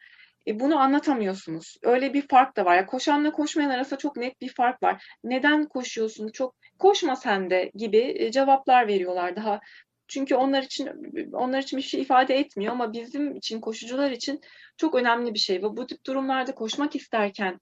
e, 0.48 0.60
bunu 0.60 0.80
anlatamıyorsunuz. 0.80 1.78
Öyle 1.84 2.14
bir 2.14 2.28
fark 2.28 2.58
da 2.58 2.66
var. 2.66 2.76
Ya 2.76 2.86
koşanla 2.86 3.32
koşmayan 3.32 3.70
arasında 3.70 4.00
çok 4.00 4.18
net 4.18 4.42
bir 4.42 4.50
fark 4.50 4.84
var. 4.84 5.04
Neden 5.24 5.66
koşuyorsun? 5.66 6.28
Çok 6.28 6.56
koşma 6.80 7.16
sen 7.16 7.50
de 7.50 7.72
gibi 7.76 8.16
e, 8.18 8.32
cevaplar 8.32 8.88
veriyorlar 8.88 9.36
daha. 9.36 9.60
Çünkü 10.08 10.36
onlar 10.36 10.64
için 10.64 10.90
onlar 11.34 11.60
için 11.62 11.78
bir 11.78 11.84
şey 11.84 12.02
ifade 12.02 12.36
etmiyor 12.36 12.74
ama 12.74 12.94
bizim 12.94 13.36
için 13.36 13.62
koşucular 13.62 14.12
için 14.12 14.42
çok 14.78 14.96
önemli 14.96 15.34
bir 15.34 15.40
şey 15.40 15.58
ve 15.58 15.64
bu 15.64 15.88
tip 15.88 16.06
durumlarda 16.06 16.56
koşmak 16.56 16.96
isterken 16.96 17.60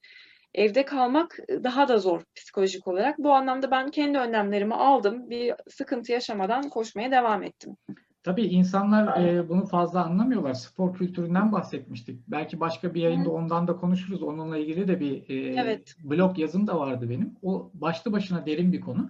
evde 0.54 0.86
kalmak 0.86 1.39
daha 1.50 1.88
da 1.88 1.98
zor 1.98 2.24
psikolojik 2.36 2.88
olarak. 2.88 3.18
Bu 3.18 3.34
anlamda 3.34 3.72
ben 3.72 3.91
kendi 3.91 4.18
önlemlerimi 4.18 4.76
aldım. 4.76 5.30
Bir 5.30 5.54
sıkıntı 5.70 6.12
yaşamadan 6.12 6.70
koşmaya 6.70 7.12
devam 7.12 7.43
ettim. 7.43 7.78
Tabii 8.26 8.42
insanlar 8.42 9.24
e, 9.24 9.50
bunu 9.50 9.66
fazla 9.66 10.06
anlamıyorlar. 10.06 10.54
Spor 10.54 10.94
kültüründen 10.94 11.52
bahsetmiştik. 11.52 12.28
Belki 12.28 12.60
başka 12.60 12.94
bir 12.94 13.02
yayında 13.02 13.30
ondan 13.30 13.68
da 13.68 13.76
konuşuruz. 13.76 14.24
Onunla 14.24 14.58
ilgili 14.58 14.88
de 14.88 15.00
bir 15.00 15.30
e, 15.30 15.62
Evet. 15.62 15.96
blog 16.04 16.40
yazım 16.40 16.68
da 16.68 16.80
vardı 16.80 17.10
benim. 17.10 17.36
O 17.42 17.72
başlı 17.74 18.12
başına 18.12 18.46
derin 18.46 18.72
bir 18.72 18.82
konu. 18.82 19.10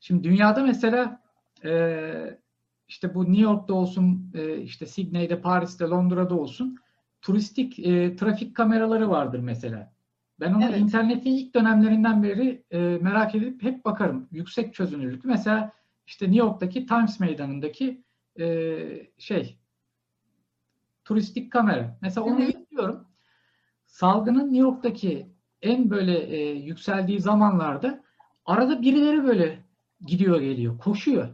Şimdi 0.00 0.24
dünyada 0.24 0.62
mesela 0.62 1.20
e, 1.64 2.38
işte 2.88 3.14
bu 3.14 3.24
New 3.24 3.42
York'ta 3.42 3.74
olsun, 3.74 4.32
e, 4.34 4.58
işte 4.58 4.86
Sydney'de, 4.86 5.40
Paris'te, 5.40 5.84
Londra'da 5.84 6.34
olsun 6.34 6.76
turistik 7.22 7.78
e, 7.78 8.16
trafik 8.16 8.56
kameraları 8.56 9.10
vardır 9.10 9.40
mesela. 9.40 9.92
Ben 10.40 10.54
onu 10.54 10.64
Evet. 10.64 10.80
internetin 10.80 11.30
ilk 11.30 11.54
dönemlerinden 11.54 12.22
beri 12.22 12.64
e, 12.70 12.78
merak 12.78 13.34
edip 13.34 13.62
hep 13.62 13.84
bakarım. 13.84 14.28
Yüksek 14.32 14.74
çözünürlüklü. 14.74 15.28
Mesela 15.28 15.72
işte 16.06 16.26
New 16.26 16.38
York'taki 16.38 16.86
Times 16.86 17.20
Meydanı'ndaki 17.20 18.05
e, 18.40 19.10
şey 19.18 19.58
turistik 21.04 21.52
kamera. 21.52 21.98
Mesela 22.02 22.26
onu 22.26 22.42
izliyorum. 22.42 23.06
Salgının 23.86 24.44
New 24.44 24.58
York'taki 24.58 25.26
en 25.62 25.90
böyle 25.90 26.18
e, 26.18 26.50
yükseldiği 26.52 27.20
zamanlarda 27.20 28.04
arada 28.46 28.82
birileri 28.82 29.24
böyle 29.24 29.64
gidiyor 30.06 30.40
geliyor, 30.40 30.78
koşuyor. 30.78 31.28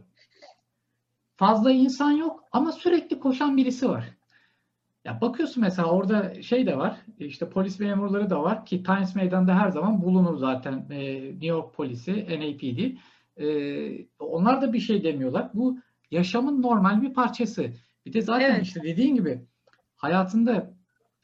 Fazla 1.35 1.71
insan 1.71 2.11
yok 2.11 2.43
ama 2.51 2.71
sürekli 2.71 3.19
koşan 3.19 3.57
birisi 3.57 3.89
var. 3.89 4.13
Ya 5.05 5.21
bakıyorsun 5.21 5.63
mesela 5.63 5.89
orada 5.89 6.41
şey 6.41 6.65
de 6.65 6.77
var, 6.77 6.97
işte 7.19 7.49
polis 7.49 7.79
memurları 7.79 8.29
da 8.29 8.43
var 8.43 8.65
ki 8.65 8.83
Times 8.83 9.15
Meydanı'nda 9.15 9.55
her 9.55 9.69
zaman 9.69 10.01
bulunur 10.01 10.37
zaten 10.37 10.85
e, 10.89 11.23
New 11.23 11.45
York 11.45 11.73
polisi, 11.75 12.11
NAPD. 12.11 12.97
E, 13.43 14.07
onlar 14.19 14.61
da 14.61 14.73
bir 14.73 14.79
şey 14.79 15.03
demiyorlar. 15.03 15.49
Bu 15.53 15.77
yaşamın 16.13 16.61
normal 16.61 17.01
bir 17.01 17.13
parçası. 17.13 17.73
Bir 18.05 18.13
de 18.13 18.21
zaten 18.21 18.51
Evet. 18.51 18.63
işte 18.63 18.83
dediğin 18.83 19.15
gibi 19.15 19.41
hayatında 19.95 20.73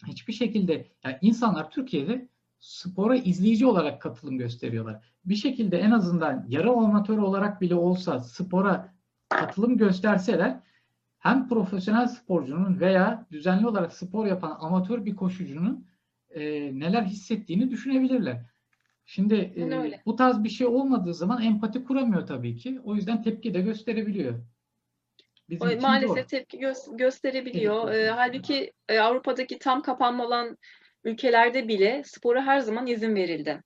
hiçbir 0.07 0.33
şekilde 0.33 0.87
yani 1.03 1.17
insanlar 1.21 1.71
Türkiye'de 1.71 2.27
spora 2.59 3.15
izleyici 3.15 3.65
olarak 3.65 4.01
katılım 4.01 4.37
gösteriyorlar. 4.37 5.03
Bir 5.25 5.35
şekilde 5.35 5.77
en 5.77 5.91
azından 5.91 6.45
yarı 6.49 6.71
amatör 6.71 7.17
olarak 7.17 7.61
bile 7.61 7.75
olsa 7.75 8.19
spora 8.19 8.93
katılım 9.29 9.77
gösterseler 9.77 10.59
hem 11.19 11.47
profesyonel 11.47 12.07
sporcunun 12.07 12.79
veya 12.79 13.25
düzenli 13.31 13.67
olarak 13.67 13.93
spor 13.93 14.25
yapan 14.25 14.57
amatör 14.59 15.05
bir 15.05 15.15
koşucunun 15.15 15.85
e, 16.29 16.41
neler 16.79 17.03
hissettiğini 17.03 17.71
düşünebilirler. 17.71 18.45
Şimdi 19.05 19.35
e, 19.35 20.01
bu 20.05 20.15
tarz 20.15 20.43
bir 20.43 20.49
şey 20.49 20.67
olmadığı 20.67 21.13
zaman 21.13 21.41
empati 21.41 21.83
kuramıyor 21.83 22.27
tabii 22.27 22.55
ki. 22.55 22.79
O 22.83 22.95
yüzden 22.95 23.23
tepki 23.23 23.53
de 23.53 23.61
gösterebiliyor. 23.61 24.39
Bizim 25.49 25.77
O 25.77 25.81
maalesef 25.81 26.29
tepki 26.29 26.57
gö- 26.57 26.97
gösterebiliyor. 26.97 27.91
Evet. 27.91 28.07
Ee, 28.07 28.09
halbuki 28.09 28.71
e, 28.89 28.99
Avrupa'daki 28.99 29.59
tam 29.59 29.81
kapanma 29.81 30.25
olan 30.25 30.57
ülkelerde 31.03 31.67
bile 31.67 32.01
spora 32.05 32.45
her 32.45 32.59
zaman 32.59 32.87
izin 32.87 33.15
verildi. 33.15 33.61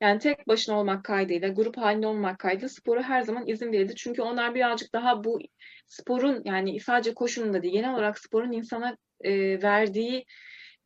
Yani 0.00 0.18
tek 0.18 0.48
başına 0.48 0.80
olmak 0.80 1.04
kaydıyla, 1.04 1.48
grup 1.48 1.76
halinde 1.76 2.06
olmak 2.06 2.38
kaydıyla 2.38 2.68
spora 2.68 3.02
her 3.02 3.22
zaman 3.22 3.46
izin 3.46 3.72
verildi. 3.72 3.94
Çünkü 3.94 4.22
onlar 4.22 4.54
birazcık 4.54 4.92
daha 4.92 5.24
bu 5.24 5.38
sporun 5.86 6.42
yani 6.44 6.80
sadece 6.80 7.14
koşunun 7.14 7.54
da 7.54 7.62
değil, 7.62 7.74
genel 7.74 7.94
olarak 7.94 8.18
sporun 8.18 8.52
insana 8.52 8.96
e, 9.20 9.62
verdiği 9.62 10.24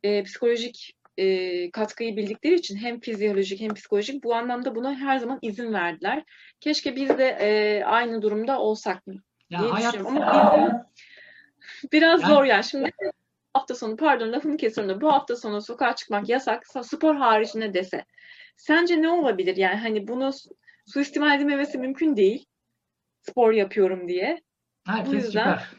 e, 0.03 0.23
psikolojik 0.23 0.93
e, 1.17 1.71
katkıyı 1.71 2.17
bildikleri 2.17 2.55
için 2.55 2.77
hem 2.77 2.99
fizyolojik 2.99 3.61
hem 3.61 3.73
psikolojik 3.73 4.23
bu 4.23 4.35
anlamda 4.35 4.75
buna 4.75 4.95
her 4.95 5.17
zaman 5.17 5.39
izin 5.41 5.73
verdiler. 5.73 6.23
Keşke 6.59 6.95
biz 6.95 7.09
de 7.09 7.37
e, 7.41 7.83
aynı 7.83 8.21
durumda 8.21 8.59
olsak 8.59 9.07
Ya 9.53 9.59
diye 9.59 9.71
hayat 9.71 9.93
düşünüyorum. 9.93 10.21
Ama 10.21 10.83
bir- 11.83 11.91
biraz 11.91 12.21
Yani- 12.21 12.33
zor 12.33 12.43
yani. 12.43 12.63
Şimdi 12.63 12.91
hafta 13.53 13.75
sonu 13.75 13.95
pardon 13.97 14.31
lafını 14.31 14.57
kesiyorum 14.57 14.95
da 14.95 15.01
bu 15.01 15.11
hafta 15.13 15.35
sonu 15.35 15.61
sokağa 15.61 15.95
çıkmak 15.95 16.29
yasak 16.29 16.63
sa- 16.63 16.83
spor 16.83 17.15
haricinde 17.15 17.73
dese. 17.73 18.05
Sence 18.55 19.01
ne 19.01 19.09
olabilir? 19.09 19.57
Yani 19.57 19.75
hani 19.75 20.07
bunu 20.07 20.33
su- 20.33 20.49
suistimal 20.85 21.35
edilmemesi 21.37 21.77
mümkün 21.77 22.15
değil. 22.15 22.45
Spor 23.21 23.53
yapıyorum 23.53 24.07
diye. 24.07 24.41
herkes 24.87 25.13
yüzden- 25.13 25.27
çıkar. 25.43 25.73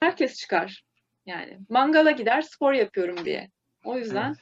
Herkes 0.00 0.36
çıkar. 0.40 0.84
Yani 1.26 1.58
mangala 1.68 2.10
gider 2.10 2.42
spor 2.42 2.72
yapıyorum 2.72 3.24
diye. 3.24 3.50
O 3.84 3.98
yüzden 3.98 4.26
Evet. 4.28 4.38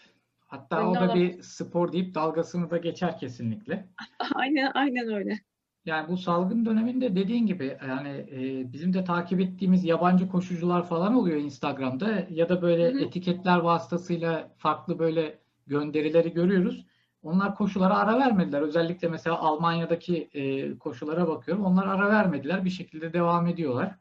Hatta 0.47 0.77
o 0.89 0.95
da 0.95 0.99
alamaz. 0.99 1.14
bir 1.14 1.43
spor 1.43 1.93
deyip 1.93 2.14
dalgasını 2.14 2.71
da 2.71 2.77
geçer 2.77 3.19
kesinlikle. 3.19 3.87
aynen 4.35 4.71
aynen 4.75 5.14
öyle. 5.14 5.39
Yani 5.87 6.09
bu 6.09 6.16
salgın 6.16 6.66
döneminde 6.66 7.16
dediğin 7.16 7.47
gibi 7.47 7.78
yani 7.89 8.09
e, 8.09 8.72
bizim 8.72 8.93
de 8.95 9.05
takip 9.05 9.41
ettiğimiz 9.41 9.84
yabancı 9.84 10.28
koşucular 10.28 10.89
falan 10.89 11.14
oluyor 11.14 11.37
Instagram'da 11.37 12.26
ya 12.30 12.49
da 12.49 12.62
böyle 12.62 12.93
Hı 12.93 12.95
hı. 12.95 13.01
etiketler 13.01 13.59
vasıtasıyla 13.59 14.55
farklı 14.59 14.99
böyle 14.99 15.39
gönderileri 15.66 16.32
görüyoruz. 16.32 16.87
Onlar 17.22 17.55
koşulara 17.55 17.97
ara 17.97 18.18
vermediler. 18.18 18.62
Özellikle 18.62 19.09
mesela 19.09 19.39
Almanya'daki 19.39 20.30
e, 20.34 20.78
koşulara 20.78 21.28
bakıyorum. 21.28 21.64
Onlar 21.64 21.87
ara 21.87 22.11
vermediler. 22.11 22.64
Bir 22.64 22.70
şekilde 22.70 23.12
devam 23.12 23.47
ediyorlar. 23.47 23.97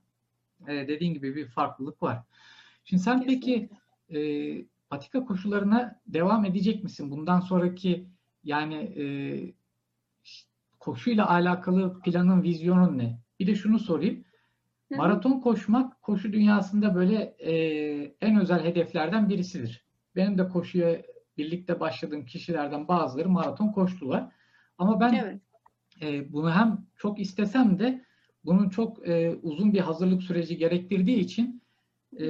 E, 0.68 0.88
dediğin 0.88 1.14
gibi 1.14 1.36
bir 1.36 1.48
farklılık 1.48 2.04
var. 2.04 2.20
Şimdi 2.84 3.04
sen 3.04 3.24
peki 3.26 3.70
e, 4.10 4.20
patika 4.90 5.26
koşularına 5.26 6.02
devam 6.08 6.46
edecek 6.46 6.84
misin? 6.84 7.12
Bundan 7.12 7.40
sonraki 7.40 8.08
yani 8.44 8.76
e, 8.76 9.06
koşuyla 10.86 11.30
alakalı 11.30 12.00
planın, 12.00 12.44
vizyonun 12.44 12.98
ne? 12.98 13.20
Bir 13.40 13.48
de 13.48 13.56
şunu 13.56 13.80
sorayım. 13.80 14.24
Hı. 14.92 14.98
Maraton 14.98 15.40
koşmak 15.40 16.02
koşu 16.02 16.34
dünyasında 16.34 16.96
böyle 16.96 17.36
e, 17.40 17.54
en 18.22 18.40
özel 18.42 18.64
hedeflerden 18.64 19.30
birisidir. 19.30 19.86
Benim 20.16 20.38
de 20.38 20.50
koşuya 20.50 21.02
birlikte 21.38 21.80
başladığım 21.80 22.26
kişilerden 22.26 22.88
bazıları 22.88 23.30
maraton 23.30 23.72
koştular. 23.72 24.32
Ama 24.78 25.00
ben 25.00 25.14
Evet. 25.14 25.42
e, 26.02 26.34
bunu 26.34 26.52
hem 26.52 26.86
çok 26.96 27.20
istesem 27.20 27.80
de 27.80 28.06
bunun 28.44 28.70
çok 28.70 29.08
e, 29.08 29.36
uzun 29.42 29.74
bir 29.74 29.80
hazırlık 29.80 30.24
süreci 30.24 30.58
gerektirdiği 30.58 31.18
için 31.18 31.62
e, 32.20 32.26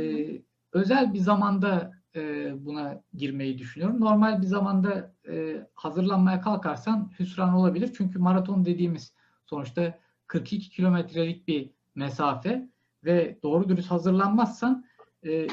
özel 0.72 1.14
bir 1.14 1.20
zamanda 1.20 1.92
e, 2.16 2.54
buna 2.66 3.02
girmeyi 3.14 3.58
düşünüyorum. 3.58 4.02
Normal 4.02 4.42
bir 4.42 4.48
zamanda 4.48 5.16
e, 5.28 5.68
hazırlanmaya 5.74 6.42
kalkarsan 6.42 7.12
hüsran 7.20 7.54
olabilir. 7.54 7.94
Çünkü 7.98 8.20
maraton 8.20 8.66
dediğimiz 8.66 9.14
sonuçta 9.46 10.00
42 10.28 10.70
kilometrelik 10.70 11.48
bir 11.48 11.70
mesafe 11.96 12.70
ve 13.04 13.40
doğru 13.44 13.70
dürüst 13.70 13.92
hazırlanmazsan 13.92 14.86
e, 15.26 15.48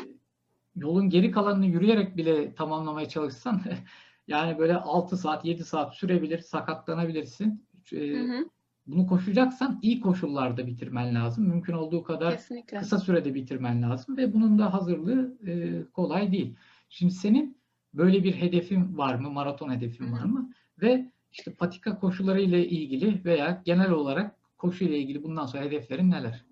yolun 0.76 1.10
geri 1.10 1.30
kalanını 1.30 1.66
yürüyerek 1.66 2.16
bile 2.16 2.54
tamamlamaya 2.54 3.08
çalışsan 3.08 3.62
yani 4.28 4.58
böyle 4.58 4.76
6 4.76 5.16
saat 5.16 5.44
7 5.44 5.64
saat 5.64 5.94
sürebilir, 5.94 6.38
sakatlanabilirsin. 6.38 7.66
Hı 7.90 8.32
hı. 8.32 8.48
Bunu 8.86 9.06
koşacaksan 9.06 9.78
iyi 9.82 10.00
koşullarda 10.00 10.66
bitirmen 10.66 11.14
lazım. 11.14 11.48
Mümkün 11.48 11.72
olduğu 11.72 12.02
kadar 12.02 12.32
Kesinlikle. 12.32 12.78
kısa 12.78 12.98
sürede 12.98 13.34
bitirmen 13.34 13.82
lazım 13.82 14.16
ve 14.16 14.32
bunun 14.32 14.58
da 14.58 14.74
hazırlığı 14.74 15.38
e, 15.46 15.82
kolay 15.92 16.32
değil. 16.32 16.56
Şimdi 16.88 17.12
senin 17.12 17.56
böyle 17.94 18.24
bir 18.24 18.32
hedefin 18.32 18.98
var 18.98 19.14
mı? 19.14 19.30
Maraton 19.30 19.70
hedefin 19.72 20.12
var 20.12 20.24
mı? 20.24 20.50
Ve 20.82 21.12
işte 21.32 21.54
patika 21.54 21.98
koşuları 21.98 22.40
ile 22.40 22.68
ilgili 22.68 23.24
veya 23.24 23.62
genel 23.64 23.90
olarak 23.90 24.36
koşu 24.58 24.84
ile 24.84 24.98
ilgili 24.98 25.22
bundan 25.22 25.46
sonra 25.46 25.62
hedeflerin 25.62 26.10
neler? 26.10 26.44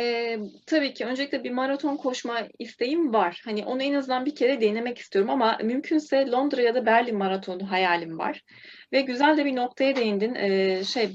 Ee, 0.00 0.38
tabii 0.66 0.94
ki 0.94 1.04
öncelikle 1.04 1.44
bir 1.44 1.50
maraton 1.50 1.96
koşma 1.96 2.40
isteğim 2.58 3.12
var. 3.12 3.42
Hani 3.44 3.64
onu 3.64 3.82
en 3.82 3.94
azından 3.94 4.26
bir 4.26 4.34
kere 4.34 4.60
denemek 4.60 4.98
istiyorum 4.98 5.30
ama 5.30 5.58
mümkünse 5.62 6.26
Londra 6.26 6.62
ya 6.62 6.74
da 6.74 6.86
Berlin 6.86 7.16
maratonu 7.16 7.70
hayalim 7.70 8.18
var. 8.18 8.42
Ve 8.92 9.00
güzel 9.00 9.36
de 9.36 9.44
bir 9.44 9.56
noktaya 9.56 9.96
değindin. 9.96 10.34
Ee, 10.34 10.84
şey 10.84 11.10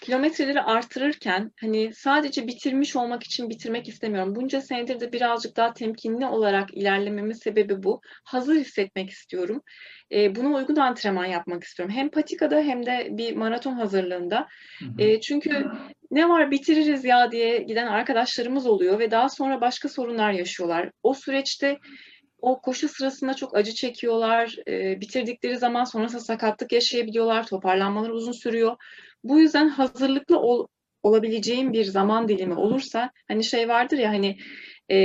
kilometreleri 0.00 0.60
artırırken 0.60 1.52
hani 1.60 1.94
sadece 1.94 2.46
bitirmiş 2.46 2.96
olmak 2.96 3.22
için 3.22 3.50
bitirmek 3.50 3.88
istemiyorum. 3.88 4.34
Bunca 4.34 4.60
senedir 4.60 5.00
de 5.00 5.12
birazcık 5.12 5.56
daha 5.56 5.72
temkinli 5.72 6.26
olarak 6.26 6.74
ilerlememin 6.74 7.32
sebebi 7.32 7.82
bu. 7.82 8.00
Hazır 8.24 8.54
hissetmek 8.54 9.10
istiyorum. 9.10 9.62
Ee, 10.12 10.36
buna 10.36 10.56
uygun 10.56 10.76
antrenman 10.76 11.24
yapmak 11.24 11.64
istiyorum. 11.64 11.94
Hem 11.94 12.08
patikada 12.08 12.60
hem 12.60 12.86
de 12.86 13.08
bir 13.10 13.36
maraton 13.36 13.72
hazırlığında. 13.72 14.48
E, 14.98 15.20
çünkü 15.20 15.66
ne 16.14 16.28
var 16.28 16.50
bitiririz 16.50 17.04
ya 17.04 17.32
diye 17.32 17.58
giden 17.58 17.86
arkadaşlarımız 17.86 18.66
oluyor 18.66 18.98
ve 18.98 19.10
daha 19.10 19.28
sonra 19.28 19.60
başka 19.60 19.88
sorunlar 19.88 20.32
yaşıyorlar. 20.32 20.90
O 21.02 21.14
süreçte 21.14 21.78
o 22.38 22.60
koşu 22.60 22.88
sırasında 22.88 23.34
çok 23.34 23.56
acı 23.56 23.74
çekiyorlar. 23.74 24.56
E, 24.68 25.00
bitirdikleri 25.00 25.56
zaman 25.56 25.84
sonrasında 25.84 26.20
sakatlık 26.20 26.72
yaşayabiliyorlar. 26.72 27.46
Toparlanmaları 27.46 28.12
uzun 28.12 28.32
sürüyor. 28.32 28.76
Bu 29.24 29.38
yüzden 29.40 29.68
hazırlıklı 29.68 30.38
ol- 30.38 30.66
olabileceğim 31.02 31.72
bir 31.72 31.84
zaman 31.84 32.28
dilimi 32.28 32.54
olursa 32.54 33.10
hani 33.28 33.44
şey 33.44 33.68
vardır 33.68 33.98
ya 33.98 34.10
hani 34.10 34.36
e, 34.90 34.96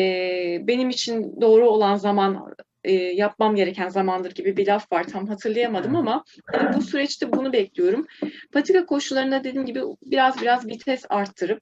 benim 0.61 0.89
için 0.89 1.41
doğru 1.41 1.69
olan 1.69 1.95
zaman 1.95 2.45
e, 2.83 2.93
yapmam 2.93 3.55
gereken 3.55 3.89
zamandır 3.89 4.31
gibi 4.31 4.57
bir 4.57 4.67
laf 4.67 4.91
var. 4.91 5.03
Tam 5.03 5.27
hatırlayamadım 5.27 5.95
ama 5.95 6.23
hani 6.45 6.77
bu 6.77 6.81
süreçte 6.81 7.31
bunu 7.31 7.53
bekliyorum. 7.53 8.07
Patika 8.51 8.85
koşularında 8.85 9.43
dediğim 9.43 9.65
gibi 9.65 9.81
biraz 10.05 10.41
biraz 10.41 10.67
vites 10.67 11.05
arttırıp 11.09 11.61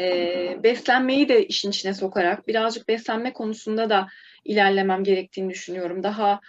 E, 0.00 0.58
beslenmeyi 0.62 1.28
de 1.28 1.46
işin 1.46 1.70
içine 1.70 1.94
sokarak 1.94 2.48
birazcık 2.48 2.88
beslenme 2.88 3.32
konusunda 3.32 3.90
da 3.90 4.06
ilerlemem 4.44 5.04
gerektiğini 5.04 5.50
düşünüyorum. 5.50 6.02
Daha 6.02 6.40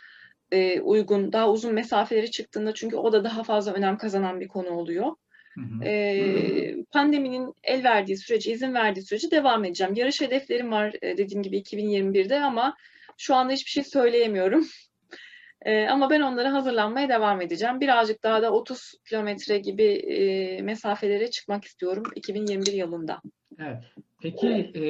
e, 0.51 0.81
uygun, 0.81 1.33
daha 1.33 1.51
uzun 1.51 1.73
mesafeleri 1.73 2.31
çıktığında 2.31 2.73
çünkü 2.73 2.95
o 2.95 3.11
da 3.11 3.23
daha 3.23 3.43
fazla 3.43 3.73
önem 3.73 3.97
kazanan 3.97 4.39
bir 4.39 4.47
konu 4.47 4.69
oluyor. 4.69 5.15
Hı 5.53 5.61
hı. 5.61 5.83
E, 5.83 6.75
pandeminin 6.91 7.53
el 7.63 7.83
verdiği 7.83 8.17
sürece, 8.17 8.51
izin 8.51 8.73
verdiği 8.73 9.01
sürece 9.01 9.31
devam 9.31 9.65
edeceğim. 9.65 9.93
Yarış 9.93 10.21
hedeflerim 10.21 10.71
var 10.71 10.93
e, 11.01 11.17
dediğim 11.17 11.43
gibi 11.43 11.57
2021'de 11.57 12.39
ama 12.39 12.75
şu 13.17 13.35
anda 13.35 13.53
hiçbir 13.53 13.71
şey 13.71 13.83
söyleyemiyorum. 13.83 14.67
E, 15.61 15.87
ama 15.87 16.09
ben 16.09 16.21
onlara 16.21 16.53
hazırlanmaya 16.53 17.09
devam 17.09 17.41
edeceğim. 17.41 17.81
Birazcık 17.81 18.23
daha 18.23 18.41
da 18.41 18.51
30 18.51 18.93
kilometre 19.09 19.57
gibi 19.57 19.83
e, 19.83 20.61
mesafelere 20.61 21.31
çıkmak 21.31 21.65
istiyorum 21.65 22.03
2021 22.15 22.73
yılında. 22.73 23.21
Evet. 23.59 23.83
Peki 24.21 24.47
e, 24.75 24.83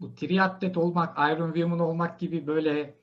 bu 0.00 0.14
triatlet 0.14 0.76
olmak, 0.76 1.18
Iron 1.18 1.52
Woman 1.52 1.78
olmak 1.78 2.20
gibi 2.20 2.46
böyle 2.46 2.94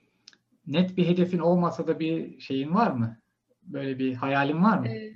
net 0.68 0.98
bir 0.98 1.08
hedefin 1.08 1.40
olmasa 1.40 1.88
da 1.88 2.00
bir 2.00 2.40
şeyin 2.40 2.76
var 2.76 2.92
mı? 2.92 3.18
Böyle 3.64 4.00
bir 4.00 4.14
hayalin 4.14 4.64
var 4.64 4.78
mı? 4.78 4.88
E, 4.88 5.14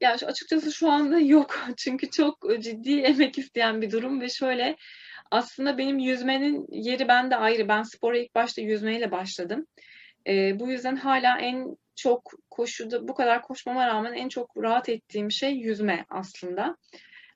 ya 0.00 0.16
açıkçası 0.26 0.72
şu 0.72 0.90
anda 0.90 1.18
yok. 1.18 1.54
Çünkü 1.76 2.10
çok 2.10 2.46
ciddi 2.60 3.00
emek 3.00 3.38
isteyen 3.38 3.82
bir 3.82 3.90
durum 3.90 4.20
ve 4.20 4.28
şöyle 4.28 4.76
aslında 5.30 5.78
benim 5.78 5.98
yüzmenin 5.98 6.66
yeri 6.70 7.08
bende 7.08 7.36
ayrı. 7.36 7.68
Ben 7.68 7.82
spora 7.82 8.18
ilk 8.18 8.34
başta 8.34 8.62
yüzmeyle 8.62 9.10
başladım. 9.10 9.66
E, 10.26 10.60
bu 10.60 10.70
yüzden 10.70 10.96
hala 10.96 11.38
en 11.38 11.76
çok 11.96 12.32
koşuda 12.50 13.08
bu 13.08 13.14
kadar 13.14 13.42
koşmama 13.42 13.86
rağmen 13.86 14.12
en 14.12 14.28
çok 14.28 14.56
rahat 14.56 14.88
ettiğim 14.88 15.30
şey 15.30 15.52
yüzme 15.52 16.04
aslında. 16.10 16.76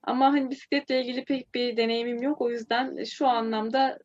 Ama 0.02 0.26
hani 0.26 0.50
bisikletle 0.50 1.00
ilgili 1.00 1.24
pek 1.24 1.54
bir 1.54 1.76
deneyimim 1.76 2.22
yok. 2.22 2.40
O 2.40 2.50
yüzden 2.50 3.04
şu 3.04 3.26
anlamda 3.26 3.98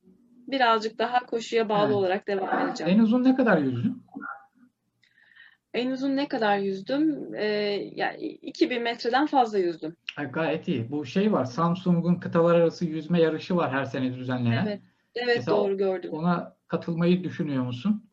birazcık 0.47 0.99
daha 0.99 1.25
koşuya 1.25 1.69
bağlı 1.69 1.85
Evet. 1.85 1.95
olarak 1.95 2.27
devam 2.27 2.67
edeceğim. 2.67 2.93
En 2.93 3.03
uzun 3.03 3.23
ne 3.23 3.35
kadar 3.35 3.57
yüzdün? 3.57 4.03
En 5.73 5.91
uzun 5.91 6.15
ne 6.15 6.27
kadar 6.27 6.57
yüzdüm? 6.57 7.35
Ee, 7.35 7.45
yani 7.95 8.27
2000 8.27 8.81
metreden 8.81 9.25
fazla 9.25 9.57
yüzdüm. 9.57 9.95
Ay, 10.17 10.31
gayet 10.31 10.67
iyi. 10.67 10.91
Bu 10.91 11.05
şey 11.05 11.31
var. 11.31 11.45
Samsung'un 11.45 12.15
kıtalar 12.15 12.55
arası 12.55 12.85
yüzme 12.85 13.21
yarışı 13.21 13.55
var 13.55 13.71
her 13.71 13.85
sene 13.85 14.15
düzenlenen. 14.15 14.65
Evet. 14.65 14.81
Evet 15.15 15.37
Mesela 15.37 15.57
doğru 15.57 15.77
gördüm. 15.77 16.11
Ona 16.13 16.57
katılmayı 16.67 17.23
düşünüyor 17.23 17.63
musun? 17.63 18.09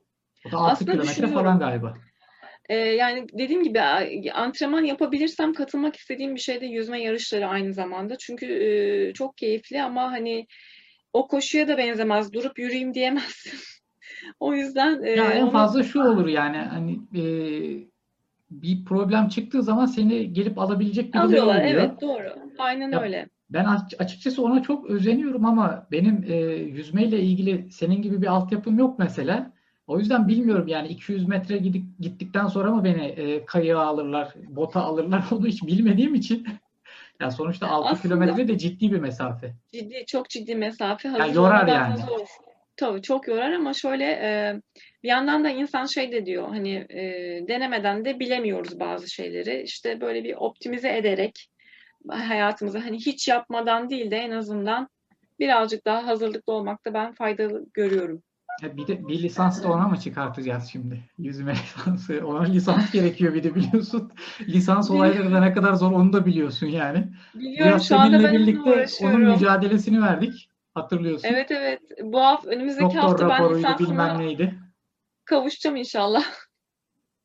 O 0.49 0.53
da 0.53 0.57
6 0.57 0.73
Aslında 0.73 0.91
kilometre 0.93 1.11
düşünüyorum. 1.13 1.39
falan 1.43 1.59
galiba. 1.59 1.95
Ee, 2.69 2.75
yani 2.77 3.27
dediğim 3.33 3.63
gibi 3.63 3.81
antrenman 4.33 4.85
yapabilirsem 4.85 5.53
katılmak 5.53 5.97
istediğim 5.97 6.35
bir 6.35 6.41
şey 6.41 6.61
de 6.61 6.67
yüzme 6.67 7.03
yarışları 7.03 7.47
aynı 7.47 7.73
zamanda. 7.75 8.19
Çünkü 8.19 8.47
e, 8.47 9.13
çok 9.13 9.37
keyifli 9.37 9.83
ama 9.83 10.13
hani 10.13 10.47
o 11.13 11.29
koşuya 11.29 11.69
da 11.69 11.79
benzemez. 11.79 12.33
Durup 12.33 12.59
yürüyeyim 12.59 12.95
diyemezsin. 12.95 13.53
O 14.41 14.55
yüzden 14.55 15.03
e, 15.03 15.11
Ya 15.11 15.31
en 15.33 15.43
onu- 15.43 15.51
fazla 15.51 15.83
şu 15.83 16.03
olur 16.03 16.27
yani 16.29 16.57
hani 16.57 17.01
e, 17.15 17.23
bir 18.51 18.85
problem 18.85 19.29
çıktığı 19.29 19.63
zaman 19.63 19.87
seni 19.87 20.33
gelip 20.33 20.59
alabilecek 20.59 21.15
birileri 21.15 21.27
alıyorlar. 21.27 21.55
oluyor. 21.61 21.71
Evet 21.81 22.01
doğru. 22.01 22.29
Aynen 22.59 22.93
Ya, 22.93 23.01
öyle. 23.03 23.29
Ben 23.51 23.65
aç- 23.65 23.95
açıkçası 23.99 24.43
ona 24.43 24.63
çok 24.63 24.91
özeniyorum 24.91 25.45
ama 25.45 25.87
benim 25.93 26.25
e, 26.29 26.35
yüzmeyle 26.55 27.21
ilgili 27.21 27.73
senin 27.73 28.03
gibi 28.03 28.23
bir 28.23 28.27
altyapım 28.27 28.79
yok 28.79 28.99
mesela. 28.99 29.53
O 29.87 29.99
yüzden 29.99 30.29
bilmiyorum 30.29 30.69
yani 30.69 30.89
200 30.89 31.29
metre 31.29 31.57
gidip 31.59 31.85
gittikten 32.01 32.47
sonra 32.47 32.71
mı 32.71 32.85
beni 32.85 33.05
e, 33.05 33.45
kayığa 33.45 33.81
alırlar, 33.87 34.35
bota 34.49 34.81
alırlar 34.83 35.25
onu 35.33 35.47
hiç 35.47 35.63
bilmediğim 35.67 36.15
için. 36.15 36.47
Ya 37.21 37.31
sonuçta 37.31 37.67
6 37.69 37.89
Aslında- 37.89 38.03
kilometre 38.03 38.49
de 38.49 38.59
ciddi 38.59 38.93
bir 38.93 38.99
mesafe. 38.99 39.55
Ciddi, 39.73 40.05
çok 40.07 40.29
ciddi 40.31 40.55
mesafe. 40.55 41.09
Hazır 41.09 41.35
yorar 41.35 41.63
olmadan 41.63 41.75
yani. 41.75 41.97
zor. 42.01 42.27
Tabii 42.77 43.03
çok 43.03 43.29
yorar 43.29 43.53
ama 43.53 43.75
şöyle 43.75 44.05
e, 44.05 44.61
bir 45.03 45.09
yandan 45.09 45.45
da 45.45 45.51
insan 45.51 45.87
şey 45.87 46.13
de 46.13 46.27
diyor 46.27 46.49
hani 46.49 46.75
e, 46.91 47.03
denemeden 47.49 48.05
de 48.05 48.21
bilemiyoruz 48.21 48.81
bazı 48.81 49.11
şeyleri. 49.11 49.63
İşte 49.63 50.01
böyle 50.01 50.25
bir 50.25 50.35
optimize 50.35 50.97
ederek 50.97 51.49
hayatımıza 52.09 52.85
hani 52.85 52.97
hiç 52.97 53.29
yapmadan 53.29 53.91
değil 53.91 54.11
de 54.11 54.17
en 54.17 54.31
azından 54.31 54.89
birazcık 55.41 55.85
daha 55.87 56.07
hazırlıklı 56.07 56.53
olmakta 56.53 56.95
ben 56.95 57.15
faydalı 57.15 57.67
görüyorum. 57.75 58.23
Ya 58.63 58.77
bir 58.77 58.87
de 58.87 59.09
bir 59.09 59.23
lisans 59.23 59.63
da 59.63 59.69
ona 59.69 59.89
mı 59.89 60.01
çıkartacağız 60.01 60.69
şimdi? 60.73 61.01
Yüzme 61.19 61.53
lisansı. 61.53 62.27
Ona 62.27 62.43
lisans 62.43 62.93
gerekiyor 62.93 63.35
bir 63.35 63.43
de 63.43 63.55
biliyorsun. 63.55 64.13
Lisans 64.41 64.91
olayları 64.91 65.33
da 65.33 65.41
ne 65.41 65.53
kadar 65.53 65.75
zor 65.75 65.93
onu 65.93 66.13
da 66.13 66.27
biliyorsun 66.27 66.67
yani. 66.67 67.09
Biliyorum 67.35 67.69
Biraz 67.69 67.89
şu 67.89 67.99
anda 67.99 68.25
ben 68.25 68.35
birlikte 68.35 68.87
onun 69.03 69.21
mücadelesini 69.21 70.03
verdik. 70.03 70.49
Hatırlıyorsun. 70.77 71.29
Evet 71.29 71.51
evet. 71.51 71.81
Bu 72.03 72.21
hafta 72.21 72.51
önümüzdeki 72.51 72.85
Doktor 72.85 73.01
hafta 73.01 73.29
ben 73.29 73.59
lisansıma 73.59 74.19
neydi. 74.19 74.55
kavuşacağım 75.25 75.77
inşallah. 75.77 76.25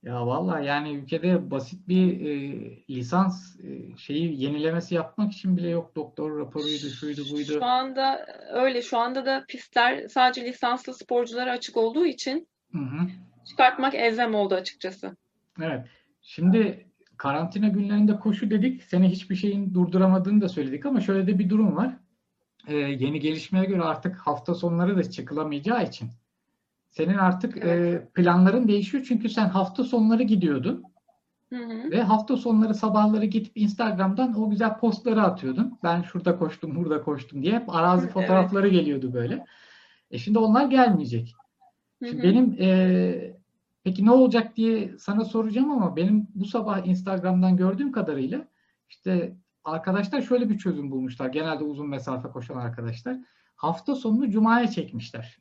Ya 0.03 0.27
vallahi 0.27 0.65
yani 0.65 0.93
ülkede 0.93 1.51
basit 1.51 1.87
bir 1.87 2.25
e, 2.25 2.59
lisans 2.89 3.59
e, 3.59 3.97
şeyi 3.97 4.41
yenilemesi 4.41 4.95
yapmak 4.95 5.33
için 5.33 5.57
bile 5.57 5.69
yok. 5.69 5.95
Doktor 5.95 6.39
raporuydu, 6.39 6.89
şuydu, 6.89 7.21
buydu. 7.31 7.51
Şu 7.53 7.65
anda 7.65 8.25
öyle. 8.53 8.81
Şu 8.81 8.97
anda 8.97 9.25
da 9.25 9.45
pistler 9.47 10.07
sadece 10.07 10.45
lisanslı 10.45 10.93
sporculara 10.93 11.51
açık 11.51 11.77
olduğu 11.77 12.05
için 12.05 12.47
Hı 12.71 12.77
hı. 12.77 13.07
çıkartmak 13.49 13.95
elzem 13.95 14.35
oldu 14.35 14.55
açıkçası. 14.55 15.17
Evet. 15.61 15.85
Şimdi 16.21 16.87
karantina 17.17 17.67
günlerinde 17.67 18.19
koşu 18.19 18.49
dedik. 18.49 18.83
Seni 18.83 19.09
hiçbir 19.09 19.35
şeyin 19.35 19.73
durduramadığını 19.73 20.41
da 20.41 20.49
söyledik 20.49 20.85
ama 20.85 21.01
şöyle 21.01 21.27
de 21.27 21.39
bir 21.39 21.49
durum 21.49 21.75
var. 21.77 21.97
Ee, 22.67 22.75
yeni 22.75 23.19
gelişmeye 23.19 23.65
göre 23.65 23.81
artık 23.81 24.15
hafta 24.15 24.55
sonları 24.55 24.97
da 24.97 25.03
çıkılamayacağı 25.11 25.83
için 25.83 26.09
senin 26.89 27.17
artık 27.17 27.57
e, 27.57 28.01
planların 28.13 28.67
değişiyor. 28.67 29.05
Çünkü 29.07 29.29
sen 29.29 29.49
hafta 29.49 29.83
sonları 29.83 30.23
gidiyordun 30.23 30.83
Hı 31.49 31.55
hı. 31.55 31.91
ve 31.91 32.01
hafta 32.01 32.37
sonları 32.37 32.75
sabahları 32.75 33.25
gidip 33.25 33.51
Instagram'dan 33.55 34.41
o 34.41 34.49
güzel 34.49 34.77
postları 34.77 35.21
atıyordun. 35.21 35.79
Ben 35.83 36.01
şurada 36.01 36.37
koştum, 36.37 36.75
burada 36.75 37.01
koştum 37.03 37.43
diye 37.43 37.53
hep 37.53 37.75
arazi 37.75 38.03
Evet. 38.03 38.13
fotoğrafları 38.13 38.67
geliyordu 38.67 39.13
böyle. 39.13 39.45
E 40.11 40.17
şimdi 40.17 40.39
onlar 40.39 40.65
gelmeyecek. 40.65 41.33
Hı 42.03 42.09
Şimdi 42.09 42.19
hı. 42.19 42.23
benim 42.23 42.57
e, 42.59 43.33
peki 43.83 44.05
ne 44.05 44.11
olacak 44.11 44.55
diye 44.57 44.97
sana 44.97 45.25
soracağım 45.25 45.71
ama 45.71 45.95
benim 45.95 46.27
bu 46.35 46.45
sabah 46.45 46.87
Instagram'dan 46.87 47.57
gördüğüm 47.57 47.91
kadarıyla 47.91 48.47
işte 48.89 49.35
arkadaşlar 49.63 50.21
şöyle 50.21 50.49
bir 50.49 50.57
çözüm 50.57 50.91
bulmuşlar. 50.91 51.29
Genelde 51.29 51.63
uzun 51.63 51.89
mesafe 51.89 52.27
koşan 52.27 52.57
arkadaşlar. 52.57 53.17
Hafta 53.55 53.95
sonunu 53.95 54.29
cumaya 54.29 54.67
çekmişler. 54.67 55.39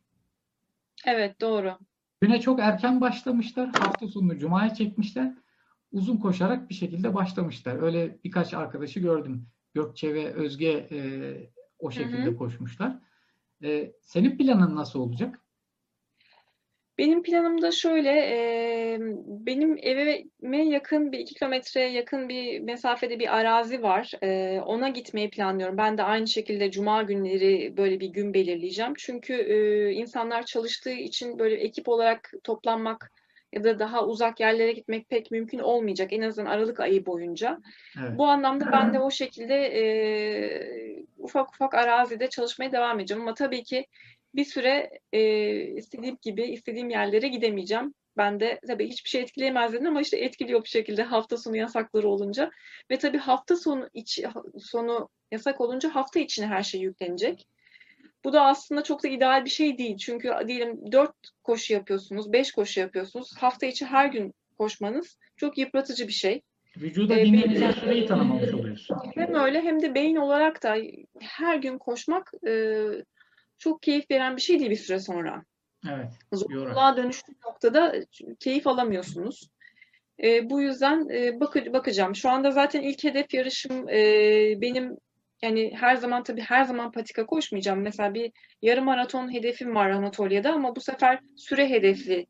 Evet 1.07 1.41
doğru. 1.41 1.79
Güne 2.21 2.41
çok 2.41 2.61
erken 2.61 3.01
başlamışlar. 3.01 3.67
Hafta 3.67 4.09
sonunu 4.09 4.39
cumaya 4.39 4.75
çekmişler. 4.75 5.35
Uzun 5.93 6.17
koşarak 6.17 6.69
bir 6.71 6.75
şekilde 6.75 7.15
başlamışlar. 7.15 7.83
Öyle 7.83 8.19
birkaç 8.25 8.55
arkadaşı 8.55 9.01
gördüm. 9.01 9.47
Gökçe 9.75 10.15
ve 10.15 10.33
Özge 10.33 10.89
e, 10.91 11.01
o 11.79 11.91
şekilde 11.91 12.31
hı. 12.31 12.37
koşmuşlar. 12.37 12.99
E, 13.65 13.93
senin 14.03 14.39
planın 14.39 14.77
nasıl 14.77 15.01
olacak? 15.01 15.41
Benim 17.01 17.23
planım 17.23 17.63
da 17.63 17.71
şöyle, 17.71 18.11
e, 18.11 18.99
benim 19.27 19.79
evime 19.83 20.65
yakın 20.65 21.13
bir 21.13 21.19
iki 21.19 21.35
kilometreye 21.35 21.91
yakın 21.91 22.29
bir 22.29 22.61
mesafede 22.61 23.19
bir 23.19 23.37
arazi 23.37 23.83
var. 23.83 24.13
E, 24.23 24.61
ona 24.61 24.89
gitmeyi 24.89 25.31
planlıyorum. 25.31 25.77
Ben 25.77 25.99
de 25.99 26.03
aynı 26.03 26.29
şekilde 26.29 26.71
Cuma 26.71 27.03
günleri 27.03 27.77
böyle 27.77 28.01
bir 28.01 28.09
gün 28.09 28.35
belirleyeceğim. 28.35 28.93
Çünkü 28.99 29.35
e, 29.35 29.91
insanlar 29.93 30.47
çalıştığı 30.47 30.91
için 30.91 31.39
böyle 31.39 31.55
ekip 31.55 31.89
olarak 31.89 32.33
toplanmak 32.45 33.13
ya 33.53 33.65
da 33.65 33.79
daha 33.79 34.07
uzak 34.07 34.41
yerlere 34.41 34.73
gitmek 34.73 35.09
pek 35.09 35.31
mümkün 35.31 35.59
olmayacak. 35.59 36.13
En 36.13 36.23
azından 36.23 36.51
Aralık 36.51 36.81
ayı 36.81 37.07
boyunca. 37.07 37.59
Evet. 38.01 38.19
Bu 38.19 38.27
anlamda 38.27 38.73
ben 38.73 38.95
de 38.95 39.01
o 39.01 39.11
şekilde 39.11 39.55
e, 39.55 39.83
ufak 41.19 41.51
ufak 41.51 41.75
arazide 41.75 42.29
çalışmaya 42.29 42.73
devam 42.73 43.01
edeceğim. 43.01 43.23
Ama 43.23 43.35
tabii 43.35 43.63
ki 43.63 43.87
bir 44.35 44.45
süre 44.45 44.91
e, 45.13 45.21
istediğim 45.63 46.19
gibi 46.23 46.43
istediğim 46.43 46.91
yerlere 46.91 47.29
gidemeyeceğim. 47.29 47.95
Ben 48.17 48.41
de 48.41 48.61
tabii 48.67 48.89
hiçbir 48.89 49.11
şey 49.11 49.21
etkileyemez 49.21 49.73
dedim 49.73 49.87
ama 49.87 50.01
işte 50.01 50.17
etkiliyor 50.17 50.65
bir 50.65 50.69
şekilde 50.69 51.03
hafta 51.03 51.37
sonu 51.37 51.57
yasakları 51.57 52.09
olunca. 52.09 52.51
Ve 52.91 52.99
tabii 52.99 53.19
hafta 53.19 53.57
sonu 53.57 53.89
içi, 53.95 54.29
sonu 54.59 55.09
yasak 55.33 55.61
olunca 55.61 55.95
hafta 55.95 56.21
içine 56.21 56.47
her 56.47 56.63
şey 56.63 56.81
yüklenecek. 56.81 57.47
Bu 58.25 58.33
da 58.33 58.43
aslında 58.43 58.83
çok 58.83 59.05
da 59.05 59.09
ideal 59.09 59.45
bir 59.45 59.51
şey 59.51 59.79
değil. 59.79 59.97
Çünkü 59.97 60.33
diyelim 60.47 60.93
4 60.93 61.13
koşu 61.45 61.73
yapıyorsunuz, 61.73 62.33
5 62.33 62.53
koşu 62.53 62.81
yapıyorsunuz. 62.81 63.37
Hafta 63.39 63.67
içi 63.67 63.87
her 63.87 64.07
gün 64.07 64.35
koşmanız 64.59 65.19
çok 65.37 65.59
yıpratıcı 65.59 66.09
bir 66.09 66.13
şey. 66.13 66.43
Vücuda 66.77 67.19
E, 67.19 67.27
dinlenecek 67.27 67.73
süreyi 67.73 68.07
tanımamış 68.07 68.55
oluyorsun. 68.55 68.97
Hem 69.15 69.35
öyle 69.35 69.61
hem 69.61 69.83
de 69.83 69.95
beyin 69.95 70.17
olarak 70.17 70.63
da 70.63 70.77
her 71.21 71.57
gün 71.57 71.79
koşmak 71.79 72.33
e, 72.47 72.53
çok 73.61 73.83
keyif 73.83 74.11
veren 74.11 74.37
bir 74.37 74.43
şey 74.43 74.59
değil 74.59 74.71
bir 74.71 74.77
süre 74.77 75.01
sonra. 75.01 75.45
Evet. 75.89 76.13
Zorunluluğa 76.33 76.97
dönüştüğü 76.97 77.33
noktada 77.47 77.95
keyif 78.41 78.67
alamıyorsunuz. 78.67 79.51
E, 80.23 80.51
bu 80.51 80.61
yüzden 80.61 81.09
e, 81.09 81.41
bakı- 81.41 81.73
bakacağım. 81.73 82.17
Şu 82.17 82.31
anda 82.31 82.51
zaten 82.51 82.83
ilk 82.83 83.05
hedef 83.05 83.35
yarışım 83.35 83.89
e, 83.89 84.03
benim 84.61 84.97
yani 85.43 85.73
her 85.77 85.97
zaman 85.97 86.23
tabii 86.23 86.41
her 86.41 86.65
zaman 86.65 86.93
patika 86.93 87.27
koşmayacağım. 87.27 87.81
Mesela 87.81 88.15
bir 88.15 88.33
yarım 88.63 88.85
maraton 88.85 89.33
hedefim 89.33 89.75
var 89.75 89.91
Anatolia'da 89.91 90.53
ama 90.53 90.77
bu 90.77 90.81
sefer 90.81 91.21
süre 91.37 91.71
hedefli 91.71 92.27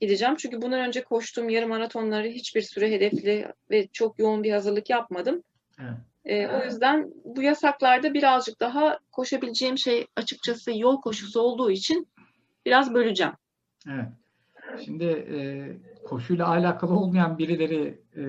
gideceğim. 0.00 0.36
Çünkü 0.36 0.62
bundan 0.62 0.80
önce 0.80 1.04
koştuğum 1.04 1.50
yarım 1.50 1.68
maratonları 1.68 2.28
hiçbir 2.28 2.62
süre 2.62 2.90
hedefli 2.90 3.48
ve 3.70 3.86
çok 3.86 4.18
yoğun 4.18 4.42
bir 4.42 4.52
hazırlık 4.52 4.90
yapmadım. 4.90 5.42
Evet. 5.80 5.96
Ee, 6.24 6.46
o 6.46 6.64
yüzden 6.64 7.10
bu 7.24 7.42
yasaklarda 7.42 8.14
birazcık 8.14 8.60
daha 8.60 8.98
koşabileceğim 9.12 9.78
şey 9.78 10.06
açıkçası 10.16 10.78
yol 10.78 11.00
koşusu 11.00 11.40
olduğu 11.40 11.70
için 11.70 12.08
biraz 12.66 12.94
böleceğim. 12.94 13.32
Evet. 13.90 14.08
Şimdi 14.84 15.04
e, 15.04 15.36
koşuyla 16.08 16.48
alakalı 16.48 16.92
olmayan 16.94 17.38
birileri 17.38 18.00
e, 18.16 18.22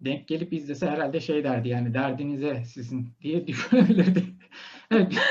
denk 0.00 0.28
gelip 0.28 0.52
izlese 0.52 0.86
herhalde 0.86 1.20
şey 1.20 1.44
derdi 1.44 1.68
yani 1.68 1.94
derdinize 1.94 2.64
sizin 2.64 3.08
diye 3.22 3.46
düşünebilirdi. 3.46 4.24
evet. 4.90 5.12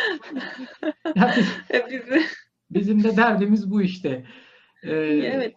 Yani 1.16 1.34
E, 1.74 1.88
bizi- 1.91 2.26
bizim 2.72 3.03
de 3.03 3.18
derdimiz 3.18 3.72
bu 3.72 3.82
işte. 3.82 4.26
E, 4.84 4.91
evet. 4.93 5.53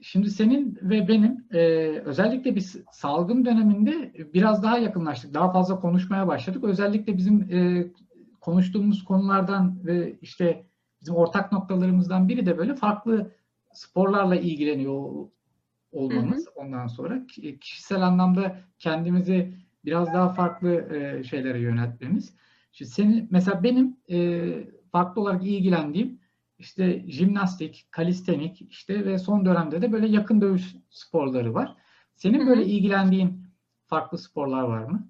Şimdi 0.00 0.30
senin 0.30 0.78
ve 0.82 1.08
benim 1.08 1.44
e, 1.50 1.58
özellikle 2.04 2.54
biz 2.56 2.76
salgın 2.92 3.44
döneminde 3.44 4.12
biraz 4.34 4.62
daha 4.62 4.78
yakınlaştık. 4.78 5.34
Daha 5.34 5.52
fazla 5.52 5.80
konuşmaya 5.80 6.26
başladık. 6.26 6.64
Özellikle 6.64 7.16
bizim 7.16 7.42
e, 7.52 7.86
konuştuğumuz 8.40 9.04
konulardan 9.04 9.78
ve 9.84 10.18
işte 10.22 10.66
bizim 11.00 11.14
ortak 11.14 11.52
noktalarımızdan 11.52 12.28
biri 12.28 12.46
de 12.46 12.58
böyle 12.58 12.74
farklı 12.74 13.32
sporlarla 13.72 14.36
ilgileniyor 14.36 15.26
olmamız. 15.92 16.48
Ondan 16.54 16.86
sonra 16.86 17.26
ki- 17.26 17.58
kişisel 17.58 18.02
anlamda 18.02 18.58
kendimizi 18.78 19.54
biraz 19.84 20.12
daha 20.14 20.28
farklı 20.28 20.94
e, 20.96 21.24
şeylere 21.24 21.60
yöneltmemiz. 21.60 22.34
Şimdi 22.72 22.90
senin 22.90 23.28
mesela 23.30 23.62
benim 23.62 23.96
e, 24.10 24.48
farklı 24.92 25.20
olarak 25.20 25.44
ilgilendiğim 25.46 26.20
işte 26.58 27.04
jimnastik, 27.08 27.86
kalistenik 27.90 28.62
işte 28.62 29.04
ve 29.04 29.18
son 29.18 29.46
dönemde 29.46 29.82
de 29.82 29.92
böyle 29.92 30.06
yakın 30.06 30.40
dövüş 30.40 30.74
sporları 30.90 31.54
var. 31.54 31.76
Senin 32.14 32.46
böyle 32.46 32.64
ilgilendiğin 32.64 33.46
farklı 33.86 34.18
sporlar 34.18 34.62
var 34.62 34.82
mı? 34.82 35.08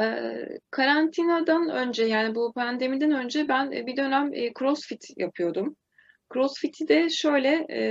Ee, 0.00 0.58
karantinadan 0.70 1.68
önce 1.68 2.04
yani 2.04 2.34
bu 2.34 2.52
pandemiden 2.52 3.10
önce 3.10 3.48
ben 3.48 3.72
e, 3.72 3.86
bir 3.86 3.96
dönem 3.96 4.34
e, 4.34 4.52
CrossFit 4.58 5.04
yapıyordum. 5.16 5.76
CrossFit'i 6.34 6.88
de 6.88 7.08
şöyle 7.10 7.66
e, 7.70 7.82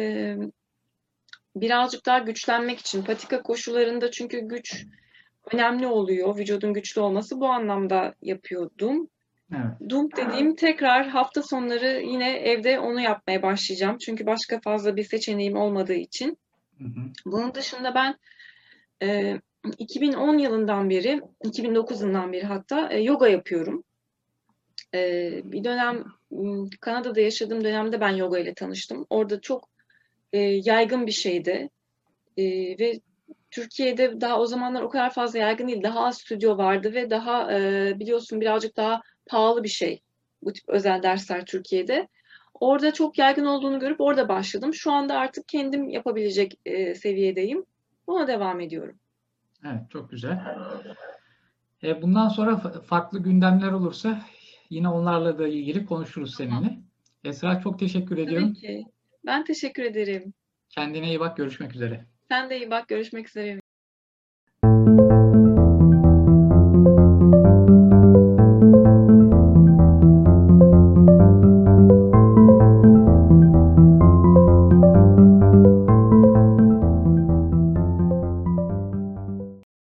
birazcık 1.55 2.05
daha 2.05 2.19
güçlenmek 2.19 2.79
için 2.79 3.03
patika 3.03 3.43
koşularında 3.43 4.11
çünkü 4.11 4.39
güç 4.39 4.85
önemli 5.53 5.87
oluyor. 5.87 6.37
Vücudun 6.37 6.73
güçlü 6.73 7.01
olması 7.01 7.39
bu 7.39 7.47
anlamda 7.47 8.13
yapıyordum. 8.21 9.09
Evet. 9.51 9.89
Dump 9.89 10.17
dediğim 10.17 10.55
tekrar 10.55 11.07
hafta 11.07 11.43
sonları 11.43 12.01
yine 12.01 12.31
evde 12.31 12.79
onu 12.79 13.01
yapmaya 13.01 13.41
başlayacağım. 13.41 13.97
Çünkü 13.97 14.25
başka 14.25 14.59
fazla 14.59 14.95
bir 14.95 15.03
seçeneğim 15.03 15.57
olmadığı 15.57 15.93
için. 15.93 16.37
Hı 16.77 16.83
hı. 16.83 17.01
Bunun 17.25 17.53
dışında 17.53 17.95
ben 17.95 18.15
e, 19.03 19.39
2010 19.77 20.37
yılından 20.37 20.89
beri, 20.89 21.21
2009 21.43 22.01
yılından 22.01 22.33
beri 22.33 22.45
hatta 22.45 22.89
e, 22.91 22.99
yoga 22.99 23.27
yapıyorum. 23.27 23.83
E, 24.93 25.31
bir 25.43 25.63
dönem 25.63 26.05
Kanada'da 26.81 27.21
yaşadığım 27.21 27.63
dönemde 27.63 28.01
ben 28.01 28.09
yoga 28.09 28.39
ile 28.39 28.53
tanıştım. 28.53 29.05
Orada 29.09 29.41
çok 29.41 29.69
e, 30.33 30.39
yaygın 30.39 31.07
bir 31.07 31.11
şeydi. 31.11 31.69
E, 32.37 32.43
ve 32.79 32.99
Türkiye'de 33.51 34.21
daha 34.21 34.39
o 34.39 34.45
zamanlar 34.45 34.81
o 34.81 34.89
kadar 34.89 35.13
fazla 35.13 35.39
yaygın 35.39 35.67
değil. 35.67 35.83
Daha 35.83 36.05
az 36.05 36.17
stüdyo 36.17 36.57
vardı 36.57 36.93
ve 36.93 37.09
daha 37.09 37.53
e, 37.53 37.93
biliyorsun 37.99 38.41
birazcık 38.41 38.77
daha 38.77 39.01
pahalı 39.31 39.63
bir 39.63 39.69
şey 39.69 40.01
bu 40.43 40.53
tip 40.53 40.69
özel 40.69 41.03
dersler 41.03 41.45
Türkiye'de. 41.45 42.07
Orada 42.53 42.93
çok 42.93 43.17
yaygın 43.17 43.45
olduğunu 43.45 43.79
görüp 43.79 44.01
orada 44.01 44.29
başladım. 44.29 44.73
Şu 44.73 44.91
anda 44.91 45.17
artık 45.17 45.47
kendim 45.47 45.89
yapabilecek 45.89 46.59
e, 46.65 46.95
seviyedeyim. 46.95 47.65
Buna 48.07 48.27
devam 48.27 48.59
ediyorum. 48.59 48.99
Evet, 49.65 49.81
çok 49.89 50.11
güzel. 50.11 50.39
E, 51.83 52.01
bundan 52.01 52.29
sonra 52.29 52.51
fa- 52.51 52.81
farklı 52.81 53.19
gündemler 53.19 53.71
olursa 53.71 54.21
yine 54.69 54.89
onlarla 54.89 55.39
da 55.39 55.47
ilgili 55.47 55.85
konuşuruz 55.85 56.35
seninle. 56.35 56.79
Esra 57.23 57.61
çok 57.61 57.79
teşekkür 57.79 58.17
ediyorum. 58.17 58.53
Tabii 58.53 58.59
ki. 58.59 58.85
Ben 59.25 59.45
teşekkür 59.45 59.83
ederim. 59.83 60.33
Kendine 60.69 61.07
iyi 61.07 61.19
bak, 61.19 61.37
görüşmek 61.37 61.75
üzere. 61.75 62.05
Sen 62.29 62.49
de 62.49 62.57
iyi 62.57 62.71
bak. 62.71 62.87
Görüşmek 62.87 63.27
üzere. 63.29 63.60